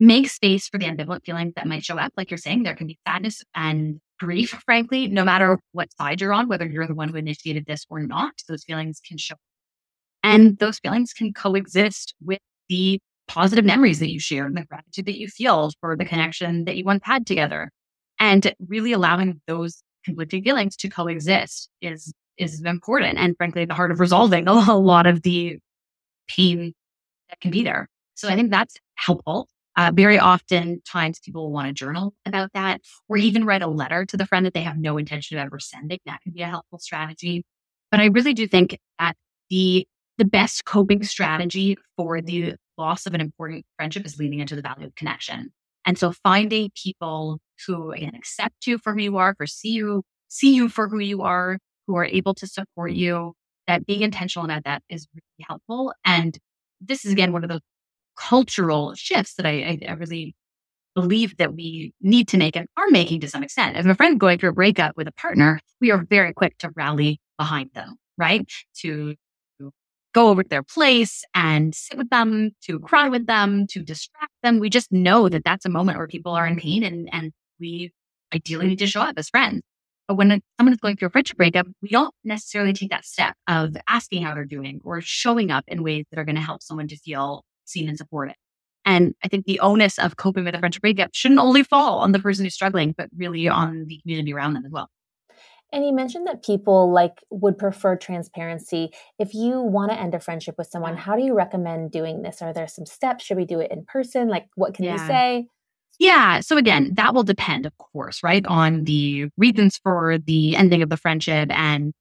make 0.00 0.28
space 0.28 0.68
for 0.68 0.78
the 0.78 0.86
ambivalent 0.86 1.24
feelings 1.24 1.54
that 1.56 1.66
might 1.66 1.84
show 1.84 1.98
up. 1.98 2.12
Like 2.16 2.30
you're 2.30 2.38
saying, 2.38 2.62
there 2.62 2.76
can 2.76 2.86
be 2.86 2.98
sadness 3.06 3.42
and 3.54 4.00
grief, 4.18 4.50
frankly, 4.64 5.08
no 5.08 5.24
matter 5.24 5.58
what 5.72 5.92
side 5.94 6.20
you're 6.20 6.32
on, 6.32 6.48
whether 6.48 6.66
you're 6.66 6.86
the 6.86 6.94
one 6.94 7.08
who 7.08 7.16
initiated 7.16 7.66
this 7.66 7.84
or 7.88 8.00
not, 8.00 8.32
those 8.48 8.64
feelings 8.64 9.00
can 9.06 9.18
show. 9.18 9.34
Up. 9.34 9.40
And 10.22 10.58
those 10.58 10.78
feelings 10.78 11.12
can 11.12 11.32
coexist 11.32 12.14
with 12.20 12.40
the 12.68 12.98
positive 13.28 13.64
memories 13.64 14.00
that 14.00 14.10
you 14.10 14.18
share 14.18 14.46
and 14.46 14.56
the 14.56 14.64
gratitude 14.64 15.06
that 15.06 15.18
you 15.18 15.28
feel 15.28 15.70
for 15.80 15.96
the 15.96 16.04
connection 16.04 16.64
that 16.64 16.76
you 16.76 16.84
once 16.84 17.02
had 17.04 17.26
together. 17.26 17.70
And 18.18 18.52
really 18.66 18.92
allowing 18.92 19.40
those 19.46 19.82
conflicting 20.04 20.42
feelings 20.42 20.76
to 20.76 20.88
coexist 20.88 21.68
is 21.80 22.12
is 22.38 22.62
important 22.62 23.18
and 23.18 23.36
frankly 23.36 23.64
the 23.64 23.74
heart 23.74 23.90
of 23.90 24.00
resolving 24.00 24.46
a 24.48 24.76
lot 24.76 25.06
of 25.06 25.22
the 25.22 25.58
pain 26.28 26.72
that 27.30 27.40
can 27.40 27.50
be 27.50 27.62
there. 27.62 27.88
So 28.14 28.28
I 28.28 28.36
think 28.36 28.50
that's 28.50 28.76
helpful. 28.96 29.48
Uh, 29.76 29.92
very 29.94 30.18
often 30.18 30.82
times 30.84 31.20
people 31.20 31.44
will 31.44 31.52
want 31.52 31.68
to 31.68 31.72
journal 31.72 32.12
about 32.26 32.50
that 32.52 32.80
or 33.08 33.16
even 33.16 33.44
write 33.44 33.62
a 33.62 33.68
letter 33.68 34.04
to 34.04 34.16
the 34.16 34.26
friend 34.26 34.44
that 34.44 34.52
they 34.52 34.62
have 34.62 34.76
no 34.76 34.98
intention 34.98 35.38
of 35.38 35.44
ever 35.44 35.60
sending. 35.60 36.00
That 36.04 36.20
can 36.22 36.32
be 36.32 36.42
a 36.42 36.48
helpful 36.48 36.80
strategy. 36.80 37.44
But 37.90 38.00
I 38.00 38.06
really 38.06 38.34
do 38.34 38.48
think 38.48 38.78
that 38.98 39.14
the 39.50 39.86
the 40.18 40.24
best 40.24 40.64
coping 40.64 41.04
strategy 41.04 41.76
for 41.96 42.20
the 42.20 42.56
loss 42.76 43.06
of 43.06 43.14
an 43.14 43.20
important 43.20 43.64
friendship 43.76 44.04
is 44.04 44.18
leaning 44.18 44.40
into 44.40 44.56
the 44.56 44.62
value 44.62 44.86
of 44.86 44.94
connection. 44.96 45.52
And 45.86 45.96
so 45.96 46.12
finding 46.12 46.70
people 46.74 47.38
who 47.66 47.92
again 47.92 48.14
accept 48.16 48.66
you 48.66 48.78
for 48.78 48.94
who 48.94 49.00
you 49.00 49.16
are, 49.16 49.34
for 49.36 49.46
see 49.46 49.70
you, 49.70 50.02
see 50.26 50.54
you 50.54 50.68
for 50.68 50.88
who 50.88 50.98
you 50.98 51.22
are, 51.22 51.58
who 51.86 51.96
are 51.96 52.04
able 52.04 52.34
to 52.34 52.46
support 52.46 52.92
you, 52.92 53.34
that 53.68 53.86
being 53.86 54.02
intentional 54.02 54.44
about 54.44 54.64
that 54.64 54.82
is 54.88 55.06
really 55.14 55.46
helpful. 55.48 55.94
And 56.04 56.36
this 56.80 57.04
is 57.04 57.12
again 57.12 57.32
one 57.32 57.44
of 57.44 57.50
those 57.50 57.60
cultural 58.18 58.94
shifts 58.96 59.34
that 59.34 59.46
I, 59.46 59.50
I, 59.50 59.78
I 59.90 59.92
really 59.92 60.34
believe 60.96 61.36
that 61.36 61.54
we 61.54 61.92
need 62.00 62.26
to 62.28 62.36
make 62.36 62.56
and 62.56 62.66
are 62.76 62.90
making 62.90 63.20
to 63.20 63.28
some 63.28 63.44
extent. 63.44 63.76
As 63.76 63.86
a 63.86 63.94
friend 63.94 64.18
going 64.18 64.38
through 64.38 64.50
a 64.50 64.54
breakup 64.54 64.96
with 64.96 65.06
a 65.06 65.12
partner, 65.12 65.60
we 65.80 65.92
are 65.92 66.04
very 66.10 66.32
quick 66.32 66.58
to 66.58 66.70
rally 66.74 67.20
behind 67.38 67.70
them, 67.74 67.94
right? 68.16 68.50
To 68.78 69.14
go 70.14 70.28
over 70.28 70.42
to 70.42 70.48
their 70.48 70.62
place 70.62 71.22
and 71.34 71.74
sit 71.74 71.96
with 71.98 72.10
them, 72.10 72.50
to 72.62 72.80
cry 72.80 73.08
with 73.08 73.26
them, 73.26 73.66
to 73.68 73.82
distract 73.82 74.32
them. 74.42 74.58
We 74.58 74.70
just 74.70 74.90
know 74.90 75.28
that 75.28 75.44
that's 75.44 75.66
a 75.66 75.70
moment 75.70 75.98
where 75.98 76.08
people 76.08 76.32
are 76.32 76.46
in 76.46 76.56
pain 76.56 76.82
and, 76.82 77.08
and 77.12 77.32
we 77.60 77.92
ideally 78.34 78.66
need 78.66 78.78
to 78.80 78.86
show 78.86 79.02
up 79.02 79.14
as 79.16 79.28
friends. 79.28 79.62
But 80.08 80.14
when 80.14 80.40
someone 80.58 80.72
is 80.72 80.80
going 80.80 80.96
through 80.96 81.08
a 81.08 81.10
friendship 81.10 81.36
breakup, 81.36 81.66
we 81.82 81.90
don't 81.90 82.14
necessarily 82.24 82.72
take 82.72 82.90
that 82.90 83.04
step 83.04 83.36
of 83.46 83.76
asking 83.88 84.22
how 84.22 84.34
they're 84.34 84.46
doing 84.46 84.80
or 84.82 85.02
showing 85.02 85.50
up 85.50 85.64
in 85.68 85.82
ways 85.82 86.06
that 86.10 86.18
are 86.18 86.24
going 86.24 86.36
to 86.36 86.42
help 86.42 86.62
someone 86.62 86.88
to 86.88 86.96
feel 86.96 87.44
seen 87.66 87.88
and 87.88 87.98
supported. 87.98 88.34
And 88.86 89.14
I 89.22 89.28
think 89.28 89.44
the 89.44 89.60
onus 89.60 89.98
of 89.98 90.16
coping 90.16 90.44
with 90.44 90.54
a 90.54 90.58
friendship 90.58 90.80
breakup 90.80 91.10
shouldn't 91.12 91.40
only 91.40 91.62
fall 91.62 91.98
on 91.98 92.12
the 92.12 92.18
person 92.18 92.46
who's 92.46 92.54
struggling, 92.54 92.94
but 92.96 93.10
really 93.14 93.46
on 93.46 93.84
the 93.86 94.00
community 94.00 94.32
around 94.32 94.54
them 94.54 94.64
as 94.64 94.72
well. 94.72 94.88
And 95.70 95.84
you 95.84 95.92
mentioned 95.92 96.26
that 96.26 96.42
people 96.42 96.90
like 96.90 97.22
would 97.30 97.58
prefer 97.58 97.96
transparency. 97.96 98.90
If 99.18 99.34
you 99.34 99.60
want 99.60 99.92
to 99.92 100.00
end 100.00 100.14
a 100.14 100.20
friendship 100.20 100.54
with 100.56 100.68
someone, 100.68 100.96
how 100.96 101.16
do 101.16 101.22
you 101.22 101.34
recommend 101.34 101.90
doing 101.90 102.22
this? 102.22 102.40
Are 102.40 102.54
there 102.54 102.66
some 102.66 102.86
steps? 102.86 103.24
Should 103.24 103.36
we 103.36 103.44
do 103.44 103.60
it 103.60 103.70
in 103.70 103.84
person? 103.84 104.28
Like 104.28 104.46
what 104.54 104.72
can 104.72 104.86
yeah. 104.86 104.92
you 104.92 104.98
say? 105.06 105.46
Yeah. 105.98 106.40
So 106.40 106.56
again, 106.56 106.92
that 106.94 107.14
will 107.14 107.24
depend, 107.24 107.66
of 107.66 107.76
course, 107.78 108.22
right, 108.22 108.44
on 108.46 108.84
the 108.84 109.26
reasons 109.36 109.78
for 109.82 110.18
the 110.18 110.54
ending 110.56 110.82
of 110.82 110.90
the 110.90 110.96
friendship 110.96 111.48
and 111.50 111.92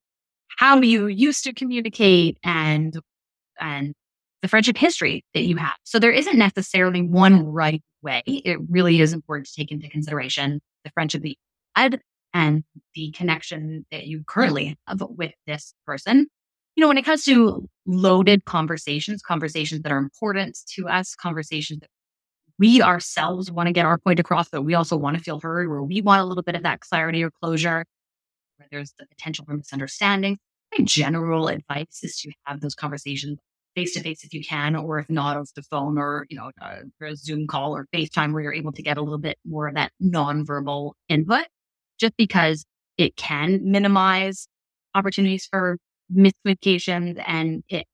how 0.60 0.82
you 0.82 1.08
used 1.08 1.44
to 1.46 1.54
communicate 1.54 2.38
and 2.44 2.98
and 3.60 3.94
the 4.42 4.48
friendship 4.50 4.78
history 4.78 5.26
that 5.34 5.44
you 5.44 5.58
have. 5.58 5.76
So 5.84 6.00
there 6.00 6.12
isn't 6.12 6.38
necessarily 6.38 7.02
one 7.02 7.46
right 7.48 7.82
way. 8.04 8.24
It 8.28 8.60
really 8.70 9.02
is 9.02 9.14
important 9.14 9.48
to 9.48 9.54
take 9.56 9.72
into 9.72 9.90
consideration 9.90 10.62
the 10.86 10.92
friendship 10.92 11.24
that 11.24 11.30
you 11.30 11.36
had 11.76 12.02
and 12.34 12.64
the 12.96 13.12
connection 13.12 13.86
that 13.92 14.08
you 14.08 14.24
currently 14.28 14.78
have 14.88 15.02
with 15.10 15.34
this 15.48 15.74
person. 15.86 16.28
You 16.76 16.82
know, 16.82 16.88
when 16.90 16.98
it 16.98 17.06
comes 17.06 17.24
to 17.26 17.68
loaded 17.88 18.46
conversations, 18.46 19.22
conversations 19.24 19.82
that 19.84 19.92
are 19.92 19.98
important 19.98 20.58
to 20.76 20.88
us, 20.88 21.16
conversations 21.16 21.80
that 21.82 21.90
we 22.60 22.82
ourselves 22.82 23.52
want 23.52 23.68
to 23.68 23.74
get 23.74 23.86
our 23.86 23.98
point 23.98 24.20
across, 24.20 24.50
but 24.50 24.64
we 24.64 24.74
also 24.74 24.98
want 24.98 25.18
to 25.18 25.24
feel 25.24 25.40
heard, 25.40 25.70
where 25.70 25.84
we 25.84 26.02
want 26.02 26.22
a 26.22 26.26
little 26.26 26.44
bit 26.44 26.56
of 26.56 26.64
that 26.64 26.80
clarity 26.82 27.24
or 27.24 27.32
closure, 27.42 27.86
where 28.58 28.68
there's 28.72 28.94
the 28.98 29.06
potential 29.08 29.46
for 29.46 29.56
misunderstanding. 29.56 30.38
My 30.78 30.84
general 30.84 31.48
advice 31.48 32.00
is 32.04 32.20
to 32.22 32.32
have 32.46 32.62
those 32.62 32.76
conversations 32.76 33.40
face 33.76 33.94
to 33.94 34.02
face 34.02 34.24
if 34.24 34.34
you 34.34 34.44
can, 34.44 34.76
or 34.76 35.00
if 35.00 35.10
not, 35.10 35.38
over 35.38 35.46
the 35.56 35.62
phone 35.62 35.98
or, 36.00 36.26
you 36.30 36.38
know, 36.38 36.52
uh, 36.62 36.80
a 37.02 37.16
Zoom 37.16 37.46
call 37.46 37.76
or 37.76 37.88
FaceTime 37.94 38.34
where 38.34 38.42
you're 38.42 38.54
able 38.54 38.72
to 38.72 38.82
get 38.82 38.98
a 38.98 39.02
little 39.02 39.20
bit 39.20 39.38
more 39.46 39.68
of 39.68 39.76
that 39.76 39.92
nonverbal 40.04 40.94
input, 41.10 41.46
just 42.00 42.18
because 42.18 42.66
it 42.98 43.16
can 43.16 43.62
minimize 43.64 44.48
opportunities 44.96 45.46
for 45.46 45.78
miscommunications 46.12 47.22
and 47.28 47.64
it 47.70 47.86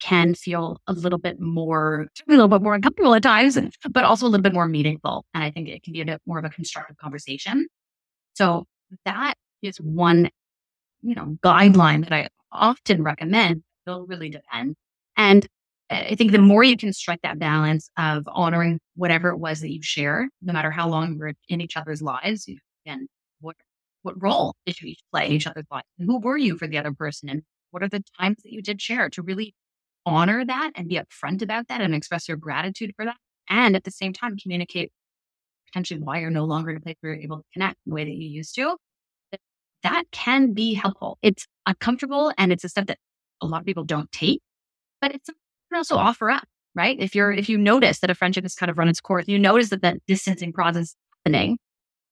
can 0.00 0.34
feel 0.34 0.80
a 0.86 0.92
little 0.92 1.18
bit 1.18 1.40
more, 1.40 2.06
a 2.28 2.30
little 2.30 2.48
bit 2.48 2.62
more 2.62 2.74
uncomfortable 2.74 3.14
at 3.14 3.22
times, 3.22 3.58
but 3.90 4.04
also 4.04 4.26
a 4.26 4.28
little 4.28 4.42
bit 4.42 4.54
more 4.54 4.68
meaningful. 4.68 5.24
And 5.34 5.42
I 5.42 5.50
think 5.50 5.68
it 5.68 5.82
can 5.82 5.92
be 5.92 6.00
a 6.00 6.04
bit 6.04 6.20
more 6.26 6.38
of 6.38 6.44
a 6.44 6.50
constructive 6.50 6.96
conversation. 6.98 7.66
So 8.34 8.66
that 9.04 9.34
is 9.62 9.78
one, 9.78 10.30
you 11.02 11.14
know, 11.14 11.36
guideline 11.42 12.02
that 12.08 12.12
I 12.12 12.28
often 12.52 13.02
recommend. 13.02 13.62
It'll 13.86 14.06
really 14.06 14.28
depend. 14.28 14.76
And 15.16 15.46
I 15.88 16.14
think 16.16 16.32
the 16.32 16.38
more 16.38 16.64
you 16.64 16.76
can 16.76 16.92
strike 16.92 17.22
that 17.22 17.38
balance 17.38 17.88
of 17.96 18.28
honoring 18.28 18.80
whatever 18.96 19.30
it 19.30 19.38
was 19.38 19.60
that 19.60 19.72
you 19.72 19.82
share, 19.82 20.28
no 20.42 20.52
matter 20.52 20.70
how 20.70 20.88
long 20.88 21.16
you're 21.16 21.32
in 21.48 21.60
each 21.60 21.76
other's 21.76 22.02
lives, 22.02 22.48
again, 22.84 23.06
what 23.40 23.56
what 24.06 24.22
role 24.22 24.54
did 24.64 24.80
you 24.80 24.88
each 24.88 25.02
play 25.12 25.26
in 25.26 25.32
each 25.32 25.46
other's 25.46 25.66
lives? 25.70 25.86
And 25.98 26.08
who 26.08 26.18
were 26.18 26.36
you 26.36 26.56
for 26.56 26.66
the 26.68 26.78
other 26.78 26.92
person? 26.92 27.28
And 27.28 27.42
what 27.72 27.82
are 27.82 27.88
the 27.88 28.04
times 28.18 28.38
that 28.44 28.52
you 28.52 28.62
did 28.62 28.80
share 28.80 29.10
to 29.10 29.22
really 29.22 29.52
honor 30.06 30.44
that 30.44 30.72
and 30.76 30.88
be 30.88 30.98
upfront 30.98 31.42
about 31.42 31.68
that 31.68 31.80
and 31.82 31.94
express 31.94 32.28
your 32.28 32.38
gratitude 32.38 32.92
for 32.96 33.04
that? 33.04 33.16
And 33.48 33.76
at 33.76 33.84
the 33.84 33.90
same 33.90 34.12
time, 34.12 34.36
communicate 34.38 34.92
potentially 35.68 36.00
why 36.00 36.20
you're 36.20 36.30
no 36.30 36.44
longer 36.44 36.70
in 36.70 36.78
a 36.78 36.80
place 36.80 36.96
where 37.00 37.14
you're 37.14 37.22
able 37.22 37.38
to 37.38 37.44
connect 37.52 37.76
the 37.86 37.94
way 37.94 38.04
that 38.04 38.10
you 38.14 38.28
used 38.28 38.54
to. 38.56 38.76
That 39.82 40.04
can 40.12 40.54
be 40.54 40.74
helpful. 40.74 41.18
It's 41.22 41.46
uncomfortable 41.66 42.32
and 42.38 42.52
it's 42.52 42.64
a 42.64 42.68
step 42.68 42.86
that 42.86 42.98
a 43.42 43.46
lot 43.46 43.60
of 43.60 43.66
people 43.66 43.84
don't 43.84 44.10
take 44.12 44.40
but 45.00 45.14
it's 45.14 45.30
also 45.74 45.96
offer 45.96 46.30
up, 46.30 46.44
right? 46.74 46.96
If 46.98 47.14
you're 47.14 47.32
if 47.32 47.48
you 47.48 47.58
notice 47.58 48.00
that 48.00 48.10
a 48.10 48.14
friendship 48.14 48.44
has 48.44 48.54
kind 48.54 48.70
of 48.70 48.78
run 48.78 48.88
its 48.88 49.00
course, 49.00 49.26
you 49.28 49.38
notice 49.38 49.70
that 49.70 49.82
that 49.82 49.98
distancing 50.06 50.52
process 50.52 50.84
is 50.84 50.96
happening, 51.24 51.58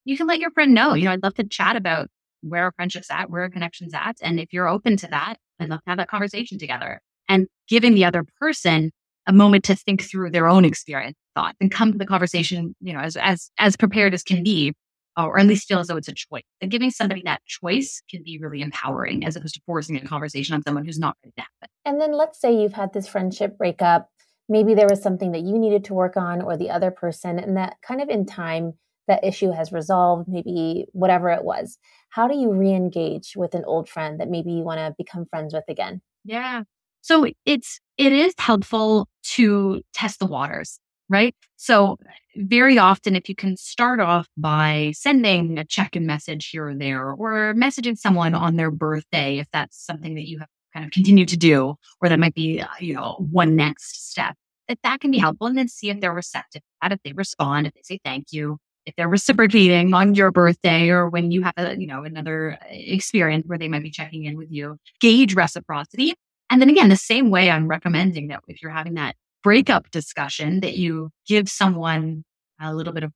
you 0.04 0.16
can 0.16 0.26
let 0.26 0.40
your 0.40 0.50
friend 0.52 0.74
know. 0.74 0.94
You 0.94 1.06
know, 1.06 1.12
I'd 1.12 1.22
love 1.22 1.34
to 1.34 1.44
chat 1.44 1.76
about 1.76 2.08
where 2.42 2.64
our 2.64 2.72
friendship's 2.72 3.10
at, 3.10 3.30
where 3.30 3.42
our 3.42 3.50
connection's 3.50 3.94
at. 3.94 4.16
And 4.22 4.40
if 4.40 4.52
you're 4.52 4.68
open 4.68 4.96
to 4.98 5.08
that, 5.08 5.36
I'd 5.60 5.70
love 5.70 5.80
to 5.84 5.90
have 5.90 5.98
that 5.98 6.08
conversation 6.08 6.58
together. 6.58 7.00
And 7.28 7.46
giving 7.68 7.94
the 7.94 8.04
other 8.04 8.24
person 8.40 8.90
a 9.26 9.32
moment 9.32 9.64
to 9.64 9.74
think 9.74 10.02
through 10.02 10.30
their 10.30 10.46
own 10.46 10.64
experience, 10.64 11.16
thoughts, 11.34 11.56
and 11.60 11.70
come 11.70 11.92
to 11.92 11.98
the 11.98 12.06
conversation, 12.06 12.74
you 12.80 12.92
know, 12.92 13.00
as 13.00 13.16
as 13.16 13.50
as 13.58 13.76
prepared 13.76 14.12
as 14.14 14.22
can 14.22 14.42
be 14.42 14.74
uh, 15.16 15.26
or 15.26 15.38
at 15.38 15.46
least 15.46 15.68
feel 15.68 15.78
as 15.78 15.86
though 15.86 15.96
it's 15.96 16.08
a 16.08 16.14
choice. 16.14 16.42
And 16.60 16.70
giving 16.70 16.90
somebody 16.90 17.22
that 17.24 17.44
choice 17.46 18.02
can 18.10 18.22
be 18.24 18.38
really 18.38 18.62
empowering 18.62 19.24
as 19.24 19.36
opposed 19.36 19.54
to 19.54 19.60
forcing 19.66 19.96
a 19.96 20.06
conversation 20.06 20.54
on 20.54 20.62
someone 20.62 20.84
who's 20.84 20.98
not 20.98 21.16
ready 21.22 21.32
to 21.36 21.42
have 21.42 21.48
it. 21.62 21.70
And 21.84 22.00
then 22.00 22.12
let's 22.12 22.40
say 22.40 22.54
you've 22.54 22.72
had 22.72 22.92
this 22.92 23.08
friendship 23.08 23.56
breakup. 23.56 24.10
Maybe 24.48 24.74
there 24.74 24.88
was 24.88 25.02
something 25.02 25.32
that 25.32 25.42
you 25.42 25.58
needed 25.58 25.84
to 25.84 25.94
work 25.94 26.16
on 26.16 26.42
or 26.42 26.56
the 26.56 26.70
other 26.70 26.90
person, 26.90 27.38
and 27.38 27.56
that 27.56 27.76
kind 27.82 28.00
of 28.00 28.08
in 28.08 28.26
time 28.26 28.74
that 29.06 29.24
issue 29.24 29.50
has 29.52 29.72
resolved, 29.72 30.28
maybe 30.28 30.86
whatever 30.92 31.30
it 31.30 31.44
was. 31.44 31.78
How 32.10 32.26
do 32.28 32.36
you 32.36 32.52
re 32.52 32.72
engage 32.72 33.34
with 33.36 33.54
an 33.54 33.64
old 33.64 33.88
friend 33.88 34.20
that 34.20 34.30
maybe 34.30 34.52
you 34.52 34.62
want 34.62 34.78
to 34.78 34.94
become 34.96 35.26
friends 35.26 35.54
with 35.54 35.64
again? 35.68 36.00
Yeah. 36.24 36.62
So 37.04 37.26
it's, 37.44 37.80
it 37.98 38.12
is 38.12 38.34
helpful 38.38 39.08
to 39.34 39.82
test 39.92 40.20
the 40.20 40.26
waters 40.26 40.78
right? 41.08 41.34
So, 41.56 41.98
very 42.36 42.78
often, 42.78 43.14
if 43.14 43.28
you 43.28 43.34
can 43.34 43.56
start 43.56 44.00
off 44.00 44.26
by 44.36 44.92
sending 44.96 45.58
a 45.58 45.64
check 45.64 45.94
in 45.94 46.06
message 46.06 46.48
here 46.48 46.68
or 46.68 46.74
there, 46.74 47.12
or 47.12 47.54
messaging 47.54 47.96
someone 47.96 48.34
on 48.34 48.56
their 48.56 48.70
birthday, 48.70 49.38
if 49.38 49.46
that's 49.52 49.78
something 49.84 50.14
that 50.14 50.26
you 50.26 50.38
have 50.38 50.48
kind 50.72 50.84
of 50.84 50.92
continued 50.92 51.28
to 51.28 51.36
do, 51.36 51.76
or 52.00 52.08
that 52.08 52.18
might 52.18 52.34
be, 52.34 52.60
uh, 52.60 52.66
you 52.80 52.94
know, 52.94 53.16
one 53.30 53.54
next 53.54 54.10
step, 54.10 54.34
that 54.68 54.78
that 54.82 55.00
can 55.00 55.10
be 55.10 55.18
helpful. 55.18 55.46
And 55.46 55.56
then 55.56 55.68
see 55.68 55.90
if 55.90 56.00
they're 56.00 56.12
receptive 56.12 56.62
that, 56.82 56.92
if 56.92 56.98
they 57.04 57.12
respond, 57.12 57.66
if 57.66 57.74
they 57.74 57.82
say 57.84 58.00
thank 58.04 58.32
you, 58.32 58.58
if 58.86 58.94
they're 58.96 59.08
reciprocating 59.08 59.94
on 59.94 60.14
your 60.14 60.30
birthday 60.30 60.88
or 60.88 61.08
when 61.08 61.30
you 61.30 61.42
have 61.42 61.54
a, 61.56 61.76
you 61.78 61.86
know, 61.86 62.04
another 62.04 62.58
uh, 62.60 62.66
experience 62.70 63.44
where 63.46 63.58
they 63.58 63.68
might 63.68 63.82
be 63.82 63.90
checking 63.90 64.24
in 64.24 64.36
with 64.36 64.50
you, 64.50 64.76
gauge 65.00 65.34
reciprocity. 65.34 66.14
And 66.50 66.60
then 66.60 66.70
again, 66.70 66.88
the 66.88 66.96
same 66.96 67.30
way 67.30 67.50
I'm 67.50 67.68
recommending 67.68 68.28
that 68.28 68.40
if 68.48 68.62
you're 68.62 68.70
having 68.70 68.94
that 68.94 69.16
breakup 69.42 69.90
discussion 69.90 70.60
that 70.60 70.76
you 70.76 71.10
give 71.26 71.48
someone 71.48 72.24
a 72.60 72.74
little 72.74 72.92
bit 72.92 73.02
of 73.02 73.12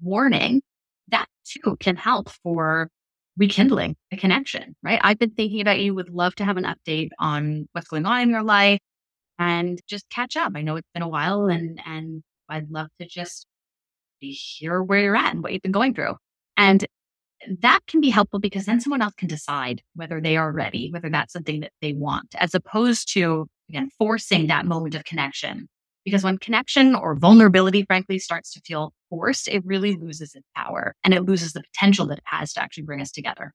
warning, 0.00 0.62
that 1.08 1.26
too 1.44 1.76
can 1.80 1.96
help 1.96 2.30
for 2.42 2.88
rekindling 3.36 3.96
a 4.12 4.16
connection, 4.16 4.74
right? 4.82 5.00
I've 5.02 5.18
been 5.18 5.30
thinking 5.30 5.60
about 5.60 5.80
you, 5.80 5.94
would 5.94 6.10
love 6.10 6.34
to 6.36 6.44
have 6.44 6.56
an 6.56 6.64
update 6.64 7.10
on 7.18 7.68
what's 7.72 7.88
going 7.88 8.06
on 8.06 8.20
in 8.22 8.30
your 8.30 8.42
life 8.42 8.80
and 9.38 9.80
just 9.88 10.08
catch 10.10 10.36
up. 10.36 10.52
I 10.54 10.62
know 10.62 10.76
it's 10.76 10.88
been 10.94 11.02
a 11.02 11.08
while 11.08 11.46
and 11.46 11.80
and 11.86 12.22
I'd 12.48 12.70
love 12.70 12.88
to 13.00 13.06
just 13.06 13.46
hear 14.20 14.82
where 14.82 15.00
you're 15.00 15.16
at 15.16 15.34
and 15.34 15.42
what 15.42 15.52
you've 15.52 15.62
been 15.62 15.72
going 15.72 15.94
through. 15.94 16.14
And 16.56 16.84
that 17.60 17.80
can 17.86 18.00
be 18.00 18.10
helpful 18.10 18.38
because 18.38 18.66
then 18.66 18.80
someone 18.80 19.02
else 19.02 19.14
can 19.14 19.28
decide 19.28 19.82
whether 19.94 20.20
they 20.20 20.36
are 20.36 20.52
ready, 20.52 20.90
whether 20.92 21.10
that's 21.10 21.32
something 21.32 21.60
that 21.60 21.72
they 21.80 21.92
want, 21.92 22.34
as 22.38 22.54
opposed 22.54 23.12
to 23.14 23.48
again, 23.68 23.88
forcing 23.98 24.46
that 24.48 24.66
moment 24.66 24.94
of 24.94 25.04
connection. 25.04 25.68
Because 26.04 26.24
when 26.24 26.38
connection 26.38 26.94
or 26.94 27.14
vulnerability, 27.14 27.84
frankly, 27.84 28.18
starts 28.18 28.52
to 28.52 28.60
feel 28.60 28.92
forced, 29.08 29.48
it 29.48 29.64
really 29.64 29.96
loses 29.96 30.34
its 30.34 30.46
power 30.56 30.94
and 31.04 31.14
it 31.14 31.22
loses 31.22 31.52
the 31.52 31.62
potential 31.62 32.06
that 32.08 32.18
it 32.18 32.24
has 32.24 32.52
to 32.54 32.62
actually 32.62 32.82
bring 32.82 33.00
us 33.00 33.12
together. 33.12 33.54